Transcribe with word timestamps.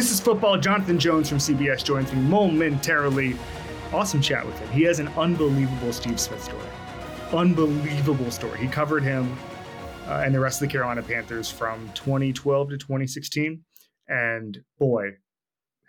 This 0.00 0.12
is 0.12 0.18
football. 0.18 0.56
Jonathan 0.56 0.98
Jones 0.98 1.28
from 1.28 1.36
CBS 1.36 1.84
joins 1.84 2.10
me 2.10 2.22
momentarily. 2.22 3.36
Awesome 3.92 4.22
chat 4.22 4.46
with 4.46 4.58
him. 4.58 4.70
He 4.70 4.82
has 4.84 4.98
an 4.98 5.08
unbelievable 5.08 5.92
Steve 5.92 6.18
Smith 6.18 6.42
story. 6.42 6.66
Unbelievable 7.34 8.30
story. 8.30 8.58
He 8.58 8.66
covered 8.66 9.02
him 9.02 9.36
uh, 10.08 10.22
and 10.24 10.34
the 10.34 10.40
rest 10.40 10.62
of 10.62 10.66
the 10.66 10.72
Carolina 10.72 11.02
Panthers 11.02 11.50
from 11.50 11.86
2012 11.92 12.70
to 12.70 12.78
2016. 12.78 13.62
And 14.08 14.64
boy, 14.78 15.18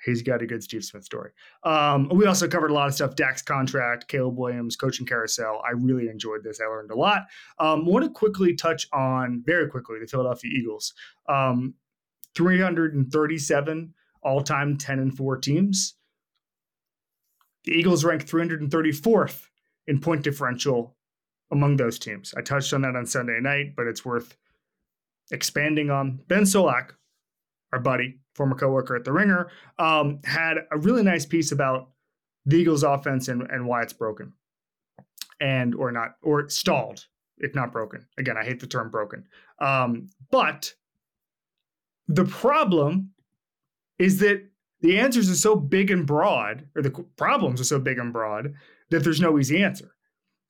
he's 0.04 0.22
got 0.22 0.42
a 0.42 0.46
good 0.46 0.62
Steve 0.62 0.84
Smith 0.84 1.06
story. 1.06 1.32
Um, 1.64 2.10
we 2.10 2.26
also 2.26 2.50
covered 2.50 2.72
a 2.72 2.74
lot 2.74 2.90
of 2.90 2.94
stuff 2.94 3.16
Dak's 3.16 3.42
contract, 3.42 4.10
Caleb 4.10 4.38
Williams, 4.38 4.76
coaching 4.76 5.06
carousel. 5.06 5.62
I 5.66 5.72
really 5.72 6.10
enjoyed 6.10 6.44
this. 6.44 6.60
I 6.60 6.66
learned 6.66 6.92
a 6.92 6.98
lot. 6.98 7.28
Um, 7.60 7.86
want 7.86 8.04
to 8.04 8.12
quickly 8.12 8.56
touch 8.56 8.90
on, 8.92 9.42
very 9.46 9.70
quickly, 9.70 10.00
the 10.02 10.08
Philadelphia 10.08 10.52
Eagles. 10.54 10.94
Um, 11.30 11.76
337 12.36 13.94
all 14.24 14.42
time 14.42 14.78
10 14.78 15.00
and 15.00 15.16
4 15.16 15.38
teams. 15.38 15.96
The 17.64 17.74
Eagles 17.74 18.04
rank 18.04 18.26
334th 18.28 19.48
in 19.88 20.00
point 20.00 20.24
differential 20.24 20.96
among 21.52 21.78
those 21.78 22.00
teams. 22.00 22.34
I 22.36 22.42
touched 22.42 22.74
on 22.74 22.82
that 22.82 22.96
on 22.96 23.06
Sunday 23.06 23.40
night, 23.40 23.76
but 23.76 23.88
it's 23.88 24.06
worth 24.06 24.36
expanding 25.32 25.90
on. 25.90 26.20
Ben 26.28 26.44
Solak, 26.44 26.92
our 27.74 27.80
buddy, 27.80 28.20
former 28.36 28.56
coworker 28.56 28.96
at 28.96 29.04
the 29.04 29.12
Ringer, 29.12 29.50
um, 29.78 30.20
had 30.24 30.58
a 30.72 30.78
really 30.78 31.04
nice 31.04 31.26
piece 31.26 31.52
about 31.52 31.90
the 32.46 32.58
Eagles' 32.58 32.84
offense 32.84 33.28
and, 33.28 33.44
and 33.52 33.68
why 33.68 33.84
it's 33.84 33.94
broken, 33.94 34.34
and 35.40 35.76
or 35.76 35.92
not 35.92 36.16
or 36.24 36.50
stalled, 36.50 37.06
if 37.38 37.54
not 37.54 37.72
broken. 37.72 38.08
Again, 38.18 38.38
I 38.38 38.44
hate 38.44 38.60
the 38.60 38.68
term 38.68 38.90
broken, 38.90 39.26
um, 39.60 40.08
but 40.32 40.74
the 42.08 42.26
problem 42.26 43.12
is 44.02 44.20
that 44.20 44.44
the 44.82 44.98
answers 44.98 45.30
are 45.30 45.36
so 45.36 45.56
big 45.56 45.92
and 45.92 46.08
broad, 46.08 46.68
or 46.76 46.82
the 46.82 46.90
problems 47.16 47.62
are 47.62 47.66
so 47.66 47.80
big 47.80 48.00
and 48.00 48.12
broad 48.12 48.56
that 48.90 49.04
there's 49.04 49.22
no 49.22 49.38
easy 49.38 49.64
answer. 49.64 49.92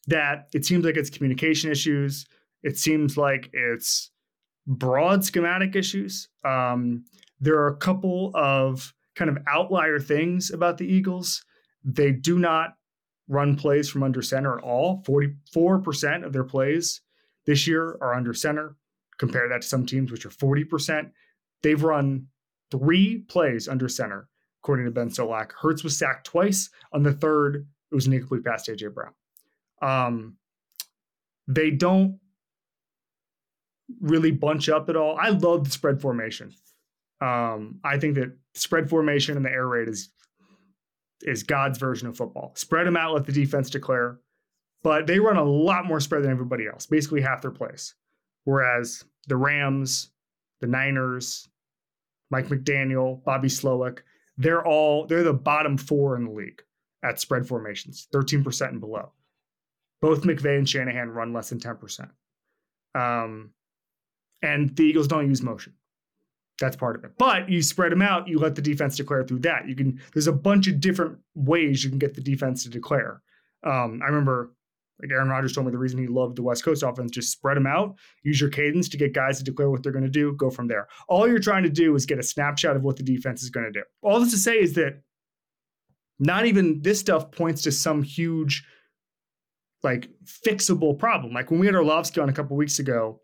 That 0.08 0.48
it 0.54 0.66
seems 0.66 0.86
like 0.86 0.96
it's 0.96 1.10
communication 1.10 1.70
issues. 1.70 2.26
It 2.64 2.78
seems 2.78 3.18
like 3.18 3.50
it's 3.52 4.10
broad 4.66 5.26
schematic 5.26 5.76
issues. 5.76 6.30
Um, 6.46 7.04
there 7.42 7.60
are 7.60 7.68
a 7.68 7.76
couple 7.76 8.32
of 8.34 8.94
kind 9.16 9.30
of 9.30 9.38
outlier 9.48 10.00
things 10.00 10.50
about 10.50 10.78
the 10.78 10.86
Eagles. 10.86 11.44
They 11.84 12.12
do 12.12 12.40
not 12.40 12.76
run 13.28 13.58
plays 13.58 13.90
from 13.90 14.04
under 14.04 14.22
center 14.22 14.58
at 14.58 14.64
all. 14.64 15.04
44% 15.06 16.26
of 16.26 16.32
their 16.32 16.44
plays 16.44 17.02
this 17.46 17.68
year 17.68 17.98
are 18.02 18.14
under 18.14 18.34
center. 18.34 18.78
Compare 19.18 19.50
that 19.50 19.64
to 19.64 19.68
some 19.68 19.86
teams, 19.86 20.12
which 20.12 20.26
are 20.26 20.30
40%. 20.30 21.12
They've 21.64 21.84
run 21.84 22.28
three 22.72 23.20
plays 23.28 23.68
under 23.68 23.88
center, 23.88 24.28
according 24.64 24.86
to 24.86 24.92
Ben 24.92 25.10
Solak. 25.10 25.52
Hurts 25.62 25.84
was 25.84 25.98
sacked 25.98 26.26
twice. 26.26 26.70
On 26.94 27.04
the 27.04 27.14
third, 27.14 27.68
it 27.92 27.96
was 27.96 28.08
an 28.08 28.14
incomplete 28.14 28.46
pass 28.46 28.64
to 28.64 28.76
AJ 28.76 28.94
Brown. 28.94 29.14
Um, 29.82 30.38
they 31.48 31.72
don't 31.72 32.20
really 34.00 34.32
bunch 34.32 34.70
up 34.70 34.90
at 34.90 34.96
all. 34.96 35.18
I 35.20 35.30
love 35.30 35.66
the 35.66 35.72
spread 35.72 36.02
formation. 36.02 36.54
Um, 37.20 37.80
I 37.84 38.00
think 38.00 38.16
that 38.16 38.36
spread 38.56 38.90
formation 38.90 39.38
and 39.38 39.46
the 39.46 39.52
air 39.52 39.68
raid 39.68 39.90
is 39.90 40.10
is 41.24 41.44
God's 41.44 41.78
version 41.78 42.08
of 42.08 42.18
football. 42.18 42.52
Spread 42.56 42.88
them 42.88 42.98
out, 42.98 43.14
let 43.14 43.26
the 43.26 43.32
defense 43.32 43.70
declare. 43.70 44.20
But 44.82 45.06
they 45.06 45.20
run 45.20 45.38
a 45.38 45.44
lot 45.44 45.86
more 45.86 46.00
spread 46.00 46.24
than 46.24 46.32
everybody 46.32 46.66
else, 46.68 46.88
basically 46.88 47.22
half 47.22 47.44
their 47.44 47.52
plays. 47.52 47.94
Whereas 48.46 49.04
the 49.28 49.38
Rams, 49.38 50.10
the 50.62 50.68
Niners, 50.68 51.48
Mike 52.32 52.48
McDaniel, 52.48 53.24
Bobby 53.24 53.50
Slowik, 53.50 54.00
they're 54.38 54.66
all 54.66 55.06
they're 55.06 55.24
the 55.24 55.34
bottom 55.34 55.78
four 55.78 56.16
in 56.16 56.26
the 56.26 56.32
league 56.32 56.64
at 57.04 57.20
spread 57.20 57.48
formations, 57.48 58.08
13% 58.14 58.70
and 58.70 58.80
below. 58.80 59.12
Both 60.02 60.24
McVay 60.24 60.58
and 60.58 60.68
Shanahan 60.68 61.10
run 61.10 61.34
less 61.34 61.50
than 61.50 61.60
10%. 61.60 62.10
Um, 62.96 63.52
and 64.42 64.76
the 64.76 64.84
Eagles 64.84 65.08
don't 65.08 65.28
use 65.28 65.42
motion. 65.42 65.74
That's 66.60 66.76
part 66.76 66.96
of 66.96 67.04
it. 67.04 67.12
But 67.18 67.50
you 67.50 67.62
spread 67.62 67.92
them 67.92 68.02
out, 68.02 68.28
you 68.28 68.40
let 68.40 68.56
the 68.56 68.62
defense 68.62 68.96
declare 68.96 69.24
through 69.24 69.40
that. 69.40 69.68
You 69.68 69.76
can 69.76 70.00
there's 70.14 70.28
a 70.28 70.34
bunch 70.34 70.68
of 70.68 70.80
different 70.80 71.18
ways 71.36 71.84
you 71.84 71.90
can 71.90 72.00
get 72.00 72.14
the 72.14 72.22
defense 72.22 72.64
to 72.64 72.70
declare. 72.70 73.22
Um, 73.64 74.02
I 74.04 74.08
remember 74.08 74.52
like 75.02 75.12
Aaron 75.12 75.30
Rodgers 75.30 75.54
told 75.54 75.66
me 75.66 75.72
the 75.72 75.78
reason 75.78 76.00
he 76.00 76.08
loved 76.08 76.36
the 76.36 76.44
West 76.44 76.64
Coast 76.64 76.84
offense, 76.84 77.12
just 77.12 77.32
spread 77.32 77.58
them 77.58 77.66
out, 77.66 77.96
use 78.24 78.40
your 78.40 78.50
cadence 78.50 78.88
to 78.90 78.98
get 78.98 79.14
guys 79.14 79.38
to 79.40 79.44
declare 79.44 79.70
what 79.70 79.82
they're 79.82 79.92
going 79.92 80.04
to 80.04 80.10
do, 80.10 80.34
go 80.34 80.50
from 80.50 80.68
there. 80.68 80.88
All 81.10 81.28
you're 81.28 81.40
trying 81.40 81.64
to 81.64 81.70
do 81.70 81.96
is 81.96 82.06
get 82.06 82.20
a 82.20 82.24
snapshot 82.24 82.76
of 82.76 82.84
what 82.84 82.98
the 82.98 83.04
defense 83.04 83.42
is 83.42 83.50
going 83.50 83.66
to 83.66 83.72
do. 83.72 83.84
All 84.02 84.20
this 84.20 84.32
to 84.32 84.38
say 84.38 84.60
is 84.60 84.74
that 84.74 85.02
not 86.20 86.46
even 86.46 86.82
this 86.84 87.00
stuff 87.00 87.32
points 87.32 87.64
to 87.64 87.72
some 87.72 88.04
huge, 88.04 88.64
like 89.82 90.08
fixable 90.24 90.98
problem. 90.98 91.34
Like 91.34 91.50
when 91.50 91.60
we 91.60 91.66
had 91.66 91.76
Orlovsky 91.76 92.22
on 92.22 92.30
a 92.30 92.34
couple 92.34 92.56
weeks 92.56 92.78
ago, 92.78 93.20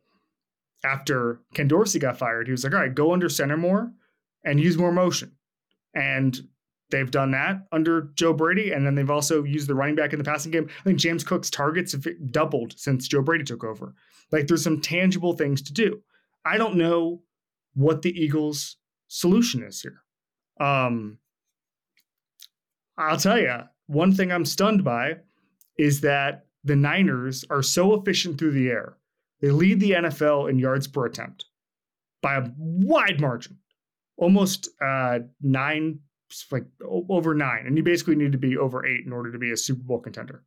after 0.83 1.41
Ken 1.53 1.67
Dorsey 1.67 1.99
got 1.99 2.17
fired, 2.17 2.47
he 2.47 2.51
was 2.51 2.63
like, 2.63 2.73
all 2.73 2.79
right, 2.79 2.93
go 2.93 3.13
under 3.13 3.29
center 3.29 3.57
more 3.57 3.91
and 4.43 4.59
use 4.59 4.77
more 4.77 4.91
motion. 4.91 5.31
And 5.93 6.39
They've 6.89 7.11
done 7.11 7.31
that 7.31 7.67
under 7.71 8.09
Joe 8.15 8.33
Brady, 8.33 8.71
and 8.71 8.85
then 8.85 8.95
they've 8.95 9.09
also 9.09 9.43
used 9.43 9.67
the 9.67 9.75
running 9.75 9.95
back 9.95 10.13
in 10.13 10.19
the 10.19 10.25
passing 10.25 10.51
game. 10.51 10.69
I 10.79 10.83
think 10.83 10.99
James 10.99 11.23
Cook's 11.23 11.49
targets 11.49 11.91
have 11.91 12.07
doubled 12.31 12.77
since 12.77 13.07
Joe 13.07 13.21
Brady 13.21 13.43
took 13.43 13.63
over. 13.63 13.93
Like 14.31 14.47
there's 14.47 14.63
some 14.63 14.81
tangible 14.81 15.33
things 15.33 15.61
to 15.63 15.73
do. 15.73 16.01
I 16.45 16.57
don't 16.57 16.77
know 16.77 17.21
what 17.73 18.01
the 18.01 18.11
Eagles' 18.11 18.77
solution 19.07 19.63
is 19.63 19.81
here. 19.81 20.01
Um, 20.59 21.19
I'll 22.97 23.17
tell 23.17 23.39
you, 23.39 23.57
one 23.87 24.13
thing 24.13 24.31
I'm 24.31 24.45
stunned 24.45 24.83
by 24.83 25.17
is 25.77 26.01
that 26.01 26.45
the 26.63 26.75
Niners 26.75 27.45
are 27.49 27.61
so 27.61 27.93
efficient 27.93 28.37
through 28.37 28.51
the 28.51 28.69
air. 28.69 28.97
They 29.41 29.51
lead 29.51 29.79
the 29.79 29.91
NFL 29.91 30.49
in 30.49 30.57
yards 30.57 30.87
per 30.87 31.05
attempt 31.05 31.45
by 32.21 32.35
a 32.35 32.49
wide 32.57 33.21
margin, 33.21 33.57
almost 34.17 34.69
uh, 34.83 35.19
nine 35.41 35.99
like 36.51 36.65
over 36.81 37.33
nine, 37.33 37.65
and 37.65 37.77
you 37.77 37.83
basically 37.83 38.15
need 38.15 38.31
to 38.31 38.37
be 38.37 38.57
over 38.57 38.85
eight 38.85 39.05
in 39.05 39.13
order 39.13 39.31
to 39.31 39.39
be 39.39 39.51
a 39.51 39.57
Super 39.57 39.83
Bowl 39.83 39.99
contender. 39.99 40.43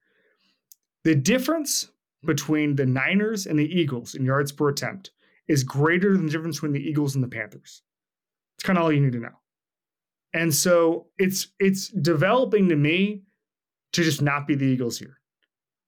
The 1.04 1.14
difference 1.14 1.90
between 2.24 2.76
the 2.76 2.86
Niners 2.86 3.46
and 3.46 3.58
the 3.58 3.64
Eagles 3.64 4.14
in 4.14 4.24
yards 4.24 4.52
per 4.52 4.68
attempt 4.68 5.10
is 5.48 5.64
greater 5.64 6.12
than 6.12 6.26
the 6.26 6.32
difference 6.32 6.56
between 6.56 6.72
the 6.72 6.88
Eagles 6.88 7.14
and 7.14 7.24
the 7.24 7.28
Panthers. 7.28 7.82
It's 8.56 8.64
kind 8.64 8.78
of 8.78 8.84
all 8.84 8.92
you 8.92 9.00
need 9.00 9.12
to 9.12 9.20
know. 9.20 9.38
And 10.32 10.54
so 10.54 11.08
it's 11.18 11.48
it's 11.58 11.88
developing 11.88 12.68
to 12.68 12.76
me 12.76 13.22
to 13.92 14.04
just 14.04 14.22
not 14.22 14.46
be 14.46 14.54
the 14.54 14.66
Eagles 14.66 14.98
here 14.98 15.18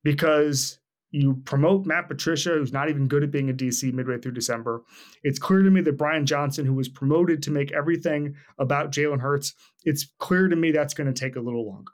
because 0.02 0.78
you 1.12 1.40
promote 1.44 1.86
Matt 1.86 2.08
Patricia, 2.08 2.50
who's 2.50 2.72
not 2.72 2.88
even 2.88 3.06
good 3.06 3.22
at 3.22 3.30
being 3.30 3.50
a 3.50 3.54
DC 3.54 3.92
midway 3.92 4.18
through 4.18 4.32
December. 4.32 4.82
It's 5.22 5.38
clear 5.38 5.62
to 5.62 5.70
me 5.70 5.82
that 5.82 5.98
Brian 5.98 6.26
Johnson, 6.26 6.66
who 6.66 6.74
was 6.74 6.88
promoted 6.88 7.42
to 7.44 7.50
make 7.50 7.70
everything 7.72 8.34
about 8.58 8.90
Jalen 8.90 9.20
Hurts, 9.20 9.54
it's 9.84 10.08
clear 10.18 10.48
to 10.48 10.56
me 10.56 10.72
that's 10.72 10.94
going 10.94 11.12
to 11.12 11.18
take 11.18 11.36
a 11.36 11.40
little 11.40 11.68
longer 11.68 11.92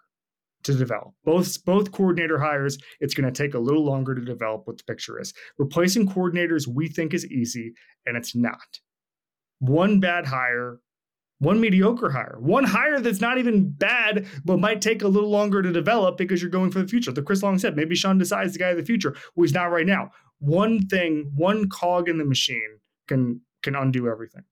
to 0.65 0.75
develop. 0.75 1.15
Both 1.25 1.65
both 1.65 1.93
coordinator 1.93 2.39
hires, 2.39 2.79
it's 3.01 3.15
going 3.15 3.33
to 3.33 3.43
take 3.43 3.55
a 3.55 3.59
little 3.59 3.85
longer 3.85 4.15
to 4.15 4.25
develop 4.25 4.67
what 4.67 4.79
the 4.79 4.85
picture 4.85 5.21
is. 5.21 5.35
Replacing 5.59 6.09
coordinators 6.09 6.67
we 6.67 6.89
think 6.89 7.13
is 7.13 7.27
easy, 7.27 7.75
and 8.07 8.17
it's 8.17 8.35
not. 8.35 8.81
One 9.59 9.99
bad 9.99 10.27
hire 10.27 10.81
one 11.39 11.61
mediocre 11.61 12.11
hire, 12.11 12.37
one 12.41 12.65
hire 12.65 13.01
that's 13.01 13.21
not 13.21 13.39
even 13.39 13.71
bad, 13.71 14.27
but 14.45 14.59
might 14.59 14.81
take 14.81 15.03
a 15.03 15.09
little 15.09 15.31
longer 15.31 15.63
to 15.63 15.73
develop 15.73 16.17
because 16.17 16.43
you're 16.43 16.51
going 16.51 16.71
for 16.71 16.81
the 16.81 16.89
future. 16.89 17.13
The 17.13 17.23
Chris 17.23 17.43
Long 17.43 17.59
said, 17.59 17.77
maybe 17.77 17.95
Sean 17.95 18.19
decides 18.19 18.53
the 18.53 18.59
guy 18.59 18.71
of 18.71 18.77
the 18.77 18.85
future, 18.85 19.15
who 19.35 19.43
he's 19.43 19.55
not 19.55 19.71
right 19.71 19.87
now. 19.87 20.11
One 20.41 20.87
thing, 20.87 21.31
one 21.37 21.69
cog 21.69 22.09
in 22.09 22.19
the 22.19 22.25
machine 22.25 22.79
can 23.07 23.41
can 23.63 23.75
undo 23.75 24.09
everything. 24.09 24.43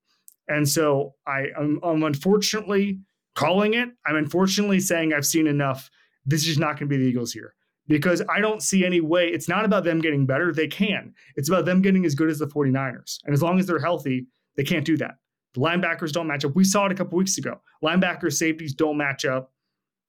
And 0.49 0.69
so 0.69 1.15
I, 1.27 1.47
I'm, 1.59 1.81
I'm 1.83 2.03
unfortunately 2.03 3.01
calling 3.35 3.75
it. 3.75 3.89
I'm 4.07 4.17
unfortunately 4.17 4.81
saying 4.81 5.13
I've 5.13 5.27
seen 5.27 5.47
enough. 5.47 5.91
This 6.25 6.47
is 6.47 6.59
not 6.59 6.79
going 6.79 6.89
to 6.89 6.97
be 6.97 6.97
the 6.97 7.09
Eagles 7.09 7.33
here 7.33 7.55
because 7.89 8.23
I 8.29 8.41
don't 8.41 8.63
see 8.63 8.85
any 8.85 9.01
way. 9.01 9.29
It's 9.29 9.49
not 9.49 9.65
about 9.65 9.85
them 9.85 10.01
getting 10.01 10.27
better. 10.27 10.53
They 10.53 10.67
can. 10.67 11.15
It's 11.37 11.49
about 11.49 11.65
them 11.65 11.83
getting 11.83 12.05
as 12.05 12.15
good 12.15 12.31
as 12.31 12.39
the 12.39 12.47
49ers. 12.47 13.19
And 13.25 13.35
as 13.35 13.43
long 13.43 13.59
as 13.59 13.67
they're 13.67 13.79
healthy, 13.79 14.27
they 14.57 14.65
can't 14.65 14.85
do 14.85 14.97
that. 14.97 15.17
Linebackers 15.57 16.13
don't 16.13 16.27
match 16.27 16.45
up. 16.45 16.55
We 16.55 16.65
saw 16.65 16.87
it 16.87 16.93
a 16.93 16.95
couple 16.95 17.19
weeks 17.19 17.39
ago. 17.39 17.61
Linebackers, 17.83 18.35
safeties 18.35 18.75
don't 18.75 18.97
match 18.97 19.25
up. 19.25 19.53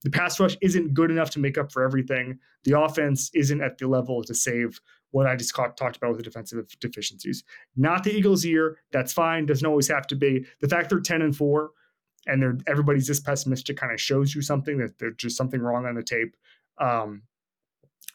The 0.03 0.11
pass 0.11 0.39
rush 0.39 0.55
isn't 0.61 0.93
good 0.93 1.09
enough 1.09 1.31
to 1.31 1.39
make 1.39 1.57
up 1.57 1.71
for 1.71 1.83
everything. 1.83 2.39
The 2.63 2.79
offense 2.79 3.31
isn't 3.33 3.61
at 3.61 3.77
the 3.77 3.87
level 3.87 4.23
to 4.23 4.33
save 4.33 4.79
what 5.11 5.25
I 5.25 5.35
just 5.35 5.55
talked 5.55 5.97
about 5.97 6.09
with 6.09 6.17
the 6.17 6.23
defensive 6.23 6.67
deficiencies. 6.79 7.43
Not 7.75 8.03
the 8.03 8.11
Eagles' 8.11 8.45
year. 8.45 8.77
That's 8.91 9.13
fine. 9.13 9.45
Doesn't 9.45 9.65
always 9.65 9.87
have 9.87 10.05
to 10.07 10.15
be. 10.15 10.45
The 10.61 10.67
fact 10.67 10.89
they're 10.89 10.99
10 10.99 11.21
and 11.21 11.35
4 11.35 11.71
and 12.27 12.41
they're 12.41 12.57
everybody's 12.67 13.07
this 13.07 13.19
pessimistic 13.19 13.77
kind 13.77 13.91
of 13.91 14.01
shows 14.01 14.35
you 14.35 14.41
something 14.41 14.77
that 14.77 14.99
there's 14.99 15.15
just 15.15 15.37
something 15.37 15.61
wrong 15.61 15.85
on 15.85 15.95
the 15.95 16.03
tape. 16.03 16.35
Um, 16.77 17.23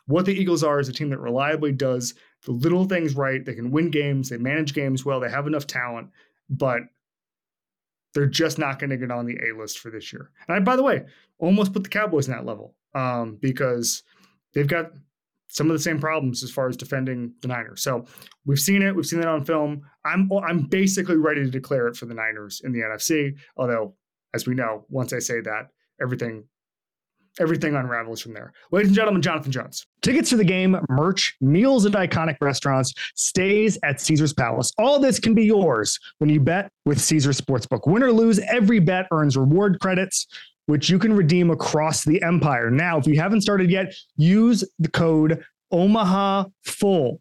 what 0.07 0.27
the 0.27 0.35
Eagles 0.35 0.63
are 0.63 0.81
is 0.81 0.89
a 0.89 0.93
team 0.93 1.11
that 1.11 1.19
reliably 1.19 1.73
does 1.73 2.15
the 2.45 2.53
little 2.53 2.85
things 2.85 3.15
right. 3.15 3.45
They 3.45 3.55
can 3.55 3.71
win 3.71 3.91
games, 3.91 4.29
they 4.29 4.37
manage 4.37 4.75
games 4.75 5.05
well, 5.05 5.21
they 5.21 5.31
have 5.31 5.47
enough 5.47 5.67
talent, 5.67 6.11
but 6.51 6.83
They're 8.15 8.27
just 8.27 8.59
not 8.59 8.79
going 8.79 8.91
to 8.91 8.97
get 8.97 9.11
on 9.11 9.27
the 9.27 9.39
A 9.49 9.57
list 9.57 9.79
for 9.79 9.91
this 9.91 10.13
year. 10.13 10.31
And 10.47 10.57
I, 10.57 10.61
by 10.61 10.77
the 10.77 10.83
way, 10.83 11.05
almost 11.39 11.73
put 11.73 11.83
the 11.83 11.89
Cowboys 11.89 12.29
in 12.29 12.35
that 12.35 12.45
level 12.45 12.75
um, 12.95 13.39
because 13.41 14.03
they've 14.55 14.67
got 14.67 14.93
some 15.49 15.71
of 15.71 15.75
the 15.75 15.83
same 15.83 16.01
problems 16.01 16.43
as 16.43 16.51
far 16.51 16.69
as 16.69 16.77
defending 16.77 17.35
the 17.43 17.49
Niners. 17.49 17.83
So 17.83 18.07
we've 18.47 18.59
seen 18.59 18.83
it. 18.83 18.97
We've 18.97 19.07
seen 19.07 19.21
it 19.21 19.27
on 19.27 19.45
film. 19.45 19.83
I'm 20.05 20.31
I'm 20.47 20.63
basically 20.63 21.17
ready 21.17 21.45
to 21.45 21.51
declare 21.51 21.89
it 21.89 21.97
for 21.97 22.07
the 22.07 22.15
Niners 22.15 22.63
in 22.65 22.73
the 22.73 22.81
NFC. 22.81 23.37
Although, 23.57 23.95
as 24.35 24.47
we 24.47 24.55
know, 24.55 24.87
once 24.89 25.13
I 25.13 25.19
say 25.19 25.41
that, 25.43 25.69
everything 26.01 26.45
everything 27.41 27.75
unravels 27.75 28.21
from 28.21 28.35
there. 28.35 28.53
Ladies 28.71 28.89
and 28.89 28.97
gentlemen, 28.97 29.23
Jonathan 29.23 29.53
Jones. 29.53 29.87
Tickets 30.03 30.31
to 30.31 30.37
the 30.37 30.45
game, 30.45 30.79
merch, 30.89 31.35
meals 31.41 31.87
at 31.87 31.93
iconic 31.93 32.37
restaurants, 32.41 32.93
stays 33.15 33.79
at 33.83 34.01
Caesar's 34.01 34.33
Palace. 34.33 34.73
All 34.79 34.99
this 34.99 35.19
can 35.19 35.35
be 35.35 35.45
yours 35.45 35.99
when 36.19 36.31
you 36.31 36.41
bet 36.41 36.71
with 36.85 37.01
Caesar 37.01 37.31
Sportsbook. 37.31 37.87
Win 37.87 38.03
or 38.03 38.13
lose, 38.13 38.39
every 38.41 38.81
bet 38.81 39.07
earns 39.13 39.37
reward 39.37 39.81
credits, 39.81 40.27
which 40.67 40.91
you 40.91 40.99
can 40.99 41.15
redeem 41.15 41.51
across 41.51 42.05
the 42.05 42.23
empire. 42.23 42.71
Now, 42.71 42.99
if 42.99 43.07
you 43.07 43.19
haven't 43.19 43.41
started 43.41 43.71
yet, 43.71 43.95
use 44.17 44.65
the 44.79 44.91
code 44.91 45.45
Omaha 45.71 46.45
Full, 46.65 47.21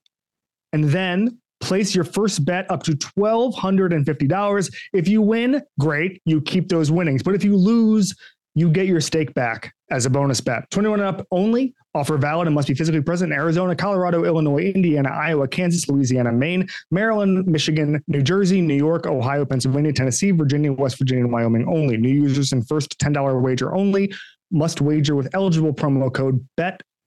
and 0.74 0.86
then 0.86 1.38
place 1.62 1.96
your 1.96 2.04
first 2.04 2.44
bet 2.44 2.70
up 2.70 2.84
to 2.84 2.94
$1,250. 2.94 4.74
If 4.94 5.08
you 5.08 5.22
win, 5.22 5.62
great, 5.80 6.22
you 6.26 6.42
keep 6.42 6.68
those 6.68 6.92
winnings. 6.92 7.24
But 7.24 7.36
if 7.36 7.44
you 7.44 7.56
lose, 7.56 8.16
you 8.56 8.70
get 8.70 8.86
your 8.86 9.02
stake 9.02 9.34
back 9.34 9.74
as 9.90 10.06
a 10.06 10.10
bonus 10.10 10.42
bet. 10.42 10.70
21 10.72 11.00
and 11.00 11.10
up 11.10 11.28
only. 11.32 11.74
Offer 11.94 12.16
valid 12.18 12.48
and 12.48 12.56
must 12.56 12.70
be 12.70 12.74
physically 12.74 13.02
present 13.02 13.34
in 13.34 13.38
Arizona, 13.38 13.76
Colorado, 13.76 14.24
Illinois, 14.24 14.72
Indiana, 14.74 15.10
Iowa, 15.10 15.46
Kansas, 15.46 15.90
Louisiana, 15.90 16.32
Maine, 16.32 16.70
Maryland, 16.90 17.46
Michigan, 17.48 18.02
New 18.08 18.22
Jersey, 18.22 18.62
New 18.62 18.76
York, 18.76 19.08
Ohio, 19.08 19.44
Pennsylvania, 19.44 19.92
Tennessee, 19.92 20.32
Virginia, 20.32 20.72
West 20.72 20.98
Virginia, 20.98 21.26
and 21.26 21.34
Wyoming 21.34 21.68
only. 21.68 21.98
New 21.98 22.08
users 22.08 22.54
and 22.54 22.66
first 22.66 22.98
$10 23.00 23.42
wager 23.42 23.76
only 23.76 24.14
must 24.52 24.80
wager 24.80 25.16
with 25.16 25.28
eligible 25.34 25.74
promo 25.74 26.14
code 26.14 26.46
BET 26.56 26.82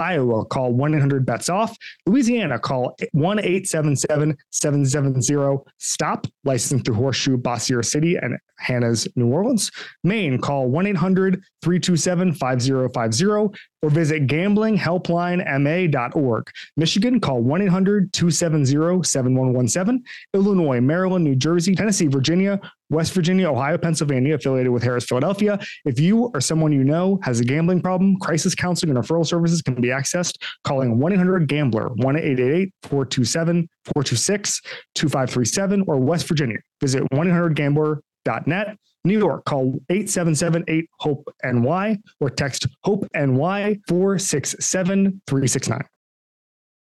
Iowa, 0.00 0.44
call 0.44 0.72
1 0.72 0.94
800 0.94 1.26
bets 1.26 1.48
off. 1.48 1.76
Louisiana, 2.06 2.58
call 2.58 2.96
1 3.12 3.38
877 3.38 4.36
770 4.50 5.64
STOP, 5.78 6.26
licensed 6.44 6.84
through 6.84 6.94
Horseshoe, 6.94 7.36
Bossier 7.36 7.82
City, 7.82 8.16
and 8.16 8.38
Harrah's 8.60 9.08
New 9.16 9.28
Orleans. 9.28 9.70
Maine, 10.04 10.38
call 10.38 10.68
1 10.68 10.86
800 10.86 11.42
327 11.62 12.34
5050 12.34 13.58
or 13.82 13.90
visit 13.90 14.26
gamblinghelplinema.org. 14.26 16.50
Michigan, 16.76 17.20
call 17.20 17.42
1 17.42 17.62
800 17.62 18.12
270 18.12 19.04
7117. 19.04 20.02
Illinois, 20.34 20.80
Maryland, 20.80 21.24
New 21.24 21.36
Jersey, 21.36 21.74
Tennessee, 21.74 22.06
Virginia, 22.06 22.60
West 22.90 23.12
Virginia, 23.12 23.50
Ohio, 23.50 23.76
Pennsylvania, 23.78 24.34
affiliated 24.34 24.72
with 24.72 24.82
Harrah's 24.82 25.04
Philadelphia. 25.04 25.58
If 25.84 26.00
you 26.00 26.30
or 26.34 26.40
someone 26.40 26.72
you 26.72 26.82
know 26.84 27.20
has 27.22 27.40
a 27.40 27.44
gambling 27.44 27.82
problem, 27.82 28.16
crisis 28.16 28.54
counseling 28.54 28.96
and 28.96 29.04
referral 29.04 29.26
services 29.26 29.60
can 29.62 29.74
be 29.74 29.88
accessed 29.88 30.36
calling 30.64 30.98
1 30.98 31.12
800 31.12 31.48
Gambler, 31.48 31.88
1 31.88 32.16
888 32.16 32.72
427 32.82 33.68
426 33.84 34.60
2537, 34.94 35.84
or 35.86 35.98
West 35.98 36.26
Virginia. 36.26 36.58
Visit 36.80 37.02
1 37.12 37.28
800 37.28 37.54
Gambler.net. 37.54 38.78
New 39.04 39.18
York, 39.18 39.44
call 39.44 39.80
877 39.88 40.64
HOPE 41.00 41.28
NY 41.44 41.98
or 42.20 42.30
text 42.30 42.66
HOPE 42.84 43.06
NY 43.14 43.78
467 43.88 45.22
369. 45.26 45.80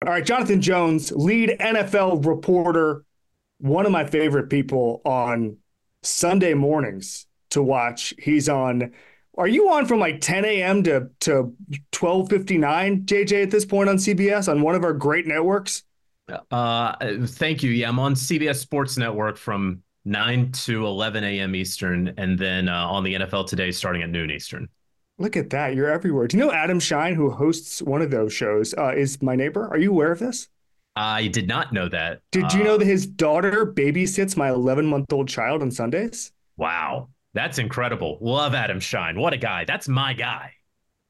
All 0.05 0.09
right, 0.11 0.25
Jonathan 0.25 0.61
Jones, 0.61 1.11
lead 1.13 1.57
NFL 1.59 2.25
reporter, 2.25 3.05
one 3.59 3.85
of 3.85 3.91
my 3.91 4.05
favorite 4.05 4.49
people 4.49 5.01
on 5.05 5.57
Sunday 6.01 6.53
mornings 6.53 7.25
to 7.51 7.63
watch. 7.63 8.13
He's 8.19 8.49
on. 8.49 8.91
Are 9.37 9.47
you 9.47 9.69
on 9.71 9.85
from 9.85 9.99
like 9.99 10.19
10 10.19 10.43
a.m. 10.45 10.83
to 10.83 11.09
to 11.21 11.55
12:59, 11.93 13.05
JJ? 13.05 13.43
At 13.43 13.51
this 13.51 13.65
point 13.65 13.89
on 13.89 13.95
CBS 13.95 14.51
on 14.51 14.61
one 14.61 14.75
of 14.75 14.83
our 14.83 14.93
great 14.93 15.25
networks. 15.25 15.83
Uh, 16.51 16.95
thank 17.25 17.63
you. 17.63 17.71
Yeah, 17.71 17.89
I'm 17.89 17.99
on 17.99 18.15
CBS 18.15 18.55
Sports 18.57 18.97
Network 18.97 19.37
from 19.37 19.83
9 20.05 20.51
to 20.51 20.85
11 20.85 21.23
a.m. 21.23 21.55
Eastern, 21.55 22.13
and 22.17 22.37
then 22.37 22.69
uh, 22.69 22.87
on 22.87 23.03
the 23.03 23.15
NFL 23.15 23.47
Today 23.47 23.71
starting 23.71 24.01
at 24.01 24.09
noon 24.09 24.31
Eastern. 24.31 24.67
Look 25.19 25.37
at 25.37 25.51
that. 25.51 25.75
You're 25.75 25.89
everywhere. 25.89 26.27
Do 26.27 26.37
you 26.37 26.43
know 26.43 26.51
Adam 26.51 26.79
Schein, 26.79 27.15
who 27.15 27.29
hosts 27.29 27.81
one 27.81 28.01
of 28.01 28.11
those 28.11 28.33
shows, 28.33 28.73
uh, 28.77 28.93
is 28.95 29.21
my 29.21 29.35
neighbor? 29.35 29.67
Are 29.67 29.77
you 29.77 29.91
aware 29.91 30.11
of 30.11 30.19
this? 30.19 30.47
I 30.95 31.27
did 31.27 31.47
not 31.47 31.73
know 31.73 31.89
that. 31.89 32.21
Did 32.31 32.53
you 32.53 32.63
know 32.63 32.75
uh, 32.75 32.77
that 32.77 32.85
his 32.85 33.05
daughter 33.07 33.65
babysits 33.65 34.37
my 34.37 34.49
11 34.49 34.85
month 34.85 35.11
old 35.11 35.27
child 35.27 35.61
on 35.61 35.71
Sundays? 35.71 36.31
Wow. 36.57 37.09
That's 37.33 37.57
incredible. 37.57 38.19
Love 38.21 38.53
Adam 38.53 38.79
Schein. 38.79 39.19
What 39.19 39.33
a 39.33 39.37
guy. 39.37 39.65
That's 39.65 39.87
my 39.87 40.13
guy. 40.13 40.53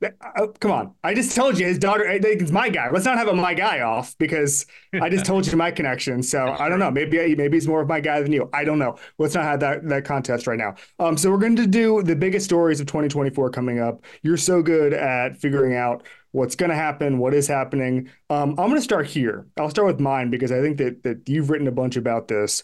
Uh, 0.04 0.48
come 0.60 0.72
on. 0.72 0.96
I 1.04 1.14
just 1.14 1.36
told 1.36 1.58
you 1.58 1.66
his 1.66 1.78
daughter 1.78 2.04
is 2.04 2.52
my 2.52 2.70
guy. 2.70 2.90
Let's 2.92 3.06
not 3.06 3.18
have 3.18 3.28
a 3.28 3.34
my 3.34 3.54
guy 3.54 3.82
off 3.82 4.18
because 4.18 4.66
I 4.94 5.10
just 5.10 5.26
told 5.26 5.48
you 5.48 5.56
my 5.56 5.72
connection. 5.72 6.24
So 6.24 6.56
I 6.60 6.70
don't 6.70 6.80
know. 6.80 6.92
Maybe 6.92 7.36
maybe 7.36 7.58
he's 7.58 7.68
more 7.68 7.82
of 7.82 7.88
my 7.88 8.00
guy 8.00 8.22
than 8.22 8.32
you. 8.32 8.50
I 8.54 8.64
don't 8.64 8.80
know. 8.80 8.98
Let's 9.18 9.36
not 9.36 9.44
have 9.44 9.60
that 9.62 9.88
that 9.90 10.06
contest 10.06 10.48
right 10.48 10.58
now. 10.58 10.76
Um, 11.00 11.18
so 11.18 11.32
we're 11.32 11.38
going 11.38 11.56
to 11.58 11.68
do 11.68 12.04
the 12.04 12.16
biggest 12.16 12.46
stories 12.46 12.80
of 12.80 12.88
2024 12.88 13.50
coming 13.52 13.80
up. 13.80 14.04
You're 14.22 14.38
so 14.38 14.62
good 14.62 14.94
at 14.94 15.38
figuring 15.38 15.76
out 15.76 16.04
what's 16.32 16.56
going 16.56 16.70
to 16.72 16.76
happen, 16.76 17.20
what 17.20 17.34
is 17.34 17.48
happening. 17.48 18.10
Um, 18.30 18.52
I'm 18.52 18.68
going 18.68 18.76
to 18.76 18.82
start 18.82 19.06
here. 19.08 19.46
I'll 19.58 19.70
start 19.70 19.88
with 19.88 20.00
mine 20.00 20.30
because 20.30 20.52
I 20.52 20.62
think 20.62 20.78
that 20.78 21.04
that 21.04 21.30
you've 21.30 21.50
written 21.50 21.68
a 21.68 21.72
bunch 21.72 21.96
about 21.96 22.28
this. 22.28 22.64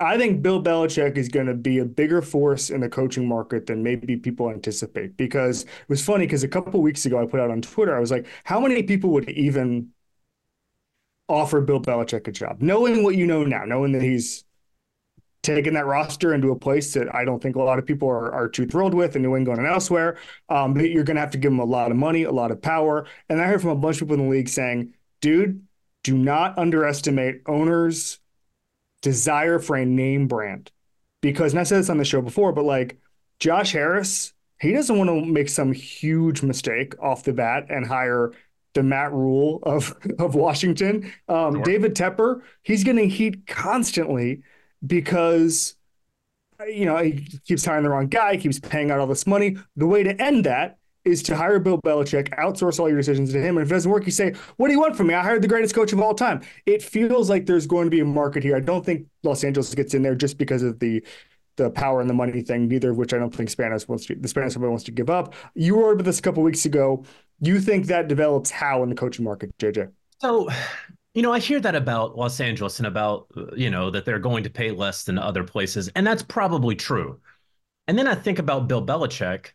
I 0.00 0.16
think 0.16 0.42
Bill 0.42 0.62
Belichick 0.62 1.16
is 1.16 1.28
going 1.28 1.46
to 1.46 1.54
be 1.54 1.78
a 1.78 1.84
bigger 1.84 2.22
force 2.22 2.70
in 2.70 2.80
the 2.80 2.88
coaching 2.88 3.26
market 3.26 3.66
than 3.66 3.82
maybe 3.82 4.16
people 4.16 4.48
anticipate. 4.50 5.16
Because 5.16 5.62
it 5.64 5.88
was 5.88 6.04
funny 6.04 6.26
because 6.26 6.44
a 6.44 6.48
couple 6.48 6.80
weeks 6.80 7.04
ago 7.04 7.20
I 7.20 7.26
put 7.26 7.40
out 7.40 7.50
on 7.50 7.62
Twitter, 7.62 7.96
I 7.96 8.00
was 8.00 8.10
like, 8.10 8.26
how 8.44 8.60
many 8.60 8.82
people 8.84 9.10
would 9.10 9.28
even 9.30 9.90
offer 11.28 11.60
Bill 11.60 11.80
Belichick 11.80 12.28
a 12.28 12.32
job, 12.32 12.62
knowing 12.62 13.02
what 13.02 13.16
you 13.16 13.26
know 13.26 13.44
now, 13.44 13.64
knowing 13.64 13.92
that 13.92 14.02
he's 14.02 14.44
taking 15.42 15.74
that 15.74 15.86
roster 15.86 16.34
into 16.34 16.50
a 16.50 16.56
place 16.58 16.92
that 16.94 17.14
I 17.14 17.24
don't 17.24 17.42
think 17.42 17.56
a 17.56 17.62
lot 17.62 17.78
of 17.78 17.86
people 17.86 18.08
are, 18.08 18.32
are 18.32 18.48
too 18.48 18.66
thrilled 18.66 18.94
with 18.94 19.16
in 19.16 19.22
New 19.22 19.36
England 19.36 19.60
and 19.60 19.68
elsewhere. 19.68 20.18
Um, 20.48 20.74
but 20.74 20.90
you're 20.90 21.04
going 21.04 21.16
to 21.16 21.20
have 21.20 21.30
to 21.32 21.38
give 21.38 21.52
him 21.52 21.58
a 21.58 21.64
lot 21.64 21.90
of 21.90 21.96
money, 21.96 22.24
a 22.24 22.32
lot 22.32 22.50
of 22.50 22.60
power. 22.60 23.06
And 23.28 23.40
I 23.40 23.46
heard 23.46 23.62
from 23.62 23.70
a 23.70 23.76
bunch 23.76 23.96
of 23.96 24.08
people 24.08 24.22
in 24.22 24.28
the 24.28 24.36
league 24.36 24.48
saying, 24.48 24.94
dude, 25.20 25.64
do 26.02 26.16
not 26.16 26.58
underestimate 26.58 27.42
owners' 27.46 28.18
desire 29.02 29.58
for 29.58 29.76
a 29.76 29.84
name 29.84 30.26
brand. 30.26 30.70
Because, 31.20 31.52
and 31.52 31.60
I 31.60 31.64
said 31.64 31.80
this 31.80 31.90
on 31.90 31.98
the 31.98 32.04
show 32.04 32.20
before, 32.20 32.52
but 32.52 32.64
like 32.64 32.98
Josh 33.40 33.72
Harris, 33.72 34.32
he 34.60 34.72
doesn't 34.72 34.96
want 34.96 35.08
to 35.08 35.24
make 35.24 35.48
some 35.48 35.72
huge 35.72 36.42
mistake 36.42 36.94
off 37.00 37.24
the 37.24 37.32
bat 37.32 37.66
and 37.68 37.86
hire 37.86 38.32
the 38.74 38.82
Matt 38.82 39.12
Rhule 39.12 39.60
of, 39.64 39.96
of 40.18 40.34
Washington. 40.34 41.12
Um, 41.28 41.54
sure. 41.54 41.62
David 41.62 41.94
Tepper, 41.94 42.42
he's 42.62 42.84
getting 42.84 43.10
heat 43.10 43.46
constantly 43.46 44.42
because 44.86 45.74
you 46.68 46.84
know 46.84 46.96
he 46.98 47.26
keeps 47.46 47.64
hiring 47.64 47.84
the 47.84 47.90
wrong 47.90 48.08
guy, 48.08 48.36
keeps 48.36 48.58
paying 48.58 48.90
out 48.90 49.00
all 49.00 49.06
this 49.06 49.26
money. 49.26 49.56
The 49.76 49.86
way 49.86 50.02
to 50.02 50.20
end 50.20 50.44
that 50.44 50.77
is 51.08 51.22
to 51.24 51.36
hire 51.36 51.58
Bill 51.58 51.80
Belichick, 51.80 52.28
outsource 52.38 52.78
all 52.78 52.88
your 52.88 52.98
decisions 52.98 53.32
to 53.32 53.40
him. 53.40 53.56
And 53.56 53.64
if 53.64 53.70
it 53.70 53.74
doesn't 53.74 53.90
work, 53.90 54.06
you 54.06 54.12
say, 54.12 54.34
What 54.56 54.68
do 54.68 54.74
you 54.74 54.80
want 54.80 54.96
from 54.96 55.08
me? 55.08 55.14
I 55.14 55.22
hired 55.22 55.42
the 55.42 55.48
greatest 55.48 55.74
coach 55.74 55.92
of 55.92 56.00
all 56.00 56.14
time. 56.14 56.42
It 56.66 56.82
feels 56.82 57.28
like 57.28 57.46
there's 57.46 57.66
going 57.66 57.86
to 57.86 57.90
be 57.90 58.00
a 58.00 58.04
market 58.04 58.42
here. 58.42 58.56
I 58.56 58.60
don't 58.60 58.84
think 58.84 59.06
Los 59.22 59.44
Angeles 59.44 59.74
gets 59.74 59.94
in 59.94 60.02
there 60.02 60.14
just 60.14 60.38
because 60.38 60.62
of 60.62 60.78
the 60.78 61.02
the 61.56 61.70
power 61.70 62.00
and 62.00 62.08
the 62.08 62.14
money 62.14 62.40
thing, 62.40 62.68
neither 62.68 62.90
of 62.90 62.98
which 62.98 63.12
I 63.12 63.18
don't 63.18 63.34
think 63.34 63.50
Spanos 63.50 63.88
wants 63.88 64.06
to 64.06 64.14
the 64.14 64.28
Spanos 64.28 64.56
wants 64.56 64.84
to 64.84 64.92
give 64.92 65.10
up. 65.10 65.34
You 65.54 65.76
wrote 65.80 65.94
about 65.94 66.04
this 66.04 66.20
a 66.20 66.22
couple 66.22 66.42
weeks 66.42 66.64
ago. 66.64 67.04
You 67.40 67.60
think 67.60 67.86
that 67.86 68.06
develops 68.06 68.50
how 68.50 68.82
in 68.84 68.88
the 68.88 68.94
coaching 68.94 69.24
market, 69.24 69.56
JJ? 69.58 69.90
So 70.20 70.48
you 71.14 71.22
know, 71.22 71.32
I 71.32 71.40
hear 71.40 71.58
that 71.58 71.74
about 71.74 72.16
Los 72.16 72.38
Angeles 72.38 72.78
and 72.78 72.86
about, 72.86 73.26
you 73.56 73.70
know, 73.70 73.90
that 73.90 74.04
they're 74.04 74.20
going 74.20 74.44
to 74.44 74.50
pay 74.50 74.70
less 74.70 75.02
than 75.02 75.18
other 75.18 75.42
places. 75.42 75.90
And 75.96 76.06
that's 76.06 76.22
probably 76.22 76.76
true. 76.76 77.18
And 77.88 77.98
then 77.98 78.06
I 78.06 78.14
think 78.14 78.38
about 78.38 78.68
Bill 78.68 78.84
Belichick 78.84 79.48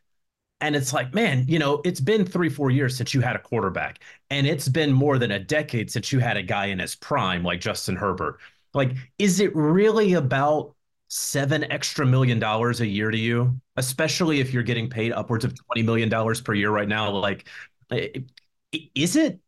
and 0.63 0.77
it's 0.77 0.93
like, 0.93 1.13
man, 1.13 1.43
you 1.45 1.59
know, 1.59 1.81
it's 1.83 1.99
been 1.99 2.25
three, 2.25 2.47
four 2.47 2.71
years 2.71 2.95
since 2.95 3.13
you 3.13 3.19
had 3.19 3.35
a 3.35 3.39
quarterback. 3.39 3.99
And 4.29 4.47
it's 4.47 4.69
been 4.69 4.93
more 4.93 5.17
than 5.17 5.31
a 5.31 5.39
decade 5.39 5.91
since 5.91 6.13
you 6.13 6.19
had 6.19 6.37
a 6.37 6.41
guy 6.41 6.67
in 6.67 6.79
his 6.79 6.95
prime 6.95 7.43
like 7.43 7.59
Justin 7.59 7.97
Herbert. 7.97 8.39
Like, 8.73 8.95
is 9.19 9.41
it 9.41 9.53
really 9.53 10.13
about 10.13 10.73
seven 11.09 11.69
extra 11.69 12.05
million 12.05 12.39
dollars 12.39 12.79
a 12.79 12.87
year 12.87 13.11
to 13.11 13.17
you, 13.17 13.59
especially 13.75 14.39
if 14.39 14.53
you're 14.53 14.63
getting 14.63 14.89
paid 14.89 15.11
upwards 15.11 15.43
of 15.43 15.53
$20 15.75 15.83
million 15.83 16.43
per 16.43 16.53
year 16.53 16.71
right 16.71 16.87
now. 16.87 17.11
Like, 17.11 17.45
is 18.95 19.17
it? 19.17 19.39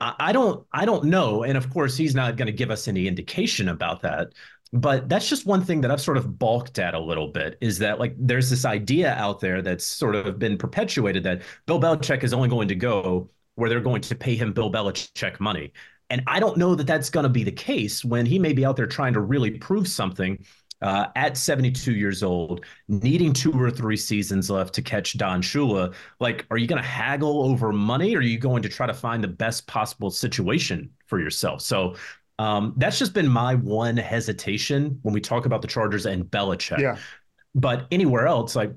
I 0.00 0.32
don't, 0.32 0.64
I 0.72 0.86
don't 0.86 1.04
know. 1.06 1.42
And 1.42 1.58
of 1.58 1.68
course, 1.68 1.96
he's 1.96 2.14
not 2.14 2.36
going 2.36 2.46
to 2.46 2.52
give 2.52 2.70
us 2.70 2.86
any 2.86 3.08
indication 3.08 3.68
about 3.68 4.02
that. 4.02 4.28
But 4.72 5.08
that's 5.08 5.28
just 5.28 5.46
one 5.46 5.64
thing 5.64 5.80
that 5.80 5.90
I've 5.90 6.00
sort 6.00 6.16
of 6.16 6.38
balked 6.38 6.78
at 6.78 6.94
a 6.94 7.00
little 7.00 7.28
bit 7.28 7.58
is 7.60 7.78
that 7.78 7.98
like 7.98 8.14
there's 8.16 8.48
this 8.48 8.64
idea 8.64 9.14
out 9.14 9.40
there 9.40 9.62
that's 9.62 9.84
sort 9.84 10.14
of 10.14 10.38
been 10.38 10.56
perpetuated 10.56 11.24
that 11.24 11.42
Bill 11.66 11.80
Belichick 11.80 12.22
is 12.22 12.32
only 12.32 12.48
going 12.48 12.68
to 12.68 12.76
go 12.76 13.30
where 13.56 13.68
they're 13.68 13.80
going 13.80 14.00
to 14.02 14.14
pay 14.14 14.36
him 14.36 14.52
Bill 14.52 14.70
Belichick 14.70 15.40
money. 15.40 15.72
And 16.08 16.22
I 16.26 16.40
don't 16.40 16.56
know 16.56 16.74
that 16.74 16.86
that's 16.86 17.10
going 17.10 17.24
to 17.24 17.30
be 17.30 17.44
the 17.44 17.52
case 17.52 18.04
when 18.04 18.26
he 18.26 18.38
may 18.38 18.52
be 18.52 18.64
out 18.64 18.76
there 18.76 18.86
trying 18.86 19.12
to 19.14 19.20
really 19.20 19.50
prove 19.50 19.88
something 19.88 20.44
uh, 20.82 21.06
at 21.14 21.36
72 21.36 21.92
years 21.94 22.22
old, 22.22 22.64
needing 22.88 23.32
two 23.32 23.52
or 23.52 23.70
three 23.70 23.96
seasons 23.96 24.50
left 24.50 24.74
to 24.74 24.82
catch 24.82 25.16
Don 25.18 25.42
Shula. 25.42 25.94
Like, 26.20 26.46
are 26.50 26.56
you 26.56 26.66
going 26.66 26.82
to 26.82 26.88
haggle 26.88 27.42
over 27.42 27.72
money 27.72 28.14
or 28.14 28.20
are 28.20 28.22
you 28.22 28.38
going 28.38 28.62
to 28.62 28.68
try 28.68 28.86
to 28.86 28.94
find 28.94 29.22
the 29.22 29.28
best 29.28 29.66
possible 29.66 30.10
situation 30.10 30.90
for 31.06 31.20
yourself? 31.20 31.60
So 31.60 31.96
um, 32.40 32.72
that's 32.78 32.98
just 32.98 33.12
been 33.12 33.28
my 33.28 33.54
one 33.54 33.98
hesitation 33.98 34.98
when 35.02 35.12
we 35.12 35.20
talk 35.20 35.44
about 35.44 35.60
the 35.60 35.68
Chargers 35.68 36.06
and 36.06 36.24
Belichick. 36.24 36.78
Yeah. 36.78 36.96
But 37.54 37.86
anywhere 37.90 38.26
else, 38.26 38.56
like, 38.56 38.72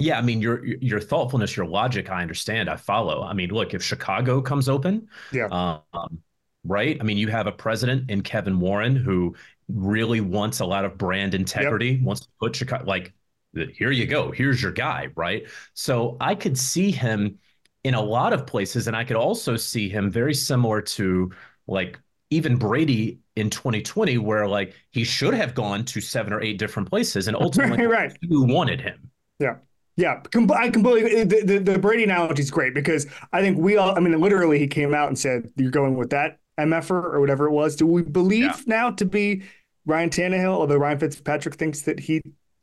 yeah, 0.00 0.18
I 0.18 0.20
mean 0.20 0.40
your 0.40 0.64
your 0.64 0.98
thoughtfulness, 0.98 1.56
your 1.56 1.66
logic, 1.66 2.10
I 2.10 2.22
understand, 2.22 2.68
I 2.68 2.74
follow. 2.74 3.22
I 3.22 3.34
mean, 3.34 3.50
look, 3.50 3.72
if 3.72 3.84
Chicago 3.84 4.42
comes 4.42 4.68
open, 4.68 5.06
yeah, 5.30 5.46
um, 5.92 6.18
right? 6.64 6.96
I 7.00 7.04
mean, 7.04 7.18
you 7.18 7.28
have 7.28 7.46
a 7.46 7.52
president 7.52 8.10
in 8.10 8.22
Kevin 8.22 8.58
Warren 8.58 8.96
who 8.96 9.36
really 9.68 10.20
wants 10.20 10.58
a 10.58 10.66
lot 10.66 10.84
of 10.84 10.98
brand 10.98 11.34
integrity, 11.34 11.90
yep. 11.90 12.02
wants 12.02 12.22
to 12.22 12.28
put 12.40 12.56
Chicago 12.56 12.84
like, 12.84 13.12
here 13.54 13.92
you 13.92 14.06
go, 14.06 14.32
here's 14.32 14.60
your 14.60 14.72
guy, 14.72 15.08
right? 15.14 15.44
So 15.74 16.16
I 16.20 16.34
could 16.34 16.58
see 16.58 16.90
him 16.90 17.38
in 17.84 17.94
a 17.94 18.02
lot 18.02 18.32
of 18.32 18.44
places, 18.44 18.88
and 18.88 18.96
I 18.96 19.04
could 19.04 19.16
also 19.16 19.56
see 19.56 19.88
him 19.88 20.10
very 20.10 20.34
similar 20.34 20.82
to 20.82 21.30
like 21.68 22.00
even 22.30 22.56
Brady 22.56 23.20
in 23.36 23.50
2020, 23.50 24.18
where 24.18 24.46
like 24.46 24.74
he 24.90 25.04
should 25.04 25.34
have 25.34 25.54
gone 25.54 25.84
to 25.86 26.00
seven 26.00 26.32
or 26.32 26.42
eight 26.42 26.58
different 26.58 26.88
places, 26.88 27.28
and 27.28 27.36
ultimately 27.36 27.86
right. 27.86 28.16
who 28.28 28.44
wanted 28.44 28.80
him. 28.80 29.10
Yeah. 29.38 29.56
Yeah, 29.96 30.22
I 30.54 30.70
completely. 30.70 31.24
The, 31.24 31.42
the, 31.42 31.58
the 31.58 31.78
Brady 31.80 32.04
analogy 32.04 32.40
is 32.40 32.52
great 32.52 32.72
because 32.72 33.08
I 33.32 33.40
think 33.40 33.58
we 33.58 33.76
all. 33.76 33.96
I 33.96 34.00
mean, 34.00 34.16
literally, 34.20 34.60
he 34.60 34.68
came 34.68 34.94
out 34.94 35.08
and 35.08 35.18
said, 35.18 35.50
"You're 35.56 35.72
going 35.72 35.96
with 35.96 36.10
that 36.10 36.38
mf'er 36.56 36.90
or 36.90 37.20
whatever 37.20 37.46
it 37.46 37.50
was." 37.50 37.74
Do 37.74 37.84
we 37.84 38.02
believe 38.02 38.44
yeah. 38.44 38.60
now 38.66 38.90
to 38.92 39.04
be 39.04 39.42
Ryan 39.86 40.10
Tannehill, 40.10 40.52
although 40.52 40.76
Ryan 40.76 41.00
Fitzpatrick 41.00 41.56
thinks 41.56 41.82
that 41.82 41.98
he 41.98 42.22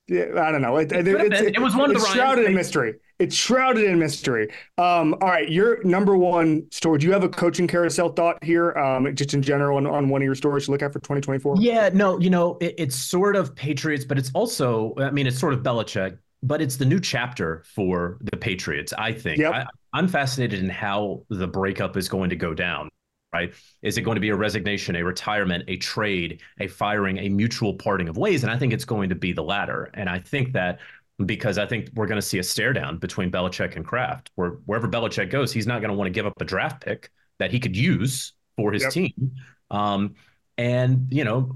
I 0.10 0.52
don't 0.52 0.62
know. 0.62 0.78
It, 0.78 0.92
it, 0.92 1.08
it, 1.08 1.56
it 1.56 1.62
was 1.62 1.76
one 1.76 1.90
of 1.90 2.00
the 2.00 2.08
shrouded 2.08 2.46
in 2.46 2.54
mystery. 2.54 2.96
It's 3.18 3.36
shrouded 3.36 3.86
in 3.86 3.98
mystery. 3.98 4.50
Um, 4.78 5.16
all 5.22 5.30
right, 5.30 5.50
your 5.50 5.84
number 5.84 6.18
one 6.18 6.70
story. 6.72 7.00
Do 7.00 7.08
you 7.08 7.14
have 7.14 7.24
a 7.24 7.30
coaching 7.30 7.68
carousel 7.68 8.10
thought 8.10 8.44
here, 8.44 8.78
um, 8.78 9.16
just 9.16 9.34
in 9.34 9.42
general, 9.42 9.78
on, 9.78 9.88
on 9.88 10.10
one 10.10 10.22
of 10.22 10.26
your 10.26 10.36
stories 10.36 10.66
to 10.66 10.72
look 10.72 10.82
at 10.82 10.92
for 10.92 11.00
2024? 11.00 11.56
Yeah, 11.60 11.90
no, 11.94 12.20
you 12.20 12.30
know, 12.30 12.58
it's 12.60 12.96
sort 12.96 13.36
of 13.36 13.56
Patriots, 13.56 14.04
but 14.04 14.18
it's 14.18 14.32
also, 14.34 14.94
I 14.98 15.12
mean, 15.12 15.28
it's 15.28 15.40
sort 15.40 15.54
of 15.54 15.62
Belichick, 15.62 16.18
but 16.44 16.62
it's 16.62 16.76
the 16.76 16.86
new 16.86 17.00
chapter 17.00 17.64
for 17.74 18.18
the 18.22 18.38
Patriots. 18.38 18.94
I 18.98 19.14
think. 19.14 19.40
Yep. 19.40 19.54
I, 19.54 19.66
I'm 19.94 20.10
fascinated 20.10 20.60
in 20.60 20.70
how 20.70 21.24
the 21.30 21.48
breakup 21.48 21.96
is 21.96 22.10
going 22.10 22.30
to 22.32 22.36
go 22.36 22.54
down 22.54 22.90
right? 23.36 23.54
Is 23.82 23.98
it 23.98 24.04
going 24.04 24.16
to 24.16 24.22
be 24.22 24.30
a 24.30 24.36
resignation, 24.36 24.96
a 24.96 25.04
retirement, 25.04 25.66
a 25.68 25.76
trade, 25.76 26.42
a 26.62 26.68
firing, 26.68 27.18
a 27.18 27.28
mutual 27.28 27.74
parting 27.74 28.08
of 28.08 28.16
ways? 28.16 28.44
And 28.44 28.52
I 28.52 28.58
think 28.58 28.72
it's 28.72 28.86
going 28.86 29.10
to 29.10 29.16
be 29.16 29.34
the 29.34 29.44
latter. 29.44 29.92
And 29.94 30.08
I 30.08 30.20
think 30.20 30.54
that 30.54 30.80
because 31.26 31.58
I 31.58 31.66
think 31.66 31.90
we're 31.96 32.08
going 32.08 32.20
to 32.20 32.26
see 32.26 32.40
a 32.40 32.44
stare 32.44 32.74
down 32.74 32.98
between 32.98 33.32
Belichick 33.32 33.76
and 33.76 33.86
Kraft, 33.86 34.32
where 34.36 34.52
wherever 34.66 34.88
Belichick 34.88 35.30
goes, 35.30 35.54
he's 35.54 35.68
not 35.68 35.80
going 35.82 35.90
to 35.90 35.96
want 35.96 36.08
to 36.08 36.12
give 36.12 36.26
up 36.26 36.34
a 36.42 36.46
draft 36.46 36.84
pick 36.84 37.12
that 37.40 37.52
he 37.52 37.60
could 37.60 37.76
use 37.76 38.34
for 38.58 38.72
his 38.72 38.84
yep. 38.84 38.92
team. 38.92 39.36
Um, 39.72 40.16
and 40.58 41.08
you 41.12 41.26
know, 41.26 41.52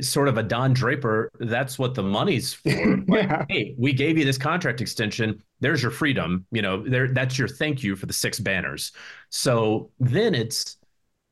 sort 0.00 0.28
of 0.28 0.36
a 0.36 0.42
Don 0.42 0.74
Draper. 0.74 1.30
That's 1.40 1.78
what 1.78 1.94
the 1.94 2.02
money's 2.02 2.52
for. 2.54 2.70
yeah. 3.08 3.44
hey, 3.48 3.74
we 3.78 3.92
gave 3.92 4.18
you 4.18 4.24
this 4.24 4.38
contract 4.38 4.80
extension. 4.80 5.42
There's 5.60 5.82
your 5.82 5.90
freedom. 5.90 6.46
You 6.50 6.62
know, 6.62 6.86
there. 6.86 7.08
That's 7.08 7.38
your 7.38 7.48
thank 7.48 7.82
you 7.82 7.96
for 7.96 8.06
the 8.06 8.12
six 8.12 8.38
banners. 8.38 8.92
So 9.30 9.90
then 10.00 10.34
it's 10.34 10.76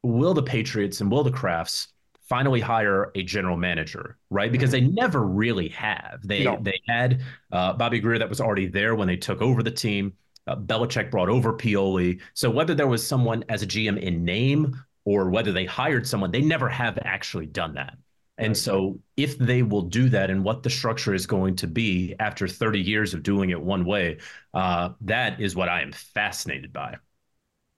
will 0.02 0.32
the 0.32 0.42
Patriots 0.42 1.00
and 1.02 1.10
will 1.10 1.22
the 1.22 1.30
Krafts 1.30 1.88
finally 2.30 2.60
hire 2.60 3.10
a 3.16 3.24
general 3.24 3.56
manager, 3.56 4.16
right? 4.30 4.52
Because 4.52 4.70
they 4.70 4.80
never 4.80 5.26
really 5.26 5.68
have. 5.70 6.20
They 6.24 6.44
no. 6.44 6.58
they 6.62 6.80
had 6.88 7.22
uh, 7.50 7.72
Bobby 7.74 7.98
Grier 7.98 8.20
that 8.20 8.28
was 8.28 8.40
already 8.40 8.68
there 8.68 8.94
when 8.94 9.08
they 9.08 9.16
took 9.16 9.42
over 9.42 9.62
the 9.64 9.70
team. 9.70 10.14
Uh, 10.46 10.54
Belichick 10.56 11.10
brought 11.10 11.28
over 11.28 11.52
Pioli. 11.52 12.20
So 12.34 12.48
whether 12.48 12.72
there 12.72 12.86
was 12.86 13.06
someone 13.06 13.44
as 13.48 13.62
a 13.62 13.66
GM 13.66 14.00
in 14.00 14.24
name 14.24 14.80
or 15.04 15.28
whether 15.28 15.52
they 15.52 15.66
hired 15.66 16.06
someone, 16.06 16.30
they 16.30 16.40
never 16.40 16.68
have 16.68 16.98
actually 17.04 17.46
done 17.46 17.74
that. 17.74 17.98
And 18.38 18.56
so 18.56 18.98
if 19.18 19.36
they 19.36 19.62
will 19.62 19.82
do 19.82 20.08
that 20.08 20.30
and 20.30 20.42
what 20.42 20.62
the 20.62 20.70
structure 20.70 21.12
is 21.12 21.26
going 21.26 21.56
to 21.56 21.66
be 21.66 22.14
after 22.20 22.48
30 22.48 22.80
years 22.80 23.12
of 23.12 23.22
doing 23.22 23.50
it 23.50 23.60
one 23.60 23.84
way, 23.84 24.18
uh, 24.54 24.90
that 25.02 25.40
is 25.40 25.54
what 25.54 25.68
I 25.68 25.82
am 25.82 25.92
fascinated 25.92 26.72
by 26.72 26.96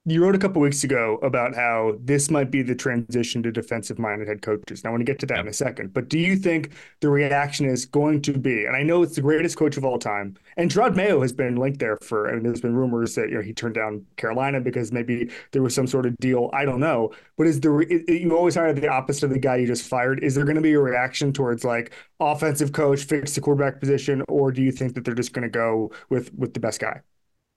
you 0.05 0.21
wrote 0.21 0.35
a 0.35 0.39
couple 0.39 0.61
weeks 0.61 0.83
ago 0.83 1.19
about 1.23 1.55
how 1.55 1.95
this 2.01 2.29
might 2.29 2.51
be 2.51 2.61
the 2.63 2.75
transition 2.75 3.41
to 3.45 3.53
defensive 3.53 4.01
minded 4.01 4.27
head 4.27 4.43
coaches. 4.43 4.83
Now, 4.83 4.91
I 4.91 4.93
want 4.93 5.03
to 5.03 5.05
get 5.05 5.21
to 5.21 5.27
that 5.27 5.37
yep. 5.37 5.45
in 5.45 5.49
a 5.49 5.53
second, 5.53 5.93
but 5.95 6.09
do 6.09 6.19
you 6.19 6.35
think 6.35 6.73
the 7.01 7.09
reaction 7.09 7.67
is 7.67 7.85
going 7.85 8.21
to 8.23 8.33
be, 8.33 8.65
and 8.65 8.75
I 8.75 8.83
know 8.83 9.03
it's 9.03 9.15
the 9.15 9.21
greatest 9.21 9.57
coach 9.57 9.77
of 9.77 9.85
all 9.85 10.01
time, 10.01 10.37
and 10.57 10.69
Jerod 10.69 10.97
Mayo 10.97 11.23
has 11.23 11.33
been 11.33 11.55
linked 11.55 11.79
there 11.79 11.99
for, 12.03 12.29
I 12.29 12.33
mean, 12.33 12.43
there's 12.43 12.61
been 12.61 12.75
rumors 12.75 13.15
that 13.15 13.29
you 13.29 13.37
know 13.37 13.43
he 13.43 13.53
turned 13.53 13.77
down 13.77 14.05
Carolina 14.17 14.61
because 14.61 14.91
maybe 14.91 15.31
there 15.53 15.63
was 15.63 15.73
some 15.75 15.87
sort 15.87 16.05
of 16.05 16.17
deal. 16.17 16.51
I 16.53 16.65
don't 16.65 16.81
know, 16.81 17.13
but 17.39 17.47
is 17.47 17.61
the 17.61 17.73
it, 17.89 18.21
you 18.21 18.37
always 18.37 18.57
hire 18.57 18.73
the 18.73 18.89
opposite 18.89 19.27
of 19.27 19.31
the 19.31 19.39
guy 19.39 19.57
you 19.57 19.69
just 19.69 19.89
fired? 19.89 20.25
Is 20.25 20.35
there 20.35 20.45
going 20.45 20.57
to 20.57 20.63
be 20.63 20.73
a 20.73 20.81
reaction 20.81 21.33
towards 21.33 21.65
like 21.65 21.93
offensive 22.19 22.73
coach 22.73 23.05
fix 23.05 23.37
the 23.37 23.41
quarterback 23.41 23.79
position, 23.79 24.25
or 24.29 24.51
do 24.51 24.63
you 24.63 24.73
think 24.73 24.95
that 24.95 25.05
they're 25.05 25.15
just 25.15 25.33
going 25.33 25.45
to 25.45 25.49
go 25.49 25.93
with 26.09 26.35
with 26.35 26.55
the 26.55 26.61
best 26.61 26.81
guy? 26.81 27.03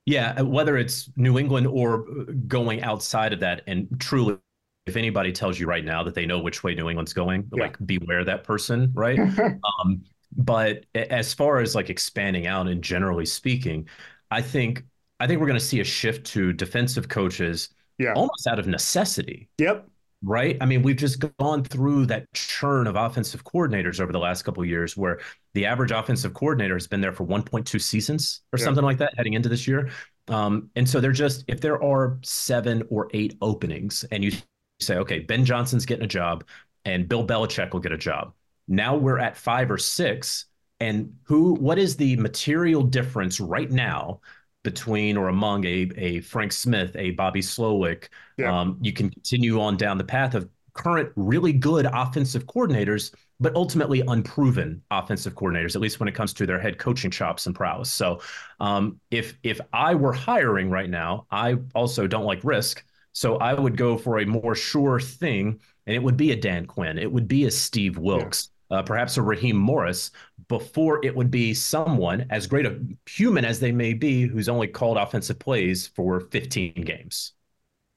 Yeah, 0.06 0.34
uh, 0.38 0.44
whether 0.44 0.76
it's 0.76 1.10
New 1.16 1.38
England 1.38 1.66
or 1.66 2.04
uh, 2.08 2.32
going 2.46 2.82
outside 2.82 3.32
of 3.32 3.40
that, 3.40 3.62
and 3.66 3.88
truly, 3.98 4.38
if 4.86 4.96
anybody 4.96 5.32
tells 5.32 5.58
you 5.58 5.66
right 5.66 5.84
now 5.84 6.02
that 6.04 6.14
they 6.14 6.26
know 6.26 6.38
which 6.38 6.62
way 6.62 6.74
New 6.74 6.88
England's 6.88 7.12
going, 7.12 7.48
yeah. 7.52 7.64
like 7.64 7.76
beware 7.84 8.24
that 8.24 8.44
person, 8.44 8.92
right? 8.94 9.18
um, 9.80 10.02
but 10.36 10.84
as 10.94 11.34
far 11.34 11.58
as 11.58 11.74
like 11.74 11.90
expanding 11.90 12.46
out 12.46 12.68
and 12.68 12.82
generally 12.82 13.26
speaking, 13.26 13.88
I 14.30 14.42
think 14.42 14.84
I 15.18 15.26
think 15.26 15.40
we're 15.40 15.46
going 15.46 15.58
to 15.58 15.64
see 15.64 15.80
a 15.80 15.84
shift 15.84 16.26
to 16.28 16.52
defensive 16.52 17.08
coaches, 17.08 17.70
yeah. 17.98 18.12
almost 18.14 18.46
out 18.46 18.58
of 18.58 18.66
necessity. 18.66 19.48
Yep 19.58 19.88
right? 20.26 20.56
I 20.60 20.66
mean, 20.66 20.82
we've 20.82 20.96
just 20.96 21.24
gone 21.38 21.62
through 21.62 22.06
that 22.06 22.26
churn 22.34 22.88
of 22.88 22.96
offensive 22.96 23.44
coordinators 23.44 24.00
over 24.00 24.12
the 24.12 24.18
last 24.18 24.42
couple 24.42 24.64
years 24.64 24.96
where 24.96 25.20
the 25.54 25.64
average 25.64 25.92
offensive 25.92 26.34
coordinator 26.34 26.74
has 26.74 26.88
been 26.88 27.00
there 27.00 27.12
for 27.12 27.24
1.2 27.24 27.80
seasons 27.80 28.42
or 28.52 28.58
yeah. 28.58 28.64
something 28.64 28.84
like 28.84 28.98
that 28.98 29.14
heading 29.16 29.34
into 29.34 29.48
this 29.48 29.68
year. 29.68 29.88
Um, 30.28 30.68
and 30.74 30.88
so 30.88 31.00
they're 31.00 31.12
just, 31.12 31.44
if 31.46 31.60
there 31.60 31.80
are 31.82 32.18
seven 32.22 32.82
or 32.90 33.08
eight 33.14 33.36
openings 33.40 34.04
and 34.10 34.24
you 34.24 34.32
say, 34.80 34.96
okay, 34.96 35.20
Ben 35.20 35.44
Johnson's 35.44 35.86
getting 35.86 36.04
a 36.04 36.08
job 36.08 36.44
and 36.84 37.08
Bill 37.08 37.24
Belichick 37.24 37.72
will 37.72 37.80
get 37.80 37.92
a 37.92 37.98
job. 37.98 38.32
Now 38.66 38.96
we're 38.96 39.20
at 39.20 39.36
five 39.36 39.70
or 39.70 39.78
six. 39.78 40.46
And 40.80 41.14
who, 41.22 41.54
what 41.54 41.78
is 41.78 41.96
the 41.96 42.16
material 42.16 42.82
difference 42.82 43.38
right 43.40 43.70
now 43.70 44.20
between 44.66 45.16
or 45.16 45.28
among 45.28 45.64
a, 45.64 45.88
a 45.96 46.20
Frank 46.22 46.50
Smith, 46.50 46.96
a 46.96 47.12
Bobby 47.12 47.40
Slowik. 47.40 48.08
Yeah. 48.36 48.52
Um, 48.52 48.78
you 48.80 48.92
can 48.92 49.08
continue 49.08 49.60
on 49.60 49.76
down 49.76 49.96
the 49.96 50.04
path 50.04 50.34
of 50.34 50.48
current 50.72 51.12
really 51.14 51.52
good 51.52 51.86
offensive 51.86 52.46
coordinators, 52.46 53.14
but 53.38 53.54
ultimately 53.54 54.02
unproven 54.08 54.82
offensive 54.90 55.36
coordinators, 55.36 55.76
at 55.76 55.80
least 55.80 56.00
when 56.00 56.08
it 56.08 56.16
comes 56.16 56.32
to 56.34 56.46
their 56.46 56.58
head 56.58 56.78
coaching 56.78 57.12
chops 57.12 57.46
and 57.46 57.54
prowess. 57.54 57.92
So 57.92 58.20
um, 58.58 59.00
if 59.12 59.38
if 59.44 59.60
I 59.72 59.94
were 59.94 60.12
hiring 60.12 60.68
right 60.68 60.90
now, 60.90 61.26
I 61.30 61.58
also 61.72 62.08
don't 62.08 62.24
like 62.24 62.40
risk. 62.42 62.84
So 63.12 63.36
I 63.36 63.54
would 63.54 63.76
go 63.76 63.96
for 63.96 64.18
a 64.18 64.26
more 64.26 64.56
sure 64.56 64.98
thing, 64.98 65.60
and 65.86 65.94
it 65.94 66.02
would 66.02 66.16
be 66.16 66.32
a 66.32 66.36
Dan 66.36 66.66
Quinn. 66.66 66.98
It 66.98 67.10
would 67.10 67.28
be 67.28 67.44
a 67.44 67.52
Steve 67.52 67.98
Wilks. 67.98 68.48
Yeah 68.48 68.55
uh, 68.70 68.82
perhaps 68.82 69.16
a 69.16 69.22
Raheem 69.22 69.56
Morris, 69.56 70.10
before 70.48 71.04
it 71.04 71.14
would 71.14 71.30
be 71.30 71.54
someone 71.54 72.26
as 72.30 72.46
great 72.46 72.66
a 72.66 72.80
human 73.08 73.44
as 73.44 73.60
they 73.60 73.72
may 73.72 73.94
be 73.94 74.22
who's 74.22 74.48
only 74.48 74.68
called 74.68 74.96
offensive 74.96 75.38
plays 75.38 75.86
for 75.86 76.20
15 76.20 76.72
games. 76.84 77.32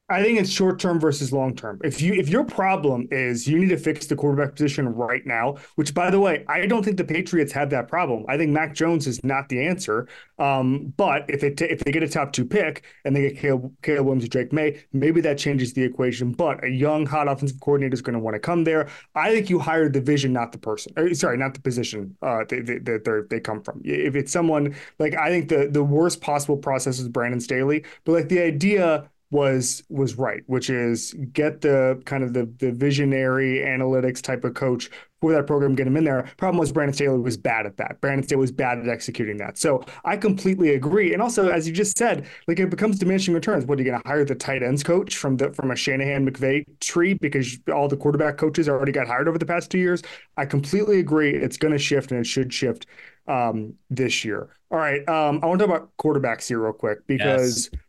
I 0.10 0.24
think 0.24 0.40
it's 0.40 0.50
short 0.50 0.80
term 0.80 1.00
versus 1.00 1.32
long 1.32 1.56
term. 1.56 1.80
If 1.84 2.02
you 2.02 2.14
if 2.14 2.30
your 2.30 2.44
problem 2.44 3.08
is 3.12 3.48
you 3.48 3.60
need 3.60 3.70
to 3.70 3.78
fix 3.78 4.08
the 4.08 4.16
quarterback 4.16 4.56
position 4.56 4.90
right 4.90 5.26
now, 5.26 5.58
which 5.76 5.94
by 5.94 6.10
the 6.10 6.20
way, 6.20 6.44
I 6.48 6.66
don't 6.66 6.84
think 6.84 6.98
the 6.98 7.04
Patriots 7.04 7.52
have 7.54 7.70
that 7.70 7.88
problem. 7.88 8.26
I 8.28 8.36
think 8.38 8.52
Mac 8.52 8.74
Jones 8.74 9.06
is 9.06 9.24
not 9.24 9.50
the 9.50 9.66
answer. 9.66 10.08
Um, 10.40 10.94
but 10.98 11.26
if 11.30 11.42
they 11.42 11.66
if 11.68 11.84
they 11.84 11.92
get 11.92 12.02
a 12.02 12.08
top 12.08 12.32
two 12.32 12.46
pick 12.46 12.84
and 13.06 13.16
they 13.16 13.30
get 13.30 13.38
Caleb, 13.38 13.72
Caleb 13.84 14.06
Williams 14.06 14.24
and 14.24 14.32
Drake 14.32 14.52
Maye, 14.52 14.84
maybe 14.94 15.22
that 15.22 15.38
changes 15.38 15.74
the 15.74 15.84
equation. 15.84 16.32
But 16.32 16.64
a 16.64 16.70
young 16.70 17.06
hot 17.06 17.28
offensive 17.28 17.60
coordinator 17.60 17.94
is 17.94 18.02
going 18.02 18.14
to 18.14 18.20
want 18.20 18.34
to 18.34 18.40
come 18.40 18.64
there. 18.64 18.90
I 19.14 19.32
think 19.32 19.50
you 19.50 19.60
hire 19.60 19.90
the 19.90 20.02
vision, 20.02 20.34
not 20.34 20.52
the 20.52 20.58
person. 20.58 20.94
Or, 20.98 21.14
sorry, 21.14 21.38
not 21.38 21.54
the 21.54 21.62
position 21.62 22.18
uh, 22.24 22.46
that 22.50 22.66
they, 22.66 22.98
they, 22.98 23.22
they 23.30 23.40
come 23.40 23.62
from. 23.62 23.82
If 23.84 24.16
it's 24.16 24.32
someone 24.32 24.76
like 24.98 25.14
I 25.16 25.30
think 25.30 25.50
the 25.50 25.70
the 25.72 25.84
worst 25.84 26.20
possible 26.22 26.58
process 26.58 27.00
is 27.00 27.08
Brandon 27.10 27.40
Staley, 27.40 27.86
but 28.06 28.14
like 28.14 28.30
the 28.30 28.40
idea 28.40 29.10
was 29.32 29.84
was 29.90 30.18
right, 30.18 30.42
which 30.48 30.70
is 30.70 31.14
get 31.34 31.62
the 31.62 32.02
kind 32.06 32.24
of 32.24 32.34
the 32.34 32.52
the 32.58 32.72
visionary 32.72 33.60
analytics 33.60 34.22
type 34.22 34.44
of 34.44 34.56
coach 34.56 34.90
for 35.22 35.34
that 35.34 35.48
program, 35.48 35.76
get 35.76 35.86
him 35.86 35.98
in 35.98 36.04
there. 36.04 36.30
Problem 36.38 36.58
was 36.58 36.72
Brandon 36.72 36.94
Staley 36.94 37.20
was 37.20 37.38
bad 37.38 37.66
at 37.66 37.78
that. 37.78 38.00
Brandon 38.00 38.24
Staley 38.24 38.40
was 38.40 38.52
bad 38.52 38.80
at 38.80 38.88
executing 38.88 39.38
that. 39.38 39.58
So 39.58 39.84
I 40.06 40.16
completely 40.18 40.74
agree. 40.76 41.14
And 41.14 41.22
also, 41.22 41.50
as 41.50 41.68
you 41.68 41.74
just 41.74 41.98
said, 41.98 42.28
like 42.48 42.60
it 42.60 42.70
becomes 42.70 43.00
diminishing 43.00 43.34
returns. 43.34 43.66
What 43.66 43.78
are 43.78 43.84
you 43.84 43.90
going 43.90 44.02
to 44.02 44.08
hire 44.08 44.24
the 44.24 44.36
tight 44.36 44.64
ends 44.64 44.84
coach 44.84 45.18
from 45.18 45.38
the 45.38 45.52
from 45.52 45.72
a 45.72 45.76
Shanahan 45.76 46.30
McVay 46.30 46.66
tree 46.80 47.14
because 47.14 47.60
all 47.72 47.88
the 47.88 47.98
quarterback 47.98 48.38
coaches 48.38 48.70
already 48.70 48.92
got 48.92 49.08
hired 49.08 49.28
over 49.28 49.38
the 49.38 49.46
past 49.46 49.70
two 49.70 49.80
years? 49.80 50.02
I 50.38 50.46
completely 50.46 51.00
agree. 51.00 51.36
It's 51.36 51.58
going 51.58 51.74
to 51.74 51.80
shift 51.80 52.12
and 52.12 52.20
it 52.20 52.26
should 52.26 52.54
shift 52.54 52.88
um, 53.28 53.74
this 53.90 54.24
year. 54.24 54.56
All 54.72 54.78
right, 54.78 55.08
um, 55.10 55.40
I 55.44 55.48
want 55.48 55.60
to 55.60 55.68
talk 55.68 55.76
about 55.76 55.90
quarterbacks 55.98 56.48
here 56.48 56.60
real 56.60 56.74
quick 56.74 57.06
because. 57.08 57.70
Yes 57.72 57.82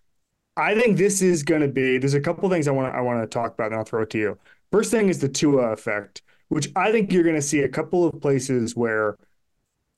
I 0.61 0.79
think 0.79 0.99
this 0.99 1.23
is 1.23 1.43
going 1.43 1.63
to 1.63 1.69
be. 1.69 1.99
There's 1.99 2.15
a 2.15 2.21
couple 2.21 2.49
things 2.51 2.69
I 2.69 2.73
want 2.73 2.95
I 2.95 3.01
want 3.01 3.23
to 3.23 3.27
talk 3.27 3.55
about, 3.55 3.69
and 3.69 3.77
I'll 3.77 3.85
throw 3.85 4.03
it 4.03 4.11
to 4.11 4.19
you. 4.19 4.39
First 4.71 4.91
thing 4.91 5.09
is 5.09 5.19
the 5.19 5.29
Tua 5.29 5.73
effect, 5.73 6.23
which 6.49 6.71
I 6.77 6.93
think 6.93 7.13
you're 7.13 7.25
going 7.25 7.35
to 7.35 7.43
see 7.43 7.61
a 7.61 7.69
couple 7.69 8.07
of 8.07 8.21
places 8.21 8.77
where 8.77 9.17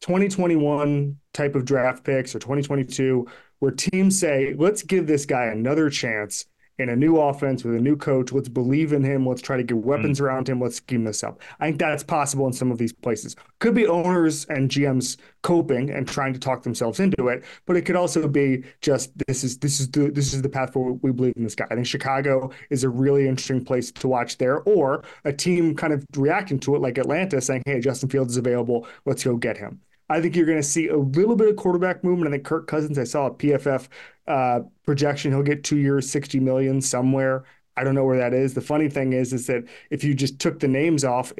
2021 0.00 1.18
type 1.32 1.54
of 1.54 1.64
draft 1.64 2.04
picks 2.04 2.34
or 2.34 2.38
2022 2.38 3.26
where 3.60 3.70
teams 3.70 4.18
say, 4.18 4.54
let's 4.58 4.82
give 4.82 5.06
this 5.06 5.24
guy 5.24 5.46
another 5.46 5.88
chance 5.88 6.46
in 6.78 6.88
a 6.88 6.96
new 6.96 7.18
offense 7.18 7.64
with 7.64 7.74
a 7.74 7.80
new 7.80 7.96
coach. 7.96 8.32
Let's 8.32 8.48
believe 8.48 8.92
in 8.92 9.04
him. 9.04 9.26
Let's 9.26 9.42
try 9.42 9.56
to 9.56 9.62
get 9.62 9.76
weapons 9.76 10.18
mm. 10.18 10.24
around 10.24 10.48
him. 10.48 10.60
Let's 10.60 10.76
scheme 10.76 11.04
this 11.04 11.22
up. 11.22 11.40
I 11.60 11.66
think 11.66 11.78
that's 11.78 12.02
possible 12.02 12.46
in 12.46 12.52
some 12.52 12.70
of 12.70 12.78
these 12.78 12.92
places. 12.92 13.36
Could 13.58 13.74
be 13.74 13.86
owners 13.86 14.44
and 14.46 14.70
GMs 14.70 15.16
coping 15.42 15.90
and 15.90 16.08
trying 16.08 16.32
to 16.32 16.40
talk 16.40 16.62
themselves 16.62 17.00
into 17.00 17.28
it, 17.28 17.44
but 17.66 17.76
it 17.76 17.82
could 17.82 17.96
also 17.96 18.28
be 18.28 18.64
just 18.80 19.10
this 19.26 19.44
is 19.44 19.58
this 19.58 19.80
is 19.80 19.88
the 19.90 20.10
this 20.10 20.32
is 20.32 20.42
the 20.42 20.48
path 20.48 20.72
forward. 20.72 21.00
We 21.02 21.12
believe 21.12 21.34
in 21.36 21.44
this 21.44 21.54
guy. 21.54 21.66
I 21.70 21.74
think 21.74 21.86
Chicago 21.86 22.50
is 22.70 22.84
a 22.84 22.88
really 22.88 23.28
interesting 23.28 23.64
place 23.64 23.92
to 23.92 24.08
watch 24.08 24.38
there, 24.38 24.60
or 24.60 25.04
a 25.24 25.32
team 25.32 25.74
kind 25.76 25.92
of 25.92 26.04
reacting 26.16 26.58
to 26.60 26.74
it 26.76 26.80
like 26.80 26.98
Atlanta, 26.98 27.40
saying, 27.40 27.62
"Hey, 27.66 27.80
Justin 27.80 28.08
Fields 28.08 28.32
is 28.32 28.36
available. 28.38 28.86
Let's 29.04 29.24
go 29.24 29.36
get 29.36 29.58
him." 29.58 29.80
I 30.12 30.20
think 30.20 30.36
you're 30.36 30.46
going 30.46 30.58
to 30.58 30.62
see 30.62 30.88
a 30.88 30.96
little 30.96 31.36
bit 31.36 31.48
of 31.48 31.56
quarterback 31.56 32.04
movement. 32.04 32.28
I 32.28 32.32
think 32.32 32.44
Kirk 32.44 32.66
Cousins, 32.66 32.98
I 32.98 33.04
saw 33.04 33.26
a 33.26 33.30
PFF 33.30 33.88
uh, 34.26 34.60
projection, 34.84 35.32
he'll 35.32 35.42
get 35.42 35.64
two 35.64 35.78
years, 35.78 36.10
60 36.10 36.38
million 36.40 36.80
somewhere. 36.80 37.44
I 37.76 37.84
don't 37.84 37.94
know 37.94 38.04
where 38.04 38.18
that 38.18 38.34
is. 38.34 38.52
The 38.52 38.60
funny 38.60 38.90
thing 38.90 39.14
is, 39.14 39.32
is 39.32 39.46
that 39.46 39.64
if 39.90 40.04
you 40.04 40.14
just 40.14 40.38
took 40.38 40.60
the 40.60 40.68
names 40.68 41.04
off, 41.04 41.32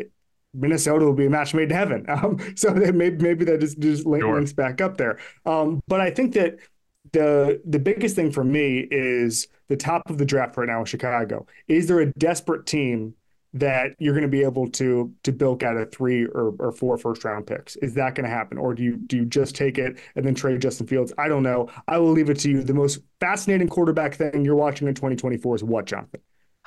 Minnesota 0.55 1.05
will 1.05 1.12
be 1.12 1.26
a 1.26 1.31
match 1.31 1.55
made 1.55 1.71
in 1.71 1.76
heaven. 1.76 2.07
Um, 2.09 2.38
so 2.57 2.73
maybe 2.73 3.17
maybe 3.17 3.45
that 3.47 3.61
just, 3.61 3.79
just 3.79 4.05
sure. 4.05 4.35
links 4.35 4.52
back 4.52 4.81
up 4.81 4.97
there. 4.97 5.19
Um, 5.47 5.83
but 5.88 6.00
I 6.00 6.11
think 6.11 6.35
that 6.35 6.57
the 7.12 7.61
the 7.64 7.79
biggest 7.79 8.17
thing 8.17 8.31
for 8.31 8.45
me 8.45 8.87
is 8.91 9.49
the 9.69 9.76
top 9.76 10.09
of 10.09 10.19
the 10.19 10.25
draft 10.25 10.57
right 10.57 10.69
now 10.69 10.81
in 10.81 10.85
Chicago. 10.87 11.47
Is 11.69 11.87
there 11.87 12.00
a 12.00 12.12
desperate 12.12 12.67
team 12.67 13.14
that 13.55 13.95
you're 13.99 14.15
going 14.15 14.23
to 14.23 14.29
be 14.29 14.43
able 14.43 14.69
to 14.71 15.13
to 15.23 15.33
bilk 15.33 15.63
out 15.63 15.77
of 15.77 15.93
three 15.93 16.25
or, 16.25 16.55
or 16.59 16.73
four 16.73 16.97
first 16.97 17.25
round 17.25 17.47
picks. 17.47 17.77
Is 17.77 17.95
that 17.95 18.15
going 18.15 18.25
to 18.25 18.31
happen, 18.31 18.59
or 18.59 18.75
do 18.75 18.83
you 18.83 18.97
do 18.97 19.17
you 19.17 19.25
just 19.25 19.55
take 19.55 19.79
it 19.79 19.99
and 20.17 20.25
then 20.25 20.35
trade 20.35 20.61
Justin 20.61 20.87
Fields? 20.87 21.13
I 21.19 21.29
don't 21.29 21.43
know. 21.43 21.69
I 21.89 21.99
will 21.99 22.13
leave 22.13 22.31
it 22.31 22.39
to 22.41 22.51
you. 22.51 22.63
The 22.63 22.75
most 22.75 23.01
fascinating 23.21 23.69
quarterback 23.69 24.15
thing 24.15 24.45
you're 24.45 24.57
watching 24.57 24.89
in 24.89 24.95
2024 24.95 25.57
is 25.57 25.65
what, 25.65 25.87
Jonathan? 25.87 26.21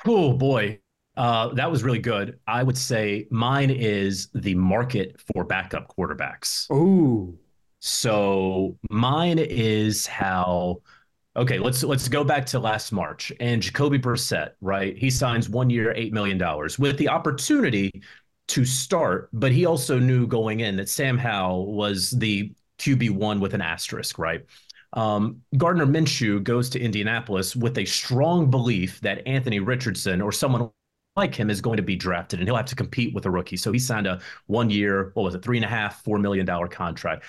Oh 0.04 0.32
boy, 0.32 0.78
uh, 1.16 1.48
that 1.54 1.70
was 1.70 1.82
really 1.82 1.98
good. 1.98 2.38
I 2.46 2.62
would 2.62 2.78
say 2.78 3.26
mine 3.30 3.70
is 3.70 4.28
the 4.34 4.54
market 4.54 5.20
for 5.34 5.44
backup 5.44 5.94
quarterbacks. 5.96 6.66
Oh, 6.70 7.34
so 7.80 8.76
mine 8.90 9.38
is 9.38 10.06
how 10.06 10.78
Okay, 11.36 11.58
let's 11.58 11.82
let's 11.82 12.08
go 12.08 12.24
back 12.24 12.46
to 12.46 12.58
last 12.58 12.92
March 12.92 13.30
and 13.40 13.60
Jacoby 13.60 13.98
Brissett, 13.98 14.52
right? 14.62 14.96
He 14.96 15.10
signs 15.10 15.50
one 15.50 15.68
year, 15.68 15.92
eight 15.94 16.12
million 16.12 16.38
dollars 16.38 16.78
with 16.78 16.96
the 16.96 17.10
opportunity 17.10 18.02
to 18.48 18.64
start, 18.64 19.28
but 19.34 19.52
he 19.52 19.66
also 19.66 19.98
knew 19.98 20.26
going 20.26 20.60
in 20.60 20.76
that 20.76 20.88
Sam 20.88 21.18
Howell 21.18 21.74
was 21.74 22.10
the 22.12 22.54
QB 22.78 23.10
one 23.10 23.38
with 23.40 23.52
an 23.52 23.60
asterisk, 23.60 24.18
right? 24.18 24.46
Um, 24.94 25.42
Gardner 25.58 25.84
Minshew 25.84 26.42
goes 26.42 26.70
to 26.70 26.80
Indianapolis 26.80 27.54
with 27.54 27.76
a 27.76 27.84
strong 27.84 28.50
belief 28.50 28.98
that 29.02 29.26
Anthony 29.26 29.60
Richardson 29.60 30.22
or 30.22 30.32
someone 30.32 30.70
like 31.16 31.34
him 31.34 31.50
is 31.50 31.60
going 31.60 31.76
to 31.76 31.82
be 31.82 31.96
drafted 31.96 32.38
and 32.38 32.48
he'll 32.48 32.56
have 32.56 32.66
to 32.66 32.76
compete 32.76 33.12
with 33.14 33.26
a 33.26 33.30
rookie. 33.30 33.56
So 33.56 33.72
he 33.72 33.78
signed 33.78 34.06
a 34.06 34.20
one 34.46 34.70
year, 34.70 35.10
what 35.14 35.24
was 35.24 35.34
it, 35.34 35.42
three 35.42 35.58
and 35.58 35.64
a 35.64 35.68
half, 35.68 36.02
four 36.02 36.18
million 36.18 36.46
dollar 36.46 36.68
contract. 36.68 37.24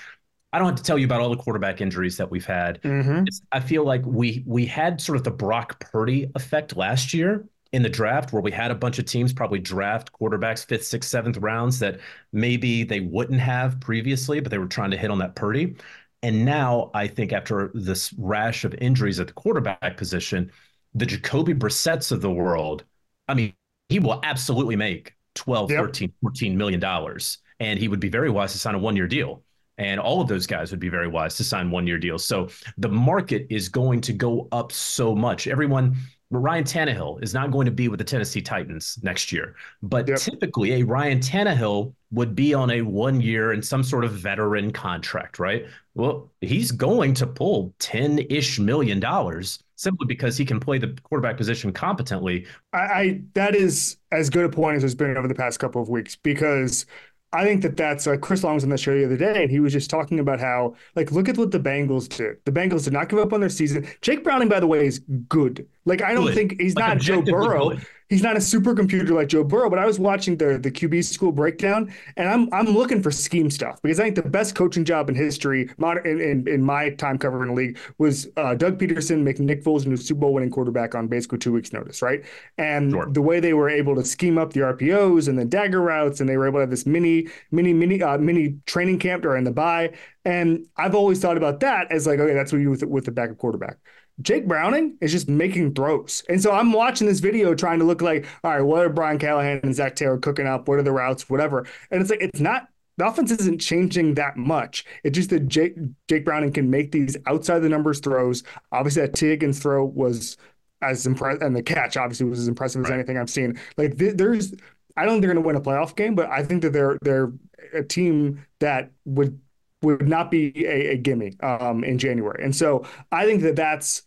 I 0.54 0.60
don't 0.60 0.68
have 0.68 0.78
to 0.78 0.84
tell 0.84 0.98
you 0.98 1.06
about 1.06 1.22
all 1.22 1.30
the 1.30 1.38
quarterback 1.38 1.82
injuries 1.82 2.18
that 2.18 2.32
we've 2.32 2.46
had. 2.46 2.82
Mm-hmm. 2.82 3.26
I 3.52 3.60
feel 3.60 3.84
like 3.84 4.06
we 4.06 4.44
we 4.46 4.66
had 4.66 5.02
sort 5.02 5.18
of 5.18 5.24
the 5.24 5.32
Brock 5.32 5.80
Purdy 5.80 6.32
effect 6.36 6.78
last 6.78 7.14
year 7.14 7.46
in 7.74 7.84
the 7.84 7.90
draft 7.90 8.32
where 8.32 8.42
we 8.42 8.52
had 8.52 8.72
a 8.72 8.76
bunch 8.76 8.98
of 8.98 9.06
teams 9.06 9.34
probably 9.34 9.60
draft 9.60 10.12
quarterbacks 10.14 10.66
fifth, 10.66 10.86
sixth, 10.86 11.10
seventh 11.10 11.38
rounds 11.38 11.80
that 11.80 12.00
maybe 12.32 12.84
they 12.84 13.02
wouldn't 13.02 13.42
have 13.42 13.80
previously, 13.82 14.40
but 14.40 14.50
they 14.50 14.58
were 14.58 14.68
trying 14.68 14.92
to 14.92 14.98
hit 14.98 15.12
on 15.12 15.20
that 15.20 15.36
Purdy. 15.36 15.76
And 16.24 16.46
now 16.46 16.92
I 16.94 17.08
think 17.08 17.34
after 17.34 17.72
this 17.74 18.14
rash 18.14 18.64
of 18.64 18.74
injuries 18.76 19.20
at 19.20 19.28
the 19.28 19.34
quarterback 19.34 19.98
position, 19.98 20.52
the 20.94 21.06
Jacoby 21.06 21.54
Brissetts 21.54 22.12
of 22.12 22.22
the 22.22 22.32
world, 22.32 22.86
I 23.28 23.34
mean, 23.34 23.54
he 23.90 24.00
will 24.00 24.20
absolutely 24.24 24.76
make 24.76 25.14
12, 25.36 25.72
yep. 25.72 25.80
13, 25.82 26.14
14 26.22 26.58
million 26.58 26.80
dollars. 26.80 27.40
And 27.60 27.80
he 27.80 27.88
would 27.88 28.00
be 28.00 28.10
very 28.10 28.30
wise 28.30 28.54
to 28.54 28.60
sign 28.60 28.76
a 28.76 28.80
one-year 28.80 29.08
deal 29.08 29.44
and 29.78 30.00
all 30.00 30.22
of 30.22 30.28
those 30.28 30.48
guys 30.48 30.72
would 30.72 30.80
be 30.80 30.90
very 30.90 31.08
wise 31.08 31.36
to 31.38 31.44
sign 31.44 31.70
one 31.72 31.86
year 31.88 31.98
deals. 31.98 32.26
So 32.26 32.50
the 32.78 32.90
market 32.90 33.48
is 33.50 33.70
going 33.70 34.02
to 34.02 34.14
go 34.14 34.48
up 34.52 34.72
so 34.72 35.16
much. 35.16 35.48
Everyone, 35.48 35.96
Ryan 36.30 36.64
Tannehill 36.64 37.24
is 37.24 37.34
not 37.34 37.52
going 37.52 37.66
to 37.66 37.72
be 37.72 37.88
with 37.88 38.00
the 38.00 38.04
Tennessee 38.04 38.42
Titans 38.42 39.00
next 39.02 39.32
year, 39.32 39.56
but 39.82 40.08
yep. 40.08 40.20
typically 40.20 40.74
a 40.74 40.84
Ryan 40.84 41.20
Tannehill 41.20 41.94
would 42.12 42.36
be 42.36 42.54
on 42.54 42.72
a 42.72 42.82
one 42.82 43.22
year 43.22 43.52
and 43.52 43.64
some 43.64 43.84
sort 43.84 44.04
of 44.04 44.12
veteran 44.12 44.72
contract, 44.72 45.40
right? 45.40 45.66
Well, 45.94 46.32
he's 46.42 46.72
going 46.72 47.14
to 47.16 47.28
pull 47.28 47.74
10 47.80 48.20
ish 48.30 48.60
million 48.60 49.00
dollars 49.00 49.64
simply 49.76 50.08
because 50.08 50.38
he 50.38 50.44
can 50.44 50.60
play 50.60 50.80
the 50.80 50.98
quarterback 51.04 51.38
position 51.38 51.72
competently. 51.72 52.46
I, 52.74 52.78
I, 52.78 53.22
that 53.34 53.56
is 53.56 53.98
as 54.12 54.30
good 54.30 54.46
a 54.46 54.50
point 54.50 54.78
as 54.78 54.82
has 54.82 54.96
been 54.96 55.16
over 55.16 55.28
the 55.28 55.36
past 55.36 55.60
couple 55.60 55.82
of 55.82 55.88
weeks 55.88 56.16
because 56.16 56.86
I 57.34 57.44
think 57.44 57.62
that 57.64 57.76
that's 57.76 58.08
like 58.08 58.22
Chris 58.22 58.44
Long 58.44 58.56
was 58.56 58.64
on 58.64 58.70
the 58.70 58.78
show 58.78 58.98
the 58.98 59.06
other 59.06 59.18
day, 59.18 59.44
and 59.44 59.52
he 59.52 59.60
was 59.60 59.74
just 59.74 59.90
talking 59.90 60.20
about 60.20 60.40
how, 60.40 60.76
like, 60.96 61.12
look 61.12 61.28
at 61.28 61.38
what 61.38 61.52
the 61.52 61.60
Bengals 61.60 62.08
did. 62.08 62.38
The 62.46 62.52
Bengals 62.52 62.86
did 62.86 62.94
not 62.94 63.10
give 63.10 63.20
up 63.20 63.34
on 63.34 63.42
their 63.42 63.50
season. 63.50 63.86
Jake 64.02 64.24
Browning, 64.24 64.48
by 64.48 64.62
the 64.62 64.68
way, 64.68 64.86
is 64.88 65.00
good. 65.28 65.68
Like, 65.86 66.02
I 66.02 66.14
don't 66.14 66.26
good. 66.28 66.36
think 66.36 66.60
he's 66.62 66.76
like 66.76 66.86
not 66.86 66.98
Joe 67.00 67.22
Burrow. 67.30 67.72
Good 67.72 67.86
he's 68.10 68.24
not 68.24 68.36
a 68.36 68.40
supercomputer 68.40 69.10
like 69.10 69.28
Joe 69.28 69.44
Burrow, 69.44 69.70
but 69.70 69.80
I 69.80 69.86
was 69.86 70.00
watching 70.00 70.38
the 70.38 70.58
the 70.58 70.72
QB 70.72 71.04
school 71.04 71.32
breakdown, 71.32 71.94
and 72.16 72.28
I'm 72.28 72.54
I'm 72.54 72.68
looking 72.68 73.02
for 73.02 73.12
scheme 73.12 73.50
stuff 73.50 73.82
because 73.82 74.00
I 74.00 74.04
think 74.04 74.16
the 74.16 74.24
best 74.24 74.56
coaching 74.56 74.86
job 74.86 75.10
in 75.10 75.16
history, 75.16 75.70
in 76.06 76.22
in, 76.22 76.48
in 76.48 76.62
my 76.62 76.92
time 76.92 77.18
covering 77.18 77.50
the 77.50 77.56
league, 77.56 77.78
was 77.98 78.28
uh, 78.38 78.56
Doug 78.56 78.80
Pederson 78.80 79.24
making 79.24 79.46
Nick 79.46 79.64
Foles 79.64 79.86
into 79.86 79.98
Super 79.98 80.22
Bowl 80.22 80.34
winning 80.34 80.52
quarterback 80.52 80.96
on 80.96 81.08
basically 81.08 81.40
two 81.40 81.54
weeks' 81.54 81.74
notice, 81.74 82.02
right? 82.02 82.24
And 82.58 82.92
sure. 82.92 83.08
the 83.12 83.22
way 83.22 83.40
they 83.40 83.54
were 83.54 83.70
able 83.70 83.96
to 83.96 84.06
scheme 84.06 84.38
up 84.38 84.54
the 84.54 84.62
RPOs 84.62 85.28
and 85.28 85.38
the 85.38 85.46
dagger 85.46 85.82
routes, 85.82 86.20
and 86.20 86.30
they 86.30 86.38
were 86.38 86.48
able 86.48 86.58
to 86.58 86.62
have 86.62 86.70
this 86.70 86.86
mini 86.86 87.28
mini 87.52 87.74
mini 87.74 88.02
uh, 88.02 88.18
mini 88.18 88.58
training 88.66 89.00
camp 89.00 89.24
during 89.24 89.44
the 89.44 89.52
bye. 89.52 89.94
And 90.28 90.68
I've 90.76 90.94
always 90.94 91.22
thought 91.22 91.38
about 91.38 91.62
that 91.62 91.90
as 91.90 92.06
like, 92.06 92.20
okay, 92.20 92.34
that's 92.34 92.52
what 92.52 92.58
you 92.58 92.66
do 92.66 92.70
with 92.72 92.84
with 92.84 93.06
the 93.06 93.12
backup 93.12 93.38
quarterback. 93.38 93.78
Jake 94.22 94.46
Browning 94.46 94.98
is 95.00 95.12
just 95.12 95.30
making 95.30 95.74
throws. 95.74 96.22
And 96.28 96.42
so 96.42 96.52
I'm 96.52 96.74
watching 96.74 97.08
this 97.08 97.22
video 97.22 97.56
trying 97.56 97.80
to 97.80 97.86
look 97.86 98.02
like, 98.02 98.26
all 98.44 98.52
right, 98.52 98.62
what 98.62 98.86
are 98.86 98.90
Brian 98.90 99.20
Callahan 99.20 99.62
and 99.64 99.74
Zac 99.74 99.96
Taylor 99.96 100.18
cooking 100.18 100.46
up? 100.46 100.68
What 100.68 100.80
are 100.80 100.84
the 100.84 100.92
routes? 100.92 101.30
Whatever. 101.30 101.66
And 101.92 102.02
it's 102.02 102.10
like, 102.10 102.20
it's 102.22 102.42
not, 102.42 102.68
the 102.98 103.08
offense 103.08 103.32
isn't 103.32 103.60
changing 103.60 104.16
that 104.16 104.36
much. 104.36 104.84
It's 105.06 105.16
just 105.16 105.30
that 105.30 105.48
Jake, 105.48 105.78
Jake 106.10 106.26
Browning 106.26 106.52
can 106.52 106.70
make 106.70 106.92
these 106.92 107.16
outside 107.26 107.60
the 107.60 107.70
numbers 107.70 108.00
throws. 108.02 108.44
Obviously, 108.74 109.04
that 109.04 109.14
Tee 109.14 109.28
Higgins 109.28 109.60
throw 109.60 109.86
was 109.86 110.36
as 110.82 111.06
impressive, 111.06 111.42
and 111.42 111.56
the 111.56 111.64
catch 111.64 111.96
obviously 111.96 112.26
was 112.26 112.40
as 112.40 112.48
impressive 112.50 112.84
as 112.84 112.92
anything 112.92 113.18
I've 113.18 113.30
seen. 113.30 113.58
Like, 113.78 113.98
th- 113.98 114.18
there's, 114.18 114.54
I 114.98 115.06
don't 115.06 115.14
think 115.14 115.22
they're 115.22 115.34
going 115.34 115.44
to 115.44 115.48
win 115.48 115.56
a 115.56 115.62
playoff 115.62 115.96
game, 115.96 116.16
but 116.16 116.30
I 116.30 116.44
think 116.44 116.64
that 116.64 116.74
they're, 116.74 116.98
they're 117.02 117.32
a 117.74 117.84
team 117.84 118.46
that 118.60 118.92
would, 119.06 119.40
would 119.82 120.08
not 120.08 120.32
be 120.32 120.66
a, 120.66 120.92
a 120.92 120.98
gimme 120.98 121.36
um, 121.42 121.84
in 121.84 121.98
January. 121.98 122.44
And 122.44 122.56
so 122.56 122.86
I 123.12 123.26
think 123.26 123.42
that 123.44 123.56
that's, 123.56 124.04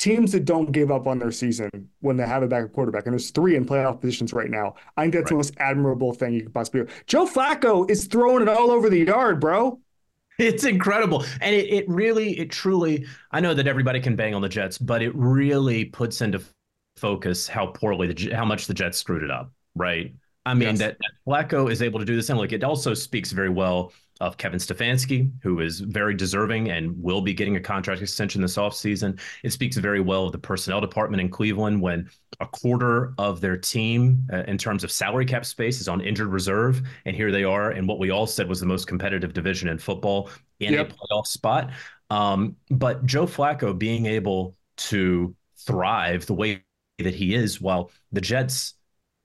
teams 0.00 0.32
that 0.32 0.44
don't 0.44 0.72
give 0.72 0.90
up 0.90 1.06
on 1.06 1.20
their 1.20 1.30
season 1.30 1.70
when 2.00 2.16
they 2.16 2.26
have 2.26 2.42
a 2.42 2.48
backup 2.48 2.72
quarterback, 2.72 3.06
and 3.06 3.12
there's 3.12 3.30
three 3.30 3.54
in 3.54 3.64
playoff 3.64 4.00
positions 4.00 4.32
right 4.32 4.50
now. 4.50 4.74
I 4.96 5.02
think 5.02 5.14
that's 5.14 5.22
right. 5.22 5.30
the 5.30 5.36
most 5.36 5.54
admirable 5.58 6.12
thing 6.12 6.34
you 6.34 6.42
could 6.42 6.52
possibly 6.52 6.82
do. 6.82 6.88
Joe 7.06 7.26
Flacco 7.26 7.88
is 7.88 8.06
throwing 8.06 8.42
it 8.42 8.48
all 8.48 8.72
over 8.72 8.90
the 8.90 8.98
yard, 8.98 9.40
bro. 9.40 9.80
It's 10.38 10.64
incredible. 10.64 11.24
And 11.40 11.54
it, 11.54 11.72
it 11.72 11.88
really, 11.88 12.38
it 12.38 12.50
truly, 12.50 13.06
I 13.30 13.38
know 13.38 13.54
that 13.54 13.68
everybody 13.68 14.00
can 14.00 14.16
bang 14.16 14.34
on 14.34 14.42
the 14.42 14.48
Jets, 14.48 14.78
but 14.78 15.00
it 15.00 15.14
really 15.14 15.84
puts 15.84 16.20
into 16.20 16.42
focus 16.96 17.46
how 17.46 17.68
poorly, 17.68 18.12
the, 18.12 18.34
how 18.34 18.44
much 18.44 18.66
the 18.66 18.74
Jets 18.74 18.98
screwed 18.98 19.22
it 19.22 19.30
up, 19.30 19.52
right? 19.76 20.12
I 20.44 20.54
mean, 20.54 20.70
yes. 20.70 20.78
that, 20.80 20.98
that 20.98 21.12
Flacco 21.26 21.70
is 21.70 21.80
able 21.82 22.00
to 22.00 22.04
do 22.04 22.16
this. 22.16 22.28
And 22.30 22.38
look, 22.38 22.52
it 22.52 22.64
also 22.64 22.94
speaks 22.94 23.30
very 23.30 23.48
well 23.48 23.92
of 24.20 24.36
Kevin 24.36 24.58
Stefanski, 24.58 25.30
who 25.42 25.60
is 25.60 25.80
very 25.80 26.14
deserving 26.14 26.70
and 26.70 26.94
will 27.02 27.20
be 27.20 27.34
getting 27.34 27.56
a 27.56 27.60
contract 27.60 28.00
extension 28.00 28.40
this 28.40 28.56
offseason. 28.56 29.18
It 29.42 29.50
speaks 29.50 29.76
very 29.76 30.00
well 30.00 30.26
of 30.26 30.32
the 30.32 30.38
personnel 30.38 30.80
department 30.80 31.20
in 31.20 31.28
Cleveland 31.28 31.80
when 31.80 32.08
a 32.40 32.46
quarter 32.46 33.12
of 33.18 33.40
their 33.40 33.56
team, 33.56 34.26
uh, 34.32 34.44
in 34.46 34.56
terms 34.56 34.84
of 34.84 34.92
salary 34.92 35.26
cap 35.26 35.44
space, 35.44 35.80
is 35.80 35.88
on 35.88 36.00
injured 36.00 36.28
reserve. 36.28 36.82
And 37.06 37.16
here 37.16 37.32
they 37.32 37.44
are 37.44 37.72
in 37.72 37.86
what 37.86 37.98
we 37.98 38.10
all 38.10 38.26
said 38.26 38.48
was 38.48 38.60
the 38.60 38.66
most 38.66 38.86
competitive 38.86 39.32
division 39.32 39.68
in 39.68 39.78
football 39.78 40.30
in 40.60 40.74
yep. 40.74 40.90
a 40.90 40.94
playoff 40.94 41.26
spot. 41.26 41.70
Um, 42.10 42.56
but 42.70 43.04
Joe 43.06 43.26
Flacco 43.26 43.76
being 43.76 44.06
able 44.06 44.56
to 44.76 45.34
thrive 45.56 46.26
the 46.26 46.34
way 46.34 46.62
that 46.98 47.14
he 47.14 47.34
is, 47.34 47.60
while 47.60 47.90
the 48.12 48.20
Jets 48.20 48.74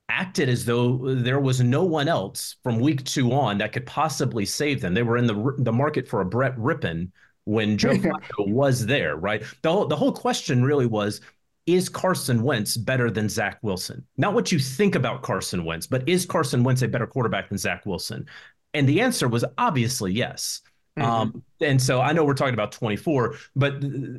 acted 0.10 0.50
as 0.50 0.65
though 0.65 1.15
there 1.15 1.39
was 1.39 1.62
no 1.62 1.84
one 1.84 2.08
else 2.08 2.58
from 2.63 2.80
week 2.80 3.04
two 3.04 3.32
on 3.32 3.58
that 3.60 3.72
could 3.72 3.86
possibly 3.86 4.45
save 4.45 4.82
them. 4.82 4.93
They 4.93 5.04
were 5.04 5.17
in 5.17 5.28
the 5.28 5.54
the 5.60 5.72
market 5.72 6.08
for 6.08 6.22
a 6.22 6.26
Brett 6.26 6.58
Rypien 6.58 7.12
when 7.45 7.78
Joe 7.78 7.89
Flacco 7.95 8.50
was 8.50 8.86
there, 8.86 9.15
right? 9.15 9.43
The 9.62 9.72
whole, 9.72 9.88
the 9.88 9.95
whole 9.95 10.12
question 10.12 10.63
really 10.63 10.86
was 10.86 11.22
is 11.65 11.88
Carson 11.88 12.41
Wentz 12.41 12.78
better 12.78 13.12
than 13.12 13.30
Zach 13.30 13.60
Wilson? 13.62 14.04
Not 14.17 14.34
what 14.34 14.52
you 14.52 14.58
think 14.58 14.95
about 14.95 15.22
Carson 15.22 15.63
Wentz, 15.63 15.86
but 15.86 16.08
is 16.10 16.26
Carson 16.26 16.63
Wentz 16.63 16.82
a 16.82 16.88
better 16.88 17.06
quarterback 17.06 17.50
than 17.50 17.60
Zach 17.60 17.86
Wilson? 17.86 18.26
And 18.74 18.89
the 18.89 19.02
answer 19.02 19.28
was 19.28 19.45
obviously 19.58 20.12
yes. 20.12 20.62
Mm-hmm. 20.98 21.10
Um, 21.10 21.43
and 21.62 21.82
so 21.82 22.02
I 22.02 22.12
know 22.12 22.24
we're 22.24 22.34
talking 22.34 22.56
about 22.56 22.72
24, 22.72 23.36
but 23.56 23.76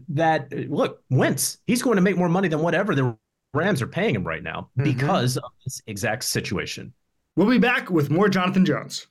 that 0.08 0.52
look, 0.70 1.02
Wentz, 1.10 1.58
he's 1.66 1.82
going 1.82 1.96
to 1.96 2.02
make 2.02 2.16
more 2.16 2.28
money 2.28 2.48
than 2.48 2.60
whatever 2.60 2.94
the 2.94 3.16
Rams 3.52 3.82
are 3.82 3.86
paying 3.86 4.14
him 4.14 4.24
right 4.24 4.42
now 4.42 4.70
mm-hmm. 4.78 4.84
because 4.84 5.36
of 5.36 5.50
this 5.64 5.82
exact 5.86 6.24
situation. 6.24 6.92
We'll 7.36 7.48
be 7.48 7.58
back 7.58 7.90
with 7.90 8.10
more 8.10 8.28
Jonathan 8.28 8.64
Jones. 8.64 9.06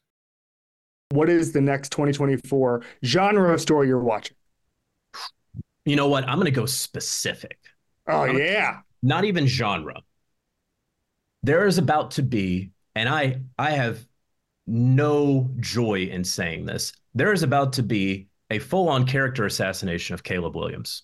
What 1.10 1.30
is 1.30 1.52
the 1.52 1.62
next 1.62 1.91
2024 1.91 2.84
genre 3.04 3.54
of 3.54 3.62
story 3.62 3.88
you're 3.88 3.99
watching? 3.99 4.38
You 5.86 5.95
know 5.95 6.08
what? 6.08 6.28
I'm 6.28 6.36
going 6.36 6.45
to 6.45 6.52
go 6.52 6.65
specific. 6.65 7.58
Oh, 8.08 8.21
I'm 8.21 8.38
yeah. 8.38 8.82
Not 9.02 9.25
even 9.25 9.47
genre. 9.47 10.02
There 11.41 11.65
is 11.65 11.78
about 11.78 12.12
to 12.12 12.23
be, 12.23 12.71
and 12.95 13.08
I 13.10 13.41
I 13.58 13.71
have 13.71 14.06
no 14.67 15.49
joy 15.60 16.10
in 16.12 16.23
saying 16.23 16.65
this. 16.65 16.93
There 17.15 17.34
is 17.34 17.43
about 17.43 17.73
to 17.73 17.84
be 17.84 18.28
a 18.52 18.60
full-on 18.60 19.06
character 19.06 19.45
assassination 19.45 20.13
of 20.13 20.23
Caleb 20.23 20.56
Williams. 20.56 21.04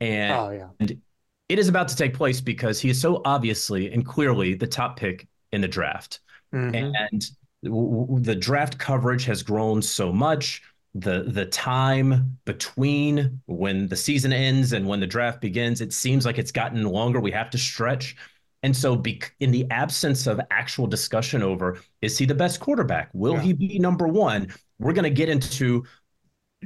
And, 0.00 0.32
oh, 0.32 0.50
yeah. 0.50 0.68
and 0.78 1.00
it 1.48 1.58
is 1.58 1.68
about 1.68 1.88
to 1.88 1.96
take 1.96 2.14
place 2.14 2.40
because 2.40 2.80
he 2.80 2.90
is 2.90 3.00
so 3.00 3.22
obviously 3.24 3.90
and 3.92 4.04
clearly 4.04 4.54
the 4.54 4.66
top 4.66 4.98
pick 4.98 5.26
in 5.52 5.60
the 5.60 5.68
draft. 5.68 6.20
Mm-hmm. 6.54 6.94
And 6.94 7.30
w- 7.64 8.20
the 8.20 8.34
draft 8.34 8.78
coverage 8.78 9.24
has 9.24 9.42
grown 9.42 9.80
so 9.82 10.12
much. 10.12 10.62
The 10.94 11.24
the 11.28 11.46
time 11.46 12.38
between 12.44 13.40
when 13.46 13.88
the 13.88 13.96
season 13.96 14.32
ends 14.32 14.72
and 14.72 14.86
when 14.86 15.00
the 15.00 15.06
draft 15.06 15.40
begins, 15.40 15.80
it 15.80 15.92
seems 15.92 16.24
like 16.24 16.38
it's 16.38 16.52
gotten 16.52 16.82
longer. 16.84 17.20
We 17.20 17.30
have 17.32 17.50
to 17.50 17.58
stretch. 17.58 18.16
And 18.62 18.76
so, 18.76 18.96
be- 18.96 19.22
in 19.38 19.52
the 19.52 19.70
absence 19.70 20.26
of 20.26 20.40
actual 20.50 20.86
discussion 20.86 21.42
over 21.42 21.78
is 22.02 22.18
he 22.18 22.24
the 22.24 22.34
best 22.34 22.58
quarterback? 22.58 23.10
Will 23.12 23.34
yeah. 23.34 23.42
he 23.42 23.52
be 23.52 23.78
number 23.78 24.08
one? 24.08 24.48
We're 24.80 24.94
going 24.94 25.04
to 25.04 25.10
get 25.10 25.28
into 25.28 25.84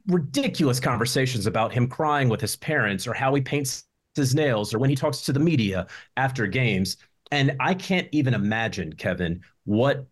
ridiculous 0.06 0.80
conversations 0.80 1.46
about 1.46 1.72
him 1.72 1.86
crying 1.86 2.28
with 2.28 2.40
his 2.40 2.56
parents 2.56 3.06
or 3.06 3.12
how 3.12 3.34
he 3.34 3.42
paints 3.42 3.84
his 4.14 4.34
nails 4.34 4.74
or 4.74 4.78
when 4.78 4.90
he 4.90 4.96
talks 4.96 5.22
to 5.22 5.32
the 5.32 5.40
media 5.40 5.86
after 6.16 6.46
games. 6.46 6.96
And 7.30 7.56
I 7.60 7.74
can't 7.74 8.08
even 8.12 8.34
imagine, 8.34 8.92
Kevin, 8.92 9.42
what 9.64 10.06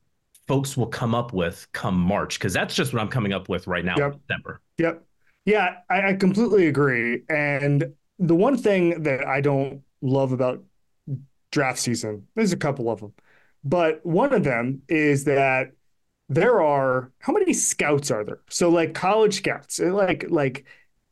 folks 0.49 0.77
will 0.77 0.87
come 0.87 1.15
up 1.15 1.33
with 1.33 1.69
come 1.73 1.99
March, 1.99 2.39
because 2.39 2.53
that's 2.53 2.75
just 2.75 2.93
what 2.93 3.03
I'm 3.03 3.09
coming 3.09 3.33
up 3.33 3.49
with 3.49 3.67
right 3.67 3.85
now 3.85 3.95
yep. 3.97 4.15
in 4.15 4.21
December. 4.27 4.61
Yep. 4.79 5.05
Yeah, 5.45 5.77
I, 5.89 6.11
I 6.11 6.13
completely 6.15 6.67
agree. 6.67 7.23
And 7.29 7.95
the 8.19 8.35
one 8.35 8.57
thing 8.57 9.03
that 9.03 9.27
I 9.27 9.41
don't 9.41 9.83
love 10.01 10.33
about 10.33 10.63
draft 11.53 11.79
season, 11.79 12.27
there's 12.35 12.53
a 12.53 12.57
couple 12.57 12.91
of 12.91 13.01
them, 13.01 13.13
but 13.65 14.05
one 14.05 14.33
of 14.33 14.45
them 14.45 14.83
is 14.89 15.25
that 15.25 15.73
there 16.29 16.63
are 16.63 17.11
how 17.19 17.33
many 17.33 17.53
scouts 17.53 18.11
are 18.11 18.25
there? 18.25 18.41
So 18.49 18.71
like 18.71 18.95
college 18.95 19.35
scouts, 19.35 19.79
like 19.81 20.27
like 20.29 20.65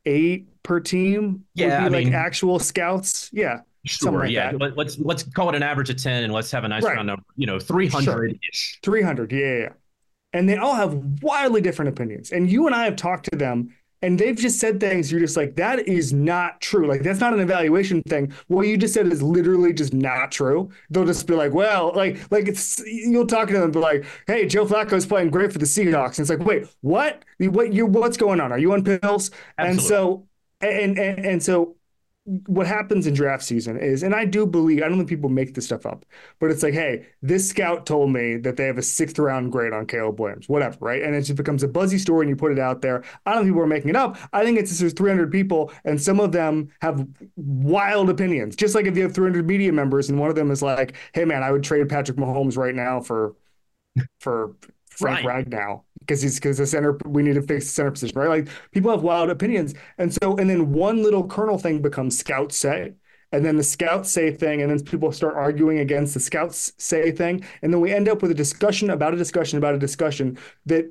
eight 0.09 0.49
per 0.62 0.81
team. 0.81 1.44
Yeah, 1.55 1.85
I 1.85 1.88
like 1.88 2.07
mean, 2.07 2.14
actual 2.14 2.59
scouts. 2.59 3.31
Yeah, 3.33 3.61
sure. 3.85 4.21
Like 4.21 4.31
yeah, 4.31 4.53
that. 4.53 4.77
let's 4.77 4.99
let's 4.99 5.23
call 5.23 5.51
it 5.51 5.55
an 5.55 5.62
average 5.62 5.90
of 5.90 6.03
ten, 6.03 6.25
and 6.25 6.33
let's 6.33 6.51
have 6.51 6.64
a 6.64 6.68
nice 6.68 6.83
right. 6.83 6.97
round 6.97 7.07
number. 7.07 7.25
You 7.37 7.47
know, 7.47 7.59
three 7.59 7.88
hundred 7.88 8.38
ish. 8.51 8.79
Three 8.83 9.03
hundred. 9.03 9.33
Yeah, 9.33 9.57
yeah. 9.57 9.68
And 10.33 10.49
they 10.49 10.57
all 10.57 10.75
have 10.75 11.23
wildly 11.23 11.61
different 11.61 11.90
opinions. 11.90 12.33
And 12.33 12.51
you 12.51 12.66
and 12.66 12.75
I 12.75 12.85
have 12.85 12.97
talked 12.97 13.31
to 13.31 13.37
them 13.37 13.75
and 14.03 14.19
they've 14.19 14.37
just 14.37 14.59
said 14.61 14.81
things 14.81 15.11
you're 15.11 15.21
just 15.21 15.37
like 15.37 15.57
that 15.57 15.87
is 15.89 16.13
not 16.13 16.61
true. 16.61 16.87
Like 16.87 17.03
that's 17.03 17.21
not 17.21 17.33
an 17.35 17.41
evaluation 17.41 18.03
thing. 18.03 18.33
What 18.49 18.67
you 18.67 18.77
just 18.77 18.95
said 18.95 19.07
is 19.07 19.23
literally 19.23 19.73
just 19.73 19.93
not 19.95 20.31
true. 20.33 20.71
They'll 20.91 21.05
just 21.05 21.27
be 21.27 21.35
like 21.35 21.53
well 21.53 21.93
like 21.95 22.31
like 22.31 22.49
it's 22.49 22.81
you'll 22.87 23.27
talk 23.27 23.49
to 23.49 23.55
them 23.55 23.65
and 23.65 23.73
be 23.73 23.79
like 23.79 24.05
hey 24.27 24.47
joe 24.47 24.67
flacco's 24.67 25.07
playing 25.07 25.31
great 25.31 25.53
for 25.53 25.59
the 25.59 25.67
seahawks. 25.67 26.19
And 26.19 26.21
it's 26.21 26.31
like 26.31 26.41
wait 26.41 26.67
what? 26.81 27.25
What 27.39 27.73
you 27.73 27.87
what's 27.87 28.17
going 28.17 28.41
on? 28.41 28.53
Are 28.53 28.59
you 28.59 28.73
on 28.73 28.85
pills? 28.85 29.31
Absolutely. 29.59 29.71
and 29.71 29.81
so 29.83 30.27
and, 30.61 30.99
and 30.99 31.27
and 31.27 31.43
so 31.43 31.77
what 32.47 32.67
happens 32.67 33.07
in 33.07 33.14
draft 33.14 33.43
season 33.43 33.79
is, 33.79 34.03
and 34.03 34.14
I 34.14 34.27
do 34.27 34.45
believe, 34.47 34.83
I 34.83 34.88
don't 34.88 34.99
think 34.99 35.09
people 35.09 35.31
make 35.31 35.55
this 35.55 35.64
stuff 35.64 35.87
up, 35.87 36.05
but 36.38 36.51
it's 36.51 36.62
like, 36.62 36.75
hey, 36.75 37.07
this 37.23 37.49
scout 37.49 37.87
told 37.87 38.11
me 38.11 38.37
that 38.38 38.57
they 38.57 38.64
have 38.64 38.77
a 38.77 38.83
sixth 38.83 39.19
round 39.19 39.51
grade 39.51 39.73
on 39.73 39.87
Caleb 39.87 40.21
Williams, 40.21 40.49
whatever, 40.49 40.77
right? 40.81 41.03
And 41.03 41.14
it 41.14 41.23
just 41.23 41.37
becomes 41.37 41.62
a 41.62 41.69
buzzy 41.69 41.97
story 41.97 42.27
and 42.27 42.31
you 42.31 42.37
put 42.37 42.53
it 42.53 42.59
out 42.59 42.83
there. 42.83 43.03
I 43.25 43.33
don't 43.33 43.45
think 43.45 43.55
people 43.55 43.62
are 43.62 43.67
making 43.67 43.91
it 43.91 43.97
up. 43.97 44.19
I 44.33 44.45
think 44.45 44.59
it's 44.59 44.71
just 44.71 44.81
there's 44.81 44.93
300 44.93 45.33
people 45.33 45.73
and 45.85 46.01
some 46.01 46.21
of 46.21 46.33
them 46.33 46.69
have 46.83 47.07
wild 47.37 48.11
opinions. 48.11 48.57
Just 48.57 48.75
like 48.75 48.85
if 48.85 48.97
you 48.97 49.05
have 49.05 49.14
300 49.14 49.47
media 49.47 49.73
members 49.73 50.11
and 50.11 50.19
one 50.21 50.29
of 50.29 50.37
them 50.37 50.51
is 50.51 50.61
like, 50.61 50.97
hey, 51.14 51.25
man, 51.25 51.43
I 51.43 51.51
would 51.51 51.62
trade 51.62 51.88
Patrick 51.88 52.19
Mahomes 52.19 52.59
right 52.59 52.75
now 52.75 53.01
for, 53.01 53.37
for 54.21 54.55
Frank 54.91 55.25
right. 55.25 55.47
Ragnow 55.47 55.83
because 56.09 56.23
he's 56.23 56.37
because 56.37 56.57
the 56.57 56.66
center 56.66 56.99
we 57.05 57.23
need 57.23 57.35
to 57.35 57.42
fix 57.42 57.66
the 57.66 57.71
center 57.71 57.90
position, 57.90 58.18
right? 58.18 58.29
Like 58.29 58.49
people 58.73 58.90
have 58.90 59.03
wild 59.03 59.29
opinions. 59.29 59.75
And 59.99 60.12
so 60.12 60.37
and 60.37 60.49
then 60.49 60.73
one 60.73 61.03
little 61.03 61.27
kernel 61.27 61.59
thing 61.59 61.83
becomes 61.83 62.18
scouts 62.18 62.57
say. 62.57 62.94
And 63.31 63.44
then 63.44 63.57
the 63.57 63.62
scouts 63.62 64.11
say 64.11 64.33
thing, 64.33 64.62
and 64.62 64.71
then 64.71 64.83
people 64.83 65.12
start 65.12 65.35
arguing 65.37 65.81
against 65.81 66.14
the 66.14 66.21
scouts 66.21 66.73
say 66.79 67.12
thing. 67.12 67.44
And 67.61 67.71
then 67.71 67.81
we 67.83 67.92
end 67.92 68.09
up 68.09 68.23
with 68.23 68.31
a 68.31 68.35
discussion 68.35 68.88
about 68.88 69.12
a 69.12 69.18
discussion 69.18 69.59
about 69.59 69.75
a 69.75 69.79
discussion 69.79 70.38
that 70.64 70.90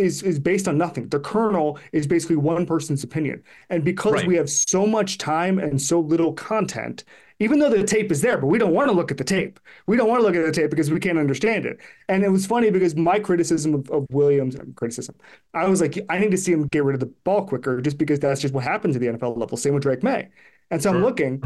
is 0.00 0.22
is 0.22 0.38
based 0.38 0.66
on 0.66 0.78
nothing. 0.78 1.08
The 1.08 1.20
kernel 1.20 1.78
is 1.92 2.06
basically 2.06 2.36
one 2.36 2.66
person's 2.66 3.04
opinion. 3.04 3.42
And 3.68 3.84
because 3.84 4.14
right. 4.14 4.26
we 4.26 4.36
have 4.36 4.50
so 4.50 4.86
much 4.86 5.18
time 5.18 5.58
and 5.58 5.80
so 5.80 6.00
little 6.00 6.32
content, 6.32 7.04
even 7.40 7.58
though 7.58 7.70
the 7.70 7.82
tape 7.82 8.12
is 8.12 8.20
there, 8.20 8.36
but 8.36 8.48
we 8.48 8.58
don't 8.58 8.74
want 8.74 8.88
to 8.88 8.92
look 8.94 9.10
at 9.10 9.16
the 9.16 9.24
tape. 9.24 9.58
We 9.86 9.96
don't 9.96 10.08
want 10.08 10.20
to 10.20 10.26
look 10.26 10.36
at 10.36 10.44
the 10.44 10.52
tape 10.52 10.70
because 10.70 10.90
we 10.90 11.00
can't 11.00 11.18
understand 11.18 11.64
it. 11.64 11.78
And 12.08 12.22
it 12.22 12.28
was 12.28 12.46
funny 12.46 12.70
because 12.70 12.94
my 12.94 13.18
criticism 13.18 13.74
of, 13.74 13.90
of 13.90 14.06
Williams, 14.10 14.56
uh, 14.56 14.64
criticism, 14.76 15.16
I 15.54 15.66
was 15.66 15.80
like, 15.80 15.98
I 16.10 16.18
need 16.18 16.30
to 16.32 16.36
see 16.36 16.52
him 16.52 16.66
get 16.68 16.84
rid 16.84 16.94
of 16.94 17.00
the 17.00 17.12
ball 17.24 17.46
quicker 17.46 17.80
just 17.80 17.96
because 17.96 18.20
that's 18.20 18.42
just 18.42 18.52
what 18.52 18.64
happens 18.64 18.94
at 18.94 19.00
the 19.00 19.08
NFL 19.08 19.38
level. 19.38 19.56
Same 19.56 19.74
with 19.74 19.82
Drake 19.82 20.02
Maye. 20.02 20.28
And 20.70 20.82
so 20.82 20.90
sure. 20.90 20.96
I'm 20.96 21.02
looking, 21.02 21.42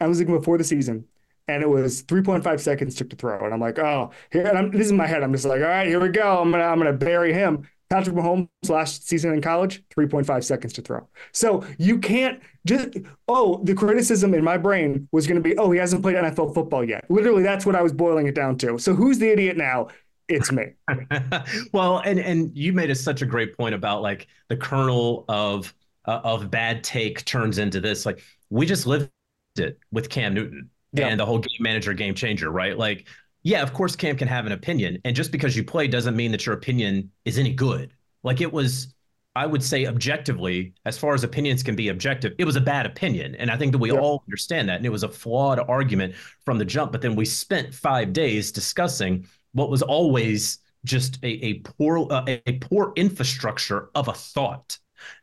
I 0.00 0.06
was 0.06 0.20
looking 0.20 0.36
before 0.36 0.58
the 0.58 0.64
season, 0.64 1.06
and 1.48 1.62
it 1.62 1.68
was 1.68 2.02
3.5 2.02 2.60
seconds 2.60 2.94
took 2.94 3.08
to 3.10 3.16
throw. 3.16 3.42
And 3.42 3.54
I'm 3.54 3.60
like, 3.60 3.78
oh, 3.78 4.10
here, 4.30 4.46
and 4.46 4.58
I'm, 4.58 4.70
this 4.70 4.86
is 4.86 4.92
my 4.92 5.06
head. 5.06 5.22
I'm 5.22 5.32
just 5.32 5.46
like, 5.46 5.62
all 5.62 5.66
right, 5.66 5.86
here 5.86 5.98
we 5.98 6.10
go. 6.10 6.40
I'm 6.40 6.50
gonna, 6.50 6.64
I'm 6.64 6.78
gonna 6.78 6.92
bury 6.92 7.32
him. 7.32 7.66
Patrick 7.90 8.16
Mahomes 8.16 8.48
last 8.68 9.08
season 9.08 9.32
in 9.32 9.40
college, 9.40 9.82
3.5 9.96 10.44
seconds 10.44 10.72
to 10.74 10.82
throw. 10.82 11.06
So 11.32 11.64
you 11.78 11.98
can't 11.98 12.40
just, 12.66 12.88
oh, 13.28 13.60
the 13.64 13.74
criticism 13.74 14.34
in 14.34 14.44
my 14.44 14.58
brain 14.58 15.08
was 15.10 15.26
going 15.26 15.42
to 15.42 15.48
be, 15.48 15.56
oh, 15.56 15.70
he 15.70 15.78
hasn't 15.78 16.02
played 16.02 16.16
NFL 16.16 16.54
football 16.54 16.84
yet. 16.84 17.04
Literally, 17.08 17.42
that's 17.42 17.64
what 17.64 17.74
I 17.74 17.82
was 17.82 17.92
boiling 17.92 18.26
it 18.26 18.34
down 18.34 18.58
to. 18.58 18.78
So 18.78 18.94
who's 18.94 19.18
the 19.18 19.30
idiot 19.30 19.56
now? 19.56 19.88
It's 20.28 20.52
me. 20.52 20.74
well, 21.72 22.00
and 22.00 22.18
and 22.18 22.54
you 22.54 22.74
made 22.74 22.90
a, 22.90 22.94
such 22.94 23.22
a 23.22 23.26
great 23.26 23.56
point 23.56 23.74
about 23.74 24.02
like 24.02 24.26
the 24.48 24.56
kernel 24.58 25.24
of 25.26 25.72
uh, 26.04 26.20
of 26.22 26.50
bad 26.50 26.84
take 26.84 27.24
turns 27.24 27.56
into 27.56 27.80
this. 27.80 28.04
Like 28.04 28.20
we 28.50 28.66
just 28.66 28.86
lived 28.86 29.10
it 29.56 29.78
with 29.90 30.10
Cam 30.10 30.34
Newton 30.34 30.68
yeah. 30.92 31.06
and 31.06 31.18
the 31.18 31.24
whole 31.24 31.38
game 31.38 31.60
manager, 31.60 31.94
game 31.94 32.14
changer, 32.14 32.50
right? 32.50 32.76
Like 32.76 33.06
yeah, 33.42 33.62
of 33.62 33.72
course 33.72 33.96
Cam 33.96 34.16
can 34.16 34.28
have 34.28 34.46
an 34.46 34.52
opinion, 34.52 34.98
and 35.04 35.14
just 35.14 35.32
because 35.32 35.56
you 35.56 35.64
play 35.64 35.88
doesn't 35.88 36.16
mean 36.16 36.32
that 36.32 36.46
your 36.46 36.54
opinion 36.54 37.10
is 37.24 37.38
any 37.38 37.52
good. 37.52 37.92
Like 38.22 38.40
it 38.40 38.52
was 38.52 38.94
I 39.38 39.46
would 39.46 39.62
say 39.62 39.86
objectively, 39.86 40.74
as 40.84 40.98
far 40.98 41.14
as 41.14 41.22
opinions 41.22 41.62
can 41.62 41.76
be 41.76 41.90
objective, 41.90 42.34
it 42.38 42.44
was 42.44 42.56
a 42.56 42.60
bad 42.60 42.86
opinion. 42.86 43.36
And 43.36 43.52
I 43.52 43.56
think 43.56 43.70
that 43.70 43.78
we 43.78 43.92
yeah. 43.92 43.98
all 43.98 44.24
understand 44.26 44.68
that. 44.68 44.78
And 44.78 44.84
it 44.84 44.90
was 44.90 45.04
a 45.04 45.08
flawed 45.08 45.60
argument 45.60 46.16
from 46.44 46.58
the 46.58 46.64
jump. 46.64 46.90
But 46.90 47.02
then 47.02 47.14
we 47.14 47.24
spent 47.24 47.72
five 47.72 48.12
days 48.12 48.50
discussing 48.50 49.26
what 49.52 49.70
was 49.70 49.80
always 49.80 50.58
just 50.84 51.22
a, 51.22 51.28
a 51.44 51.54
poor 51.60 52.08
uh, 52.10 52.24
a 52.26 52.58
poor 52.58 52.92
infrastructure 52.96 53.90
of 53.94 54.08
a 54.08 54.12
thought. 54.12 54.76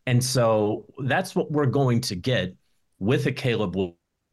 And 0.06 0.23
so 0.23 0.86
that's 0.99 1.36
what 1.36 1.51
we're 1.51 1.65
going 1.65 1.99
to 2.01 2.15
get 2.15 2.56
with 2.99 3.25
a 3.25 3.34
Caleb 3.34 3.75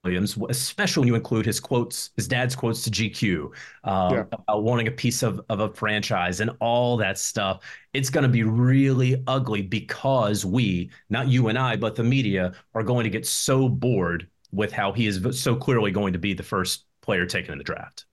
Williams, 0.05 0.37
especially 0.49 1.03
when 1.03 1.09
you 1.09 1.15
include 1.15 1.47
his 1.47 1.61
quotes, 1.61 2.11
his 2.17 2.27
dad's 2.27 2.57
quotes 2.57 2.83
to 2.83 2.91
GQ 2.91 3.45
um, 3.85 4.15
yeah. 4.15 4.25
about 4.33 4.65
wanting 4.65 4.88
a 4.88 4.91
piece 4.91 5.23
of, 5.23 5.41
of 5.49 5.61
a 5.61 5.73
franchise 5.73 6.41
and 6.41 6.51
all 6.61 6.97
that 6.97 7.19
stuff. 7.19 7.62
It's 7.93 8.11
going 8.11 8.25
to 8.25 8.29
be 8.29 8.43
really 8.43 9.23
ugly 9.29 9.62
because 9.62 10.45
we, 10.45 10.91
not 11.09 11.29
you 11.29 11.49
and 11.49 11.59
I, 11.59 11.77
but 11.77 11.95
the 11.95 12.03
media, 12.03 12.53
are 12.75 12.83
going 12.83 13.05
to 13.05 13.11
get 13.11 13.27
so 13.27 13.69
bored 13.69 14.27
with 14.51 14.73
how 14.73 14.93
he 14.93 15.07
is 15.07 15.41
so 15.41 15.55
clearly 15.55 15.93
going 15.93 16.12
to 16.12 16.19
be 16.19 16.35
the 16.35 16.43
first 16.43 16.87
player 17.01 17.25
taken 17.25 17.53
in 17.53 17.59
the 17.59 17.65
draft. 17.65 18.07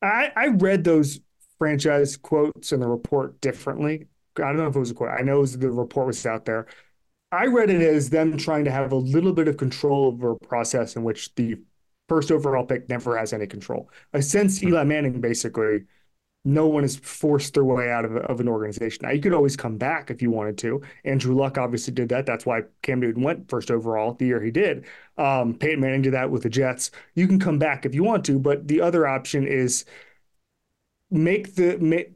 I, 0.00 0.32
I 0.34 0.46
read 0.48 0.84
those 0.84 1.20
franchise 1.58 2.16
quotes 2.16 2.72
in 2.72 2.80
the 2.80 2.88
report 2.88 3.40
differently. 3.42 4.06
I 4.36 4.40
don't 4.40 4.56
know 4.56 4.68
if 4.68 4.76
it 4.76 4.78
was 4.78 4.90
a 4.90 4.94
quote. 4.94 5.10
I 5.10 5.22
know 5.22 5.44
the 5.44 5.70
report 5.70 6.06
was 6.06 6.24
out 6.26 6.44
there. 6.44 6.66
I 7.32 7.46
read 7.46 7.70
it 7.70 7.82
as 7.82 8.10
them 8.10 8.36
trying 8.36 8.64
to 8.66 8.70
have 8.70 8.92
a 8.92 8.96
little 8.96 9.32
bit 9.32 9.48
of 9.48 9.56
control 9.56 10.06
over 10.06 10.32
a 10.32 10.36
process 10.36 10.96
in 10.96 11.02
which 11.02 11.34
the 11.34 11.56
first 12.08 12.30
overall 12.30 12.64
pick 12.64 12.88
never 12.88 13.18
has 13.18 13.32
any 13.32 13.46
control. 13.46 13.90
Uh, 14.14 14.20
since 14.20 14.62
Eli 14.62 14.84
Manning, 14.84 15.20
basically, 15.20 15.86
no 16.44 16.68
one 16.68 16.84
has 16.84 16.96
forced 16.96 17.54
their 17.54 17.64
way 17.64 17.90
out 17.90 18.04
of, 18.04 18.16
of 18.16 18.40
an 18.40 18.48
organization. 18.48 19.00
Now, 19.02 19.10
you 19.12 19.20
could 19.20 19.34
always 19.34 19.56
come 19.56 19.76
back 19.78 20.10
if 20.10 20.22
you 20.22 20.30
wanted 20.30 20.58
to. 20.58 20.82
Andrew 21.04 21.34
Luck 21.34 21.58
obviously 21.58 21.92
did 21.92 22.08
that. 22.10 22.26
That's 22.26 22.46
why 22.46 22.62
Cam 22.82 23.00
Newton 23.00 23.22
went 23.22 23.50
first 23.50 23.70
overall 23.70 24.14
the 24.14 24.26
year 24.26 24.40
he 24.42 24.52
did. 24.52 24.86
Um, 25.18 25.54
Peyton 25.54 25.80
Manning 25.80 26.02
did 26.02 26.14
that 26.14 26.30
with 26.30 26.44
the 26.44 26.50
Jets. 26.50 26.92
You 27.14 27.26
can 27.26 27.40
come 27.40 27.58
back 27.58 27.84
if 27.84 27.94
you 27.94 28.04
want 28.04 28.24
to, 28.26 28.38
but 28.38 28.68
the 28.68 28.80
other 28.80 29.06
option 29.08 29.46
is 29.46 29.84
make 31.10 31.54
the 31.54 31.78
make, 31.78 32.12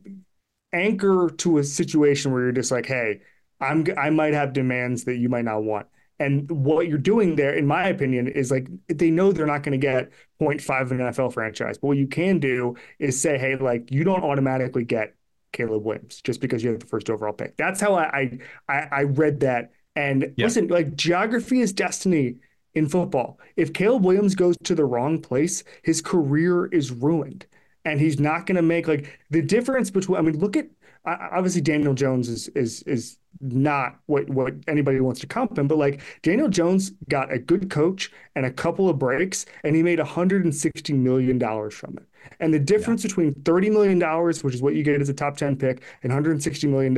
anchor 0.72 1.30
to 1.38 1.58
a 1.58 1.64
situation 1.64 2.32
where 2.32 2.42
you're 2.42 2.52
just 2.52 2.70
like, 2.70 2.86
hey, 2.86 3.20
I'm 3.60 3.86
I 3.96 4.10
might 4.10 4.34
have 4.34 4.52
demands 4.52 5.04
that 5.04 5.16
you 5.18 5.28
might 5.28 5.44
not 5.44 5.62
want. 5.62 5.86
And 6.18 6.50
what 6.50 6.86
you're 6.86 6.98
doing 6.98 7.36
there, 7.36 7.54
in 7.54 7.66
my 7.66 7.88
opinion, 7.88 8.28
is 8.28 8.50
like 8.50 8.68
they 8.88 9.10
know 9.10 9.32
they're 9.32 9.46
not 9.46 9.62
going 9.62 9.78
to 9.80 9.86
get 9.86 10.10
0.5 10.40 10.82
of 10.82 10.92
an 10.92 10.98
NFL 10.98 11.32
franchise. 11.32 11.78
But 11.78 11.88
what 11.88 11.96
you 11.96 12.06
can 12.06 12.38
do 12.38 12.76
is 12.98 13.18
say, 13.20 13.38
hey, 13.38 13.56
like 13.56 13.90
you 13.90 14.04
don't 14.04 14.22
automatically 14.22 14.84
get 14.84 15.14
Caleb 15.52 15.82
Williams 15.82 16.20
just 16.20 16.40
because 16.40 16.62
you 16.62 16.70
have 16.70 16.80
the 16.80 16.86
first 16.86 17.08
overall 17.08 17.32
pick. 17.32 17.56
That's 17.56 17.80
how 17.80 17.94
I 17.94 18.38
I, 18.68 18.88
I 18.92 19.02
read 19.04 19.40
that. 19.40 19.72
And 19.96 20.34
yeah. 20.36 20.44
listen, 20.44 20.68
like 20.68 20.94
geography 20.94 21.60
is 21.60 21.72
destiny 21.72 22.36
in 22.74 22.88
football. 22.88 23.40
If 23.56 23.72
Caleb 23.72 24.04
Williams 24.04 24.34
goes 24.34 24.56
to 24.64 24.74
the 24.74 24.84
wrong 24.84 25.20
place, 25.20 25.64
his 25.82 26.00
career 26.00 26.66
is 26.66 26.92
ruined 26.92 27.46
and 27.84 28.00
he's 28.00 28.20
not 28.20 28.46
going 28.46 28.56
to 28.56 28.62
make 28.62 28.86
like 28.86 29.18
the 29.30 29.42
difference 29.42 29.90
between. 29.90 30.18
I 30.18 30.22
mean, 30.22 30.38
look 30.38 30.56
at 30.56 30.68
obviously 31.04 31.60
Daniel 31.60 31.94
Jones 31.94 32.28
is 32.28 32.48
is 32.48 32.82
is 32.82 33.18
not 33.40 33.98
what 34.06 34.28
what 34.30 34.54
anybody 34.68 35.00
wants 35.00 35.20
to 35.20 35.26
comp 35.26 35.58
him, 35.58 35.68
but 35.68 35.78
like 35.78 36.00
Daniel 36.22 36.48
Jones 36.48 36.90
got 37.08 37.32
a 37.32 37.38
good 37.38 37.70
coach 37.70 38.10
and 38.34 38.44
a 38.46 38.50
couple 38.52 38.88
of 38.88 38.98
breaks, 38.98 39.46
and 39.64 39.76
he 39.76 39.82
made 39.82 39.98
160 39.98 40.92
million 40.94 41.38
dollars 41.38 41.74
from 41.74 41.96
it. 41.98 42.04
And 42.40 42.52
the 42.52 42.58
difference 42.58 43.04
yeah. 43.04 43.08
between 43.08 43.34
$30 43.34 43.70
million, 43.70 44.26
which 44.42 44.54
is 44.54 44.62
what 44.62 44.74
you 44.74 44.82
get 44.82 45.00
as 45.00 45.08
a 45.08 45.14
top 45.14 45.36
10 45.36 45.56
pick, 45.56 45.82
and 46.02 46.12
$160 46.12 46.68
million 46.68 46.96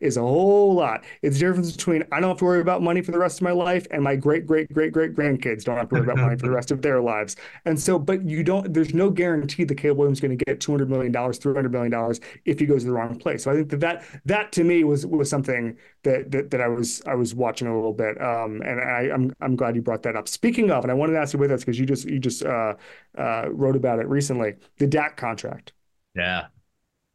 is 0.00 0.16
a 0.16 0.20
whole 0.20 0.74
lot. 0.74 1.04
It's 1.22 1.38
the 1.38 1.46
difference 1.46 1.72
between 1.72 2.04
I 2.12 2.20
don't 2.20 2.30
have 2.30 2.38
to 2.38 2.44
worry 2.44 2.60
about 2.60 2.82
money 2.82 3.00
for 3.02 3.12
the 3.12 3.18
rest 3.18 3.38
of 3.38 3.42
my 3.42 3.52
life, 3.52 3.86
and 3.90 4.02
my 4.02 4.16
great, 4.16 4.46
great, 4.46 4.72
great, 4.72 4.92
great 4.92 5.14
grandkids 5.14 5.64
don't 5.64 5.76
have 5.76 5.88
to 5.90 5.94
worry 5.94 6.04
about 6.04 6.18
money 6.18 6.36
for 6.36 6.46
the 6.46 6.52
rest 6.52 6.70
of 6.70 6.82
their 6.82 7.00
lives. 7.00 7.36
And 7.64 7.78
so, 7.78 7.98
but 7.98 8.24
you 8.24 8.42
don't, 8.42 8.72
there's 8.72 8.94
no 8.94 9.10
guarantee 9.10 9.64
that 9.64 9.76
Caleb 9.76 9.98
Williams 9.98 10.18
is 10.18 10.20
going 10.20 10.36
to 10.36 10.44
get 10.44 10.60
$200 10.60 10.88
million, 10.88 11.12
$300 11.12 11.70
million 11.70 12.14
if 12.44 12.58
he 12.58 12.66
goes 12.66 12.82
to 12.82 12.88
the 12.88 12.92
wrong 12.92 13.18
place. 13.18 13.44
So 13.44 13.50
I 13.50 13.54
think 13.54 13.70
that 13.70 13.80
that, 13.80 14.04
that 14.24 14.52
to 14.52 14.64
me 14.64 14.84
was, 14.84 15.06
was 15.06 15.30
something 15.30 15.76
that, 16.02 16.30
that, 16.32 16.50
that 16.50 16.60
I 16.60 16.68
was, 16.68 17.02
I 17.06 17.14
was 17.14 17.34
watching 17.34 17.68
a 17.68 17.74
little 17.74 17.92
bit. 17.92 18.20
Um, 18.20 18.62
and 18.62 18.80
I, 18.80 19.10
I'm, 19.12 19.34
I'm 19.40 19.56
glad 19.56 19.76
you 19.76 19.82
brought 19.82 20.02
that 20.02 20.16
up. 20.16 20.28
Speaking 20.28 20.70
of, 20.70 20.84
and 20.84 20.90
I 20.90 20.94
wanted 20.94 21.12
to 21.12 21.18
ask 21.20 21.32
you 21.32 21.38
with 21.38 21.52
us 21.52 21.60
because 21.60 21.78
you 21.78 21.86
just, 21.86 22.08
you 22.08 22.18
just 22.18 22.44
uh, 22.44 22.74
uh, 23.16 23.46
wrote 23.50 23.76
about 23.76 23.98
it 23.98 24.08
recently 24.08 24.51
the 24.78 24.86
Dak 24.86 25.16
contract. 25.16 25.72
Yeah. 26.14 26.46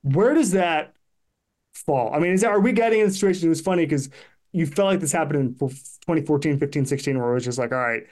Where 0.01 0.33
does 0.33 0.51
that 0.51 0.93
fall? 1.73 2.13
I 2.13 2.19
mean, 2.19 2.31
is 2.31 2.41
that, 2.41 2.51
are 2.51 2.59
we 2.59 2.71
getting 2.71 3.01
in 3.01 3.07
a 3.07 3.11
situation? 3.11 3.47
It 3.47 3.49
was 3.49 3.61
funny 3.61 3.85
because 3.85 4.09
you 4.51 4.65
felt 4.65 4.87
like 4.87 4.99
this 4.99 5.11
happened 5.11 5.39
in 5.39 5.55
2014, 5.55 6.59
15, 6.59 6.85
16, 6.85 7.19
where 7.19 7.31
it 7.31 7.33
was 7.33 7.45
just 7.45 7.59
like, 7.59 7.71
all 7.71 7.79
right, 7.79 8.03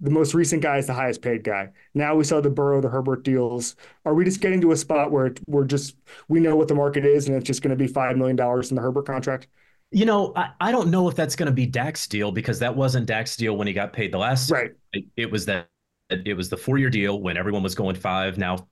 the 0.00 0.10
most 0.10 0.34
recent 0.34 0.62
guy 0.62 0.78
is 0.78 0.86
the 0.86 0.92
highest 0.92 1.22
paid 1.22 1.44
guy. 1.44 1.70
Now 1.94 2.16
we 2.16 2.24
saw 2.24 2.40
the 2.40 2.50
Burrow, 2.50 2.80
the 2.80 2.88
Herbert 2.88 3.22
deals. 3.22 3.76
Are 4.04 4.14
we 4.14 4.24
just 4.24 4.40
getting 4.40 4.60
to 4.62 4.72
a 4.72 4.76
spot 4.76 5.12
where 5.12 5.32
we're 5.46 5.64
just 5.64 5.96
we 6.28 6.40
know 6.40 6.56
what 6.56 6.66
the 6.68 6.74
market 6.74 7.04
is, 7.04 7.28
and 7.28 7.36
it's 7.36 7.46
just 7.46 7.62
going 7.62 7.70
to 7.70 7.76
be 7.76 7.86
five 7.86 8.16
million 8.16 8.36
dollars 8.36 8.70
in 8.70 8.74
the 8.74 8.82
Herbert 8.82 9.06
contract? 9.06 9.46
You 9.92 10.04
know, 10.06 10.32
I, 10.34 10.48
I 10.60 10.72
don't 10.72 10.90
know 10.90 11.08
if 11.08 11.14
that's 11.14 11.36
going 11.36 11.46
to 11.46 11.52
be 11.52 11.66
Dak's 11.66 12.08
deal 12.08 12.32
because 12.32 12.58
that 12.58 12.74
wasn't 12.74 13.06
Dak's 13.06 13.36
deal 13.36 13.56
when 13.56 13.66
he 13.68 13.72
got 13.72 13.92
paid 13.92 14.12
the 14.12 14.18
last. 14.18 14.50
Right. 14.50 14.72
It, 14.92 15.04
it 15.16 15.30
was 15.30 15.46
that 15.46 15.68
it 16.26 16.34
was 16.34 16.48
the 16.48 16.56
four 16.56 16.78
year 16.78 16.90
deal 16.90 17.20
when 17.20 17.36
everyone 17.36 17.62
was 17.62 17.74
going 17.74 17.96
five. 17.96 18.38
Now 18.38 18.68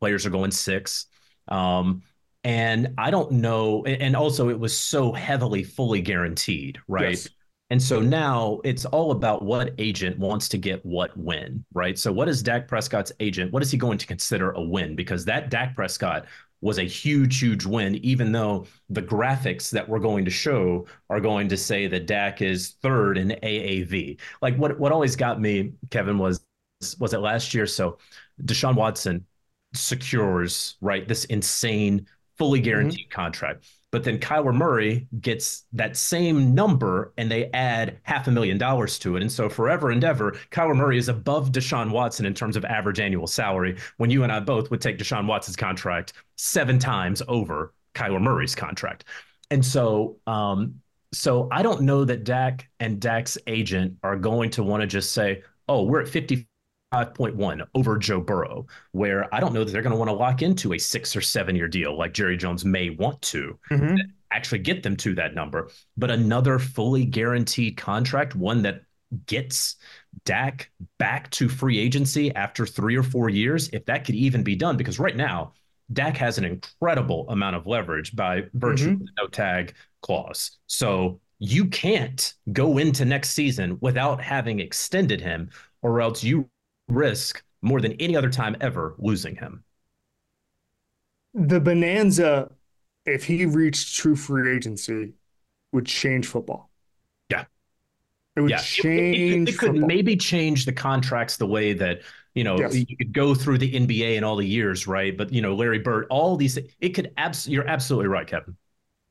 players 0.00 0.26
are 0.26 0.30
going 0.30 0.50
six. 0.50 1.06
Um, 1.48 2.02
and 2.44 2.94
I 2.98 3.10
don't 3.10 3.32
know. 3.32 3.84
And 3.86 4.14
also, 4.14 4.50
it 4.50 4.58
was 4.58 4.76
so 4.76 5.12
heavily 5.12 5.62
fully 5.62 6.02
guaranteed, 6.02 6.78
right? 6.88 7.10
Yes. 7.10 7.28
And 7.70 7.82
so 7.82 7.98
now 8.00 8.60
it's 8.62 8.84
all 8.84 9.10
about 9.10 9.42
what 9.42 9.74
agent 9.78 10.18
wants 10.18 10.48
to 10.50 10.58
get 10.58 10.84
what 10.84 11.16
win, 11.16 11.64
right? 11.72 11.98
So, 11.98 12.12
what 12.12 12.28
is 12.28 12.42
Dak 12.42 12.68
Prescott's 12.68 13.12
agent? 13.20 13.50
What 13.52 13.62
is 13.62 13.70
he 13.70 13.78
going 13.78 13.96
to 13.96 14.06
consider 14.06 14.52
a 14.52 14.60
win? 14.60 14.94
Because 14.94 15.24
that 15.24 15.48
Dak 15.48 15.74
Prescott 15.74 16.26
was 16.60 16.78
a 16.78 16.84
huge, 16.84 17.40
huge 17.40 17.64
win, 17.66 17.96
even 17.96 18.32
though 18.32 18.66
the 18.90 19.02
graphics 19.02 19.70
that 19.70 19.88
we're 19.88 19.98
going 19.98 20.24
to 20.24 20.30
show 20.30 20.86
are 21.10 21.20
going 21.20 21.48
to 21.48 21.56
say 21.56 21.86
that 21.86 22.06
Dak 22.06 22.42
is 22.42 22.76
third 22.82 23.18
in 23.18 23.30
AAV. 23.42 24.20
Like 24.42 24.56
what 24.56 24.78
what 24.78 24.92
always 24.92 25.16
got 25.16 25.40
me, 25.40 25.72
Kevin, 25.90 26.18
was 26.18 26.44
was 26.98 27.14
it 27.14 27.18
last 27.18 27.54
year? 27.54 27.66
So 27.66 27.98
Deshaun 28.42 28.74
Watson 28.74 29.24
secures 29.74 30.76
right 30.80 31.06
this 31.06 31.24
insane, 31.26 32.06
fully 32.36 32.58
mm-hmm. 32.58 32.64
guaranteed 32.64 33.08
mm-hmm. 33.08 33.20
contract. 33.20 33.66
But 33.90 34.02
then 34.02 34.18
Kyler 34.18 34.52
Murray 34.52 35.06
gets 35.20 35.66
that 35.72 35.96
same 35.96 36.52
number 36.52 37.12
and 37.16 37.30
they 37.30 37.48
add 37.52 37.98
half 38.02 38.26
a 38.26 38.32
million 38.32 38.58
dollars 38.58 38.98
to 39.00 39.16
it. 39.16 39.22
And 39.22 39.30
so 39.30 39.48
forever 39.48 39.90
and 39.90 40.02
ever, 40.02 40.32
Kyler 40.50 40.74
Murray 40.74 40.98
is 40.98 41.08
above 41.08 41.52
Deshaun 41.52 41.92
Watson 41.92 42.26
in 42.26 42.34
terms 42.34 42.56
of 42.56 42.64
average 42.64 42.98
annual 42.98 43.28
salary 43.28 43.78
when 43.98 44.10
you 44.10 44.24
and 44.24 44.32
I 44.32 44.40
both 44.40 44.68
would 44.72 44.80
take 44.80 44.98
Deshaun 44.98 45.26
Watson's 45.26 45.54
contract 45.54 46.14
seven 46.34 46.80
times 46.80 47.22
over 47.28 47.72
Kyler 47.94 48.20
Murray's 48.20 48.56
contract. 48.56 49.04
And 49.52 49.64
so 49.64 50.16
um, 50.26 50.80
so 51.14 51.48
I 51.52 51.62
don't 51.62 51.82
know 51.82 52.04
that 52.04 52.24
Dak 52.24 52.68
and 52.80 53.00
Dak's 53.00 53.38
agent 53.46 53.96
are 54.02 54.16
going 54.16 54.50
to 54.50 54.62
want 54.62 54.80
to 54.80 54.86
just 54.86 55.12
say, 55.12 55.42
oh, 55.68 55.84
we're 55.84 56.02
at 56.02 56.08
50 56.08 56.46
5.1 56.94 57.66
over 57.74 57.98
Joe 57.98 58.20
Burrow, 58.20 58.66
where 58.92 59.32
I 59.34 59.40
don't 59.40 59.52
know 59.52 59.64
that 59.64 59.72
they're 59.72 59.82
going 59.82 59.92
to 59.92 59.98
want 59.98 60.10
to 60.10 60.14
lock 60.14 60.42
into 60.42 60.74
a 60.74 60.78
six 60.78 61.16
or 61.16 61.20
seven 61.20 61.56
year 61.56 61.68
deal 61.68 61.96
like 61.98 62.14
Jerry 62.14 62.36
Jones 62.36 62.64
may 62.64 62.90
want 62.90 63.20
to 63.22 63.58
mm-hmm. 63.70 63.96
actually 64.30 64.60
get 64.60 64.82
them 64.82 64.96
to 64.98 65.14
that 65.16 65.34
number. 65.34 65.70
But 65.96 66.10
another 66.10 66.58
fully 66.58 67.04
guaranteed 67.04 67.76
contract, 67.76 68.36
one 68.36 68.62
that 68.62 68.82
gets 69.26 69.76
Dak 70.24 70.70
back 70.98 71.30
to 71.30 71.48
free 71.48 71.78
agency 71.78 72.34
after 72.34 72.64
three 72.64 72.96
or 72.96 73.02
four 73.02 73.28
years, 73.28 73.68
if 73.70 73.84
that 73.86 74.04
could 74.04 74.14
even 74.14 74.42
be 74.42 74.54
done, 74.54 74.76
because 74.76 74.98
right 74.98 75.16
now, 75.16 75.52
Dak 75.92 76.16
has 76.16 76.38
an 76.38 76.44
incredible 76.44 77.28
amount 77.28 77.56
of 77.56 77.66
leverage 77.66 78.14
by 78.16 78.44
virtue 78.54 78.90
mm-hmm. 78.90 78.92
of 78.94 78.98
the 79.00 79.12
no 79.18 79.26
tag 79.26 79.74
clause. 80.00 80.58
So 80.66 81.20
you 81.38 81.66
can't 81.66 82.32
go 82.52 82.78
into 82.78 83.04
next 83.04 83.30
season 83.30 83.76
without 83.80 84.22
having 84.22 84.60
extended 84.60 85.20
him, 85.20 85.50
or 85.82 86.00
else 86.00 86.24
you 86.24 86.48
risk 86.88 87.42
more 87.62 87.80
than 87.80 87.92
any 87.92 88.16
other 88.16 88.30
time 88.30 88.56
ever 88.60 88.94
losing 88.98 89.36
him. 89.36 89.64
The 91.32 91.60
bonanza, 91.60 92.50
if 93.06 93.24
he 93.24 93.46
reached 93.46 93.96
true 93.96 94.14
free 94.14 94.54
agency, 94.54 95.14
would 95.72 95.86
change 95.86 96.26
football. 96.26 96.70
Yeah. 97.30 97.44
It 98.36 98.40
would 98.42 98.50
yeah. 98.50 98.58
change. 98.58 99.16
It, 99.16 99.40
it, 99.40 99.48
it 99.48 99.58
could 99.58 99.74
maybe 99.74 100.16
change 100.16 100.64
the 100.64 100.72
contracts 100.72 101.36
the 101.36 101.46
way 101.46 101.72
that 101.72 102.02
you 102.34 102.44
know 102.44 102.58
yes. 102.58 102.74
you 102.74 102.96
could 102.96 103.12
go 103.12 103.34
through 103.34 103.58
the 103.58 103.72
NBA 103.72 104.16
and 104.16 104.24
all 104.24 104.36
the 104.36 104.46
years, 104.46 104.86
right? 104.86 105.16
But 105.16 105.32
you 105.32 105.40
know, 105.40 105.54
Larry 105.54 105.78
Bird, 105.78 106.06
all 106.10 106.36
these, 106.36 106.58
it 106.80 106.90
could 106.90 107.12
absolutely. 107.16 107.54
You're 107.54 107.68
absolutely 107.68 108.08
right, 108.08 108.26
Kevin. 108.26 108.56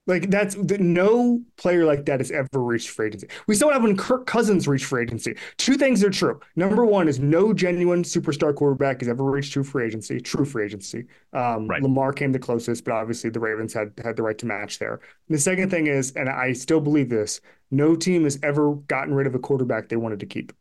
Like 0.06 0.30
that's 0.30 0.58
no 0.58 1.42
player 1.56 1.86
like 1.86 2.06
that 2.06 2.20
has 2.20 2.30
ever 2.30 2.62
reached 2.62 2.90
free 2.90 3.08
agency. 3.08 3.28
We 3.48 3.56
saw 3.56 3.68
what 3.68 3.74
happened 3.74 3.90
when 3.90 3.98
Kirk 3.98 4.26
Cousins 4.26 4.68
reached 4.68 4.86
free 4.86 5.04
agency. 5.04 5.38
Two 5.56 5.76
things 5.76 6.04
are 6.04 6.10
true. 6.10 6.42
Number 6.58 6.84
one 6.84 7.08
is 7.08 7.20
no 7.20 7.54
genuine 7.54 8.04
superstar 8.04 8.54
quarterback 8.54 9.00
has 9.00 9.08
ever 9.08 9.24
reached 9.24 9.54
true 9.54 9.64
free 9.64 9.86
agency. 9.86 10.20
True 10.20 10.44
free 10.44 10.66
agency. 10.66 11.06
Um, 11.32 11.68
right. 11.68 11.82
Lamar 11.82 12.12
came 12.12 12.34
the 12.34 12.40
closest, 12.40 12.84
but 12.84 12.94
obviously 12.94 13.30
the 13.30 13.40
Ravens 13.40 13.74
had 13.74 13.94
had 14.04 14.18
the 14.18 14.24
right 14.24 14.38
to 14.40 14.46
match 14.46 14.78
there. 14.78 14.96
And 15.30 15.38
the 15.38 15.42
second 15.42 15.70
thing 15.70 15.88
is, 15.88 16.12
and 16.18 16.28
I 16.28 16.52
still 16.52 16.82
believe 16.82 17.10
this: 17.10 17.40
no 17.72 17.96
team 17.96 18.26
has 18.26 18.38
ever 18.44 18.76
gotten 18.76 19.14
rid 19.14 19.26
of 19.26 19.36
a 19.36 19.40
quarterback 19.40 19.88
they 19.88 19.96
wanted 19.96 20.20
to 20.20 20.26
keep. 20.26 20.52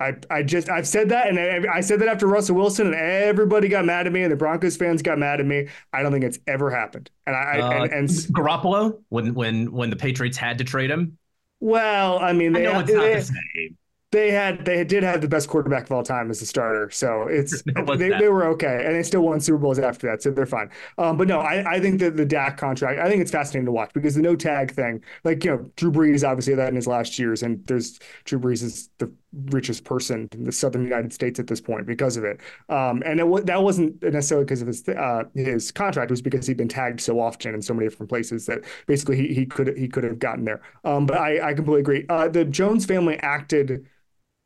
I, 0.00 0.14
I 0.28 0.42
just 0.42 0.68
I've 0.68 0.88
said 0.88 1.08
that 1.10 1.28
and 1.28 1.38
I, 1.38 1.76
I, 1.76 1.80
said 1.80 2.00
that 2.00 2.08
after 2.08 2.26
Russell 2.26 2.56
Wilson 2.56 2.88
and 2.88 2.96
everybody 2.96 3.68
got 3.68 3.84
mad 3.84 4.08
at 4.08 4.12
me 4.12 4.22
and 4.22 4.32
the 4.32 4.36
Broncos 4.36 4.76
fans 4.76 5.02
got 5.02 5.18
mad 5.18 5.38
at 5.38 5.46
me. 5.46 5.68
I 5.92 6.02
don't 6.02 6.10
think 6.10 6.24
it's 6.24 6.38
ever 6.48 6.68
happened. 6.68 7.10
And 7.26 7.36
I 7.36 7.60
uh, 7.60 7.70
and, 7.84 7.92
and 7.92 8.08
Garoppolo 8.08 9.00
when 9.10 9.34
when 9.34 9.70
when 9.70 9.90
the 9.90 9.96
Patriots 9.96 10.36
had 10.36 10.58
to 10.58 10.64
trade 10.64 10.90
him. 10.90 11.16
Well, 11.60 12.18
I 12.18 12.32
mean, 12.32 12.52
they, 12.52 12.66
I 12.66 12.82
know 12.82 13.02
it's 13.02 13.30
they, 13.30 13.70
they 14.14 14.30
had 14.30 14.64
they 14.64 14.84
did 14.84 15.02
have 15.02 15.20
the 15.20 15.28
best 15.28 15.48
quarterback 15.48 15.84
of 15.84 15.92
all 15.92 16.02
time 16.02 16.30
as 16.30 16.40
a 16.40 16.46
starter, 16.46 16.88
so 16.90 17.26
it's 17.28 17.62
they, 17.96 18.10
they 18.10 18.28
were 18.28 18.46
okay, 18.48 18.84
and 18.84 18.94
they 18.94 19.02
still 19.02 19.22
won 19.22 19.40
Super 19.40 19.58
Bowls 19.58 19.78
after 19.78 20.08
that, 20.08 20.22
so 20.22 20.30
they're 20.30 20.46
fine. 20.46 20.70
Um, 20.98 21.16
but 21.16 21.26
no, 21.26 21.40
I, 21.40 21.74
I 21.74 21.80
think 21.80 21.98
that 22.00 22.16
the 22.16 22.24
Dak 22.24 22.56
contract, 22.56 23.00
I 23.00 23.08
think 23.08 23.22
it's 23.22 23.32
fascinating 23.32 23.66
to 23.66 23.72
watch 23.72 23.92
because 23.92 24.14
the 24.14 24.22
no 24.22 24.36
tag 24.36 24.72
thing, 24.72 25.02
like 25.24 25.44
you 25.44 25.50
know, 25.50 25.70
Drew 25.74 25.90
Brees 25.90 26.26
obviously 26.26 26.54
that 26.54 26.68
in 26.68 26.76
his 26.76 26.86
last 26.86 27.18
years, 27.18 27.42
and 27.42 27.66
there's 27.66 27.98
Drew 28.24 28.38
Brees 28.38 28.62
is 28.62 28.88
the 28.98 29.12
richest 29.46 29.84
person 29.84 30.28
in 30.32 30.44
the 30.44 30.52
southern 30.52 30.82
United 30.82 31.12
States 31.12 31.38
at 31.38 31.46
this 31.46 31.60
point 31.60 31.86
because 31.86 32.16
of 32.16 32.24
it. 32.24 32.40
Um, 32.68 33.02
and 33.04 33.20
it, 33.20 33.46
that 33.46 33.62
wasn't 33.62 34.02
necessarily 34.02 34.44
because 34.44 34.62
of 34.62 34.68
his 34.68 34.88
uh, 34.88 35.24
his 35.34 35.70
contract; 35.72 36.10
it 36.10 36.12
was 36.12 36.22
because 36.22 36.46
he'd 36.46 36.56
been 36.56 36.68
tagged 36.68 37.00
so 37.00 37.20
often 37.20 37.54
in 37.54 37.62
so 37.62 37.74
many 37.74 37.88
different 37.88 38.10
places 38.10 38.46
that 38.46 38.60
basically 38.86 39.16
he 39.16 39.34
he 39.34 39.46
could 39.46 39.76
he 39.76 39.88
could 39.88 40.04
have 40.04 40.18
gotten 40.18 40.44
there. 40.44 40.62
Um, 40.84 41.06
but 41.06 41.18
I 41.18 41.50
I 41.50 41.54
completely 41.54 41.80
agree. 41.80 42.06
Uh, 42.08 42.28
the 42.28 42.44
Jones 42.44 42.84
family 42.86 43.16
acted 43.18 43.86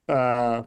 uh, 0.09 0.62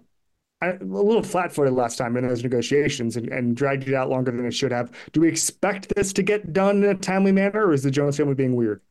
a 0.62 0.78
little 0.82 1.24
flat-footed 1.24 1.74
last 1.74 1.98
time 1.98 2.16
in 2.18 2.28
those 2.28 2.44
negotiations 2.44 3.18
and, 3.18 3.30
and 3.30 3.56
dragged 3.56 3.88
it 3.88 3.96
out 3.96 4.10
longer 4.10 4.32
than 4.32 4.46
it 4.46 4.54
should 4.54 4.72
have. 4.72 4.92
Do 5.12 5.22
we 5.22 5.28
expect 5.28 5.94
this 5.96 6.14
to 6.14 6.22
get 6.22 6.54
done 6.54 6.84
in 6.84 6.90
a 6.90 6.96
timely 6.96 7.32
manner, 7.32 7.66
or 7.66 7.74
is 7.74 7.84
the 7.84 7.92
Jones 7.92 8.18
family 8.18 8.36
being 8.36 8.56
weird? 8.56 8.82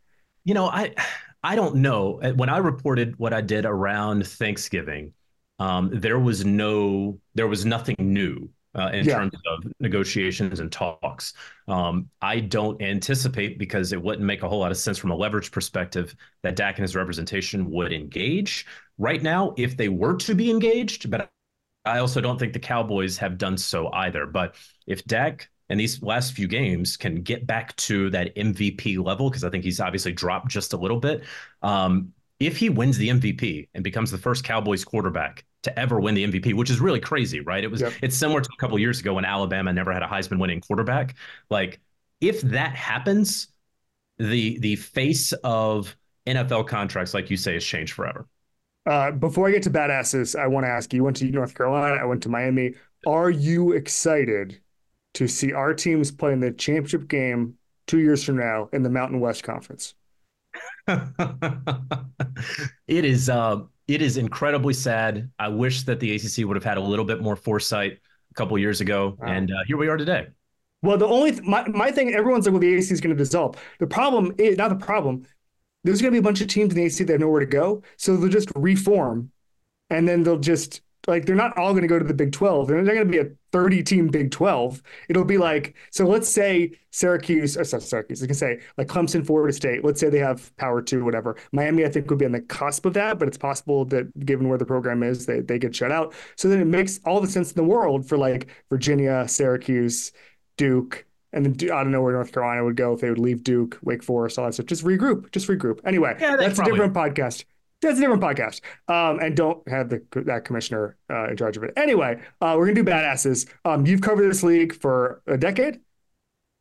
You 0.44 0.54
know, 0.54 0.66
I 0.66 0.94
I 1.42 1.54
don't 1.54 1.76
know. 1.76 2.20
When 2.34 2.48
I 2.48 2.58
reported 2.58 3.18
what 3.18 3.32
I 3.32 3.40
did 3.40 3.64
around 3.64 4.26
Thanksgiving, 4.26 5.12
um, 5.60 5.90
there 5.92 6.18
was 6.18 6.44
no, 6.44 7.20
there 7.34 7.46
was 7.46 7.64
nothing 7.64 7.94
new 7.98 8.48
uh, 8.74 8.90
in 8.92 9.04
yeah. 9.04 9.18
terms 9.18 9.34
of 9.46 9.72
negotiations 9.78 10.58
and 10.58 10.72
talks. 10.72 11.34
Um, 11.68 12.08
I 12.22 12.40
don't 12.40 12.80
anticipate 12.80 13.58
because 13.58 13.92
it 13.92 14.02
wouldn't 14.02 14.24
make 14.24 14.42
a 14.42 14.48
whole 14.48 14.60
lot 14.60 14.70
of 14.70 14.78
sense 14.78 14.96
from 14.98 15.10
a 15.10 15.16
leverage 15.16 15.52
perspective 15.52 16.14
that 16.42 16.56
Dak 16.56 16.78
and 16.78 16.82
his 16.82 16.96
representation 16.96 17.70
would 17.70 17.92
engage 17.92 18.66
right 18.98 19.22
now 19.22 19.54
if 19.56 19.76
they 19.76 19.88
were 19.88 20.16
to 20.16 20.34
be 20.34 20.50
engaged. 20.50 21.10
But 21.10 21.30
I 21.84 21.98
also 21.98 22.20
don't 22.20 22.38
think 22.38 22.54
the 22.54 22.58
Cowboys 22.58 23.18
have 23.18 23.38
done 23.38 23.58
so 23.58 23.92
either. 23.92 24.26
But 24.26 24.54
if 24.86 25.04
Dak 25.04 25.50
and 25.68 25.78
these 25.78 26.02
last 26.02 26.32
few 26.32 26.48
games 26.48 26.96
can 26.96 27.22
get 27.22 27.46
back 27.46 27.76
to 27.76 28.08
that 28.10 28.34
MVP 28.34 29.04
level, 29.04 29.28
because 29.28 29.44
I 29.44 29.50
think 29.50 29.64
he's 29.64 29.80
obviously 29.80 30.12
dropped 30.12 30.48
just 30.48 30.72
a 30.72 30.76
little 30.76 31.00
bit. 31.00 31.24
Um, 31.62 32.12
if 32.38 32.56
he 32.56 32.70
wins 32.70 32.96
the 32.96 33.10
MVP 33.10 33.68
and 33.74 33.84
becomes 33.84 34.10
the 34.10 34.18
first 34.18 34.44
Cowboys 34.44 34.84
quarterback 34.84 35.44
to 35.62 35.78
ever 35.78 36.00
win 36.00 36.14
the 36.14 36.26
MVP, 36.26 36.54
which 36.54 36.70
is 36.70 36.80
really 36.80 37.00
crazy, 37.00 37.40
right? 37.40 37.62
It 37.62 37.70
was 37.70 37.80
yep. 37.82 37.92
it's 38.02 38.16
similar 38.16 38.40
to 38.40 38.48
a 38.52 38.56
couple 38.60 38.78
years 38.78 39.00
ago 39.00 39.14
when 39.14 39.24
Alabama 39.24 39.72
never 39.72 39.92
had 39.92 40.02
a 40.02 40.06
Heisman 40.06 40.38
winning 40.38 40.60
quarterback. 40.60 41.16
Like 41.50 41.80
if 42.20 42.40
that 42.42 42.74
happens, 42.74 43.48
the 44.18 44.58
the 44.58 44.76
face 44.76 45.32
of 45.44 45.96
NFL 46.26 46.68
contracts, 46.68 47.14
like 47.14 47.30
you 47.30 47.36
say, 47.36 47.54
has 47.54 47.64
changed 47.64 47.92
forever. 47.92 48.26
Uh, 48.86 49.10
before 49.10 49.48
I 49.48 49.52
get 49.52 49.62
to 49.64 49.70
badasses, 49.70 50.38
I 50.38 50.46
want 50.46 50.64
to 50.64 50.70
ask 50.70 50.92
you, 50.92 50.98
you 50.98 51.04
went 51.04 51.16
to 51.18 51.24
North 51.26 51.54
Carolina, 51.54 51.96
I 52.00 52.04
went 52.04 52.22
to 52.22 52.28
Miami. 52.28 52.74
Are 53.06 53.30
you 53.30 53.72
excited 53.72 54.60
to 55.14 55.28
see 55.28 55.52
our 55.52 55.74
teams 55.74 56.10
play 56.10 56.32
in 56.32 56.40
the 56.40 56.50
championship 56.50 57.08
game 57.08 57.54
two 57.86 57.98
years 57.98 58.24
from 58.24 58.36
now 58.36 58.68
in 58.72 58.82
the 58.82 58.90
Mountain 58.90 59.20
West 59.20 59.42
Conference? 59.42 59.94
it 62.86 63.04
is 63.04 63.28
uh, 63.28 63.60
it 63.94 64.02
is 64.02 64.16
incredibly 64.16 64.74
sad. 64.74 65.30
I 65.38 65.48
wish 65.48 65.82
that 65.84 66.00
the 66.00 66.14
ACC 66.14 66.46
would 66.46 66.56
have 66.56 66.64
had 66.64 66.78
a 66.78 66.80
little 66.82 67.04
bit 67.04 67.20
more 67.20 67.36
foresight 67.36 67.98
a 68.30 68.34
couple 68.34 68.58
years 68.58 68.80
ago, 68.80 69.16
wow. 69.18 69.28
and 69.28 69.50
uh, 69.50 69.54
here 69.66 69.76
we 69.76 69.88
are 69.88 69.96
today. 69.96 70.28
Well, 70.82 70.96
the 70.96 71.06
only 71.06 71.32
th- 71.32 71.42
my 71.44 71.66
my 71.68 71.90
thing, 71.90 72.14
everyone's 72.14 72.46
like, 72.46 72.52
well, 72.52 72.60
the 72.60 72.74
ACC 72.74 72.90
is 72.92 73.00
going 73.00 73.14
to 73.14 73.22
dissolve. 73.22 73.56
The 73.78 73.86
problem 73.86 74.34
is 74.38 74.56
not 74.56 74.68
the 74.68 74.76
problem 74.76 75.26
there's 75.84 76.02
going 76.02 76.12
to 76.12 76.14
be 76.14 76.18
a 76.18 76.22
bunch 76.22 76.40
of 76.40 76.48
teams 76.48 76.72
in 76.72 76.76
the 76.76 76.84
AC 76.84 77.04
that 77.04 77.12
have 77.12 77.20
nowhere 77.20 77.40
to 77.40 77.46
go. 77.46 77.82
So 77.96 78.16
they'll 78.16 78.28
just 78.28 78.50
reform 78.54 79.30
and 79.88 80.06
then 80.06 80.22
they'll 80.22 80.38
just 80.38 80.82
like 81.06 81.26
they're 81.26 81.34
not 81.34 81.56
all 81.56 81.72
going 81.72 81.82
to 81.82 81.88
go 81.88 81.98
to 81.98 82.04
the 82.04 82.14
Big 82.14 82.32
12. 82.32 82.68
They're 82.68 82.82
not 82.82 82.92
going 82.92 83.06
to 83.06 83.10
be 83.10 83.18
a 83.18 83.30
30 83.52 83.82
team 83.82 84.08
Big 84.08 84.30
12. 84.30 84.82
It'll 85.08 85.24
be 85.24 85.38
like 85.38 85.74
so 85.90 86.06
let's 86.06 86.28
say 86.28 86.72
Syracuse 86.90 87.56
or 87.56 87.64
sorry, 87.64 87.82
Syracuse, 87.82 88.22
I 88.22 88.26
can 88.26 88.34
say 88.34 88.60
like 88.76 88.88
Clemson, 88.88 89.24
Florida 89.26 89.52
State. 89.52 89.84
Let's 89.84 90.00
say 90.00 90.10
they 90.10 90.18
have 90.18 90.54
power 90.56 90.82
two, 90.82 91.04
whatever. 91.04 91.36
Miami, 91.52 91.84
I 91.84 91.88
think, 91.88 92.10
would 92.10 92.18
be 92.18 92.26
on 92.26 92.32
the 92.32 92.40
cusp 92.40 92.86
of 92.86 92.94
that, 92.94 93.18
but 93.18 93.28
it's 93.28 93.38
possible 93.38 93.84
that 93.86 94.26
given 94.26 94.48
where 94.48 94.58
the 94.58 94.66
program 94.66 95.02
is, 95.02 95.26
they, 95.26 95.40
they 95.40 95.58
get 95.58 95.74
shut 95.74 95.92
out. 95.92 96.14
So 96.36 96.48
then 96.48 96.60
it 96.60 96.66
makes 96.66 97.00
all 97.04 97.20
the 97.20 97.28
sense 97.28 97.50
in 97.50 97.56
the 97.56 97.64
world 97.64 98.06
for 98.06 98.18
like 98.18 98.48
Virginia, 98.68 99.26
Syracuse, 99.28 100.12
Duke, 100.56 101.06
and 101.32 101.46
then 101.46 101.70
I 101.70 101.82
don't 101.82 101.92
know 101.92 102.02
where 102.02 102.12
North 102.12 102.32
Carolina 102.32 102.64
would 102.64 102.76
go 102.76 102.92
if 102.92 103.00
they 103.00 103.08
would 103.08 103.18
leave 103.18 103.44
Duke, 103.44 103.78
Wake 103.82 104.02
Forest, 104.02 104.38
all 104.38 104.46
that 104.46 104.54
stuff. 104.54 104.66
Just 104.66 104.84
regroup, 104.84 105.30
just 105.30 105.48
regroup. 105.48 105.80
Anyway, 105.84 106.16
yeah, 106.18 106.36
that's 106.36 106.56
probably... 106.56 106.72
a 106.72 106.88
different 106.88 106.94
podcast. 106.94 107.44
That's 107.82 107.98
a 107.98 108.00
different 108.00 108.22
podcast. 108.22 108.60
Um, 108.88 109.20
and 109.20 109.36
don't 109.36 109.66
have 109.68 109.88
the 109.88 110.02
that 110.26 110.44
commissioner 110.44 110.96
uh, 111.10 111.28
in 111.28 111.36
charge 111.36 111.56
of 111.56 111.62
it. 111.62 111.72
Anyway, 111.76 112.20
uh, 112.40 112.54
we're 112.56 112.66
gonna 112.66 112.82
do 112.82 112.84
badasses. 112.84 113.48
Um, 113.64 113.86
you've 113.86 114.02
covered 114.02 114.28
this 114.28 114.42
league 114.42 114.74
for 114.74 115.22
a 115.26 115.38
decade. 115.38 115.80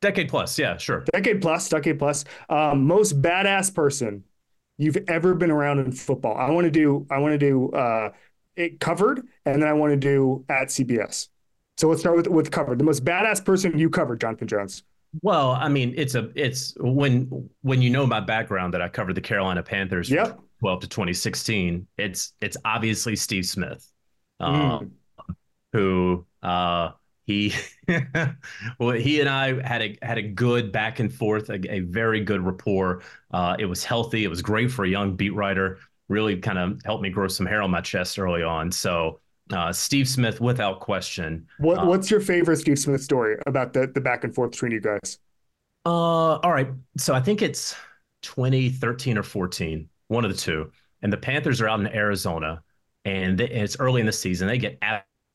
Decade 0.00 0.30
plus, 0.30 0.58
yeah, 0.58 0.78
sure. 0.78 1.04
Decade 1.12 1.42
plus, 1.42 1.68
decade 1.68 1.98
plus. 1.98 2.24
Um, 2.48 2.86
most 2.86 3.20
badass 3.20 3.74
person 3.74 4.24
you've 4.78 4.96
ever 5.08 5.34
been 5.34 5.50
around 5.50 5.78
in 5.78 5.92
football. 5.92 6.36
I 6.36 6.50
want 6.50 6.64
to 6.64 6.70
do. 6.70 7.06
I 7.10 7.18
want 7.18 7.32
to 7.32 7.38
do 7.38 7.70
uh, 7.72 8.10
it 8.56 8.80
covered, 8.80 9.22
and 9.44 9.62
then 9.62 9.68
I 9.68 9.74
want 9.74 9.92
to 9.92 9.96
do 9.96 10.44
at 10.48 10.68
CBS. 10.68 11.28
So 11.76 11.88
let's 11.88 12.00
start 12.00 12.16
with 12.16 12.28
with 12.28 12.50
covered. 12.50 12.78
The 12.78 12.84
most 12.84 13.04
badass 13.04 13.44
person 13.44 13.78
you 13.78 13.90
covered, 13.90 14.20
Jonathan 14.20 14.48
Jones. 14.48 14.82
Well, 15.22 15.52
I 15.52 15.68
mean, 15.68 15.92
it's 15.96 16.14
a 16.14 16.30
it's 16.34 16.74
when 16.80 17.50
when 17.62 17.82
you 17.82 17.90
know 17.90 18.06
my 18.06 18.20
background 18.20 18.72
that 18.74 18.80
I 18.80 18.88
covered 18.88 19.14
the 19.14 19.20
Carolina 19.20 19.62
Panthers 19.62 20.10
yep. 20.10 20.40
12 20.60 20.80
to 20.80 20.88
2016. 20.88 21.86
It's 21.98 22.34
it's 22.40 22.56
obviously 22.64 23.16
Steve 23.16 23.46
Smith, 23.46 23.90
um, 24.38 24.92
mm. 25.20 25.34
who 25.72 26.26
uh, 26.42 26.90
he 27.24 27.54
well 28.78 28.90
he 28.90 29.20
and 29.20 29.28
I 29.28 29.66
had 29.66 29.82
a 29.82 29.98
had 30.02 30.18
a 30.18 30.22
good 30.22 30.70
back 30.70 31.00
and 31.00 31.12
forth, 31.12 31.48
a, 31.48 31.58
a 31.72 31.80
very 31.80 32.20
good 32.20 32.42
rapport. 32.42 33.02
Uh, 33.30 33.56
it 33.58 33.66
was 33.66 33.82
healthy. 33.82 34.24
It 34.24 34.28
was 34.28 34.42
great 34.42 34.70
for 34.70 34.84
a 34.84 34.88
young 34.88 35.16
beat 35.16 35.34
writer. 35.34 35.78
Really 36.08 36.36
kind 36.38 36.58
of 36.58 36.80
helped 36.84 37.02
me 37.02 37.10
grow 37.10 37.28
some 37.28 37.46
hair 37.46 37.62
on 37.62 37.70
my 37.70 37.80
chest 37.80 38.18
early 38.18 38.42
on. 38.42 38.70
So 38.70 39.20
uh, 39.52 39.72
Steve 39.72 40.08
Smith, 40.08 40.40
without 40.40 40.80
question. 40.80 41.46
What, 41.58 41.78
uh, 41.78 41.86
what's 41.86 42.10
your 42.10 42.20
favorite 42.20 42.58
Steve 42.58 42.78
Smith 42.78 43.02
story 43.02 43.36
about 43.46 43.72
the, 43.72 43.86
the 43.86 44.00
back 44.00 44.24
and 44.24 44.34
forth 44.34 44.52
between 44.52 44.72
you 44.72 44.80
guys? 44.80 45.18
Uh, 45.86 46.36
all 46.36 46.52
right. 46.52 46.68
So 46.98 47.14
I 47.14 47.20
think 47.20 47.42
it's 47.42 47.74
2013 48.22 49.18
or 49.18 49.22
14, 49.22 49.88
one 50.10 50.24
of 50.24 50.30
the 50.30 50.36
two. 50.36 50.70
And 51.02 51.12
the 51.12 51.16
Panthers 51.16 51.60
are 51.60 51.68
out 51.68 51.80
in 51.80 51.86
Arizona, 51.86 52.62
and, 53.04 53.40
it's 53.40 53.78
early 53.78 54.00
in 54.00 54.06
the 54.06 54.12
season. 54.12 54.48
They 54.48 54.58
get 54.58 54.82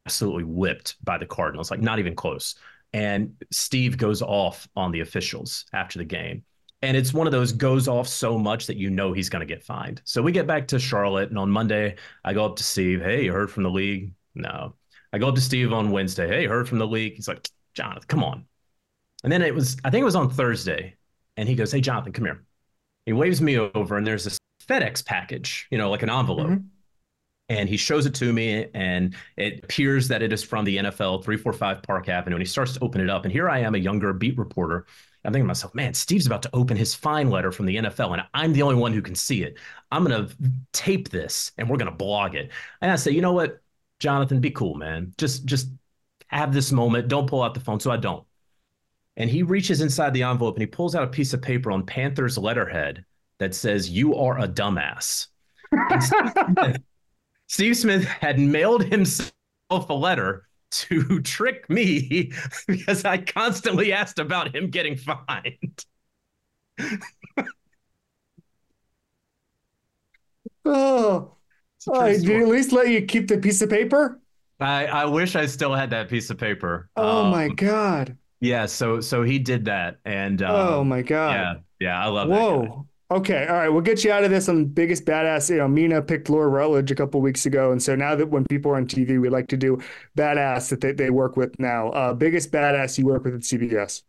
absolutely 0.05 0.43
whipped 0.43 1.03
by 1.03 1.17
the 1.17 1.25
Cardinals, 1.25 1.71
like 1.71 1.81
not 1.81 1.97
even 1.97 2.15
close. 2.15 2.55
And 2.93 3.33
Steve 3.51 3.97
goes 3.97 4.21
off 4.21 4.67
on 4.75 4.91
the 4.91 4.99
officials 4.99 5.65
after 5.73 5.97
the 5.97 6.05
game. 6.05 6.43
And 6.81 6.95
it's 6.95 7.13
one 7.13 7.25
of 7.25 7.31
those 7.31 7.51
goes 7.51 7.87
off 7.87 8.07
so 8.07 8.37
much 8.37 8.67
that 8.67 8.77
you 8.77 8.89
know 8.89 9.11
he's 9.11 9.29
going 9.29 9.39
to 9.39 9.51
get 9.51 9.63
fined. 9.63 10.01
So 10.05 10.21
we 10.21 10.31
get 10.31 10.45
back 10.45 10.67
to 10.67 10.79
Charlotte, 10.79 11.29
and 11.29 11.39
on 11.39 11.49
Monday, 11.49 11.95
I 12.23 12.33
go 12.33 12.45
up 12.45 12.57
to 12.57 12.63
Steve. 12.63 13.01
Hey, 13.01 13.25
you 13.25 13.31
heard 13.31 13.51
from 13.51 13.63
the 13.63 13.71
league? 13.71 14.11
No. 14.35 14.75
I 15.11 15.17
go 15.17 15.29
up 15.29 15.35
to 15.35 15.41
Steve 15.41 15.73
on 15.73 15.89
Wednesday. 15.89 16.27
Hey, 16.27 16.45
heard 16.45 16.69
from 16.69 16.77
the 16.77 16.87
league? 16.87 17.15
He's 17.15 17.27
like, 17.27 17.49
Jonathan, 17.73 18.03
come 18.07 18.23
on. 18.23 18.45
And 19.23 19.31
then 19.31 19.41
it 19.41 19.55
was, 19.55 19.77
I 19.83 19.89
think 19.89 20.01
it 20.01 20.05
was 20.05 20.15
on 20.15 20.29
Thursday, 20.29 20.95
and 21.37 21.49
he 21.49 21.55
goes, 21.55 21.71
Hey, 21.71 21.81
Jonathan, 21.81 22.11
come 22.11 22.25
here. 22.25 22.43
He 23.05 23.13
waves 23.13 23.41
me 23.41 23.57
over, 23.57 23.97
and 23.97 24.05
there's 24.05 24.25
this 24.25 24.37
FedEx 24.67 25.05
package, 25.05 25.67
you 25.71 25.77
know, 25.77 25.89
like 25.89 26.03
an 26.03 26.09
envelope. 26.09 26.47
Mm-hmm. 26.47 26.67
And 27.47 27.69
he 27.69 27.77
shows 27.77 28.07
it 28.07 28.15
to 28.15 28.33
me, 28.33 28.65
and 28.73 29.13
it 29.37 29.63
appears 29.63 30.07
that 30.07 30.23
it 30.23 30.33
is 30.33 30.43
from 30.43 30.65
the 30.65 30.77
NFL 30.77 31.23
345 31.23 31.83
Park 31.83 32.09
Avenue. 32.09 32.37
And 32.37 32.41
he 32.41 32.47
starts 32.47 32.73
to 32.73 32.83
open 32.83 33.01
it 33.01 33.09
up. 33.09 33.23
And 33.23 33.31
here 33.31 33.47
I 33.47 33.59
am, 33.59 33.75
a 33.75 33.77
younger 33.77 34.13
beat 34.13 34.35
reporter 34.37 34.87
I'm 35.25 35.33
thinking 35.33 35.45
to 35.45 35.47
myself, 35.47 35.73
man, 35.73 35.93
Steve's 35.93 36.27
about 36.27 36.43
to 36.43 36.49
open 36.53 36.77
his 36.77 36.93
fine 36.93 37.29
letter 37.31 37.51
from 37.51 37.65
the 37.65 37.77
NFL, 37.77 38.13
and 38.13 38.23
I'm 38.33 38.53
the 38.53 38.61
only 38.61 38.75
one 38.75 38.93
who 38.93 39.01
can 39.01 39.15
see 39.15 39.41
it. 39.43 39.57
I'm 39.91 40.03
going 40.05 40.27
to 40.27 40.35
tape 40.71 41.09
this 41.09 41.51
and 41.57 41.67
we're 41.67 41.77
going 41.77 41.89
to 41.89 41.97
blog 41.97 42.35
it. 42.35 42.51
And 42.81 42.91
I 42.91 42.95
say, 42.95 43.11
you 43.11 43.21
know 43.21 43.33
what, 43.33 43.59
Jonathan, 43.99 44.39
be 44.39 44.51
cool, 44.51 44.75
man. 44.75 45.13
Just, 45.17 45.45
just 45.45 45.69
have 46.27 46.53
this 46.53 46.71
moment. 46.71 47.07
Don't 47.07 47.27
pull 47.27 47.41
out 47.41 47.53
the 47.55 47.59
phone. 47.59 47.79
So 47.79 47.91
I 47.91 47.97
don't. 47.97 48.25
and 49.17 49.29
he 49.29 49.43
reaches 49.43 49.81
inside 49.81 50.13
the 50.13 50.23
envelope 50.23 50.55
and 50.55 50.61
he 50.61 50.67
pulls 50.67 50.95
out 50.95 51.03
a 51.03 51.07
piece 51.07 51.33
of 51.33 51.41
paper 51.41 51.71
on 51.71 51.85
Panthers 51.85 52.37
letterhead 52.37 53.05
that 53.39 53.55
says, 53.55 53.89
You 53.89 54.15
are 54.15 54.39
a 54.39 54.47
dumbass. 54.47 55.27
Steve, 55.99 56.03
Smith, 56.55 56.77
Steve 57.47 57.77
Smith 57.77 58.03
had 58.05 58.39
mailed 58.39 58.83
himself 58.83 59.33
a 59.69 59.93
letter 59.93 60.47
to 60.71 61.21
trick 61.21 61.69
me 61.69 62.31
because 62.67 63.05
I 63.05 63.17
constantly 63.17 63.93
asked 63.93 64.19
about 64.19 64.53
him 64.55 64.69
getting 64.69 64.97
fined. 64.97 65.85
oh, 70.65 71.35
oh 71.87 72.07
did 72.07 72.23
he 72.23 72.35
at 72.35 72.47
least 72.47 72.71
let 72.71 72.89
you 72.89 73.01
keep 73.05 73.27
the 73.27 73.37
piece 73.37 73.61
of 73.61 73.69
paper? 73.69 74.19
I, 74.59 74.85
I 74.85 75.05
wish 75.05 75.35
I 75.35 75.45
still 75.45 75.73
had 75.73 75.89
that 75.91 76.09
piece 76.09 76.29
of 76.29 76.37
paper. 76.37 76.89
Oh 76.95 77.25
um, 77.25 77.31
my 77.31 77.49
god. 77.49 78.17
Yeah, 78.41 78.65
so 78.65 78.99
so 79.01 79.23
he 79.23 79.39
did 79.39 79.65
that, 79.65 79.99
and 80.05 80.41
um, 80.41 80.51
oh 80.51 80.83
my 80.83 81.01
god. 81.01 81.31
Yeah, 81.31 81.53
yeah, 81.87 82.05
I 82.05 82.07
love. 82.07 82.29
Whoa. 82.29 82.87
Okay, 83.11 83.45
all 83.45 83.55
right, 83.55 83.69
we'll 83.69 83.81
get 83.81 84.03
you 84.03 84.11
out 84.11 84.23
of 84.23 84.31
this 84.31 84.49
on 84.49 84.65
biggest 84.65 85.05
badass. 85.05 85.51
You 85.51 85.57
know, 85.57 85.67
Mina 85.67 86.01
picked 86.01 86.27
Laura 86.27 86.47
Rutledge 86.47 86.89
a 86.89 86.95
couple 86.95 87.21
weeks 87.21 87.45
ago, 87.45 87.71
and 87.71 87.81
so 87.81 87.95
now 87.95 88.15
that 88.15 88.27
when 88.29 88.45
people 88.45 88.71
are 88.71 88.77
on 88.77 88.87
TV, 88.87 89.21
we 89.21 89.29
like 89.29 89.47
to 89.49 89.57
do 89.57 89.79
badass 90.17 90.69
that 90.69 90.81
they, 90.81 90.91
they 90.91 91.11
work 91.11 91.37
with 91.37 91.59
now. 91.59 91.89
Uh, 91.89 92.13
biggest 92.15 92.51
badass 92.51 92.97
you 92.97 93.05
work 93.05 93.23
with 93.23 93.35
at 93.35 93.41
CBS. 93.41 94.01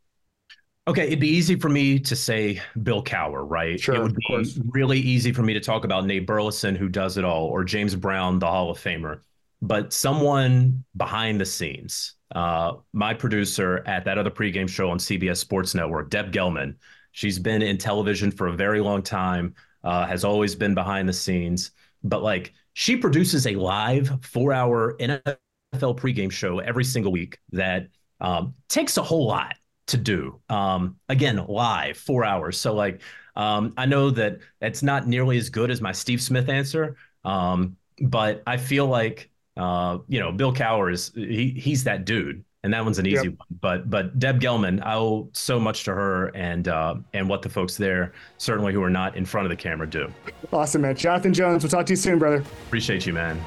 Okay, 0.89 1.09
it'd 1.09 1.21
be 1.21 1.29
easy 1.29 1.57
for 1.57 1.69
me 1.69 1.99
to 1.99 2.17
say 2.17 2.63
Bill 2.83 3.03
Cowher, 3.05 3.45
right? 3.47 3.79
Sure, 3.79 3.97
it 3.97 4.03
would 4.03 4.17
be 4.17 4.63
really 4.71 4.99
easy 4.99 5.31
for 5.31 5.43
me 5.43 5.53
to 5.53 5.61
talk 5.61 5.85
about 5.85 6.07
Nate 6.07 6.27
Burleson, 6.27 6.75
who 6.75 6.89
does 6.89 7.19
it 7.19 7.25
all, 7.25 7.47
or 7.47 7.65
James 7.65 7.95
Brown, 7.95 8.39
the 8.39 8.47
Hall 8.47 8.71
of 8.71 8.79
Famer. 8.79 9.21
But 9.61 9.93
someone 9.93 10.85
behind 10.97 11.39
the 11.39 11.45
scenes, 11.45 12.15
uh, 12.35 12.75
my 12.95 13.13
producer 13.13 13.83
at 13.85 14.07
that 14.07 14.17
other 14.17 14.31
pregame 14.31 14.69
show 14.69 14.89
on 14.91 14.99
CBS 14.99 15.37
Sports 15.37 15.75
Network, 15.75 16.09
Deb 16.09 16.33
Gelman, 16.33 16.77
She's 17.17 17.39
been 17.39 17.63
in 17.63 17.79
television 17.79 18.31
for 18.31 18.49
a 18.49 18.53
very 18.53 18.79
long 18.79 19.03
time, 19.03 19.55
uh, 19.83 20.05
has 20.07 20.23
always 20.23 20.55
been 20.55 20.75
behind 20.75 21.09
the 21.09 21.15
scenes. 21.15 21.71
But 22.05 22.23
like 22.23 22.53
she 22.75 22.95
produces 22.95 23.47
a 23.47 23.55
live 23.55 24.23
four 24.23 24.53
hour 24.53 24.99
NFL 25.01 25.39
pregame 25.75 26.31
show 26.31 26.59
every 26.59 26.85
single 26.85 27.11
week 27.11 27.39
that 27.53 27.89
um, 28.21 28.53
takes 28.69 28.99
a 28.99 29.03
whole 29.03 29.27
lot 29.27 29.55
to 29.87 29.97
do. 29.97 30.43
Um, 30.51 30.97
again, 31.09 31.43
live, 31.49 31.97
four 31.97 32.23
hours. 32.23 32.59
So 32.59 32.75
like 32.75 33.01
um, 33.35 33.73
I 33.79 33.87
know 33.87 34.11
that 34.11 34.41
it's 34.61 34.83
not 34.83 35.07
nearly 35.09 35.39
as 35.39 35.49
good 35.49 35.71
as 35.71 35.81
my 35.81 35.93
Steve 35.93 36.21
Smith 36.21 36.51
answer, 36.51 36.99
um, 37.25 37.79
but 38.03 38.43
I 38.47 38.59
feel 38.59 38.89
like 38.89 39.31
uh, 39.57 40.01
you 40.07 40.21
know 40.21 40.33
Bill 40.33 40.53
Cowher 40.53 40.93
is 40.93 41.13
he 41.15 41.49
he's 41.49 41.85
that 41.85 42.05
dude 42.05 42.45
and 42.67 42.75
that 42.75 42.85
one's 42.85 42.99
an 42.99 43.07
easy 43.07 43.29
yep. 43.29 43.39
one. 43.39 43.47
But 43.61 43.89
but 43.89 44.19
Deb 44.19 44.41
Gelman, 44.41 44.85
I 44.85 44.97
owe 44.97 45.29
so 45.33 45.61
much 45.61 45.85
to 45.85 45.95
her 45.95 46.35
and 46.35 46.67
uh, 46.67 46.97
and 47.15 47.29
what 47.29 47.41
the 47.41 47.49
folks 47.49 47.77
there, 47.77 48.13
certainly 48.39 48.73
who 48.73 48.83
are 48.83 48.91
not 48.91 49.17
in 49.17 49.25
front 49.25 49.47
of 49.47 49.51
the 49.51 49.57
camera, 49.57 49.89
do. 49.89 50.13
Awesome, 50.53 50.83
man. 50.83 50.97
Jonathan 50.97 51.33
Jones, 51.33 51.63
we'll 51.63 51.71
talk 51.71 51.87
to 51.87 51.93
you 51.93 51.97
soon, 51.97 52.19
brother. 52.19 52.43
Appreciate 52.67 53.07
you, 53.07 53.13
man. 53.13 53.41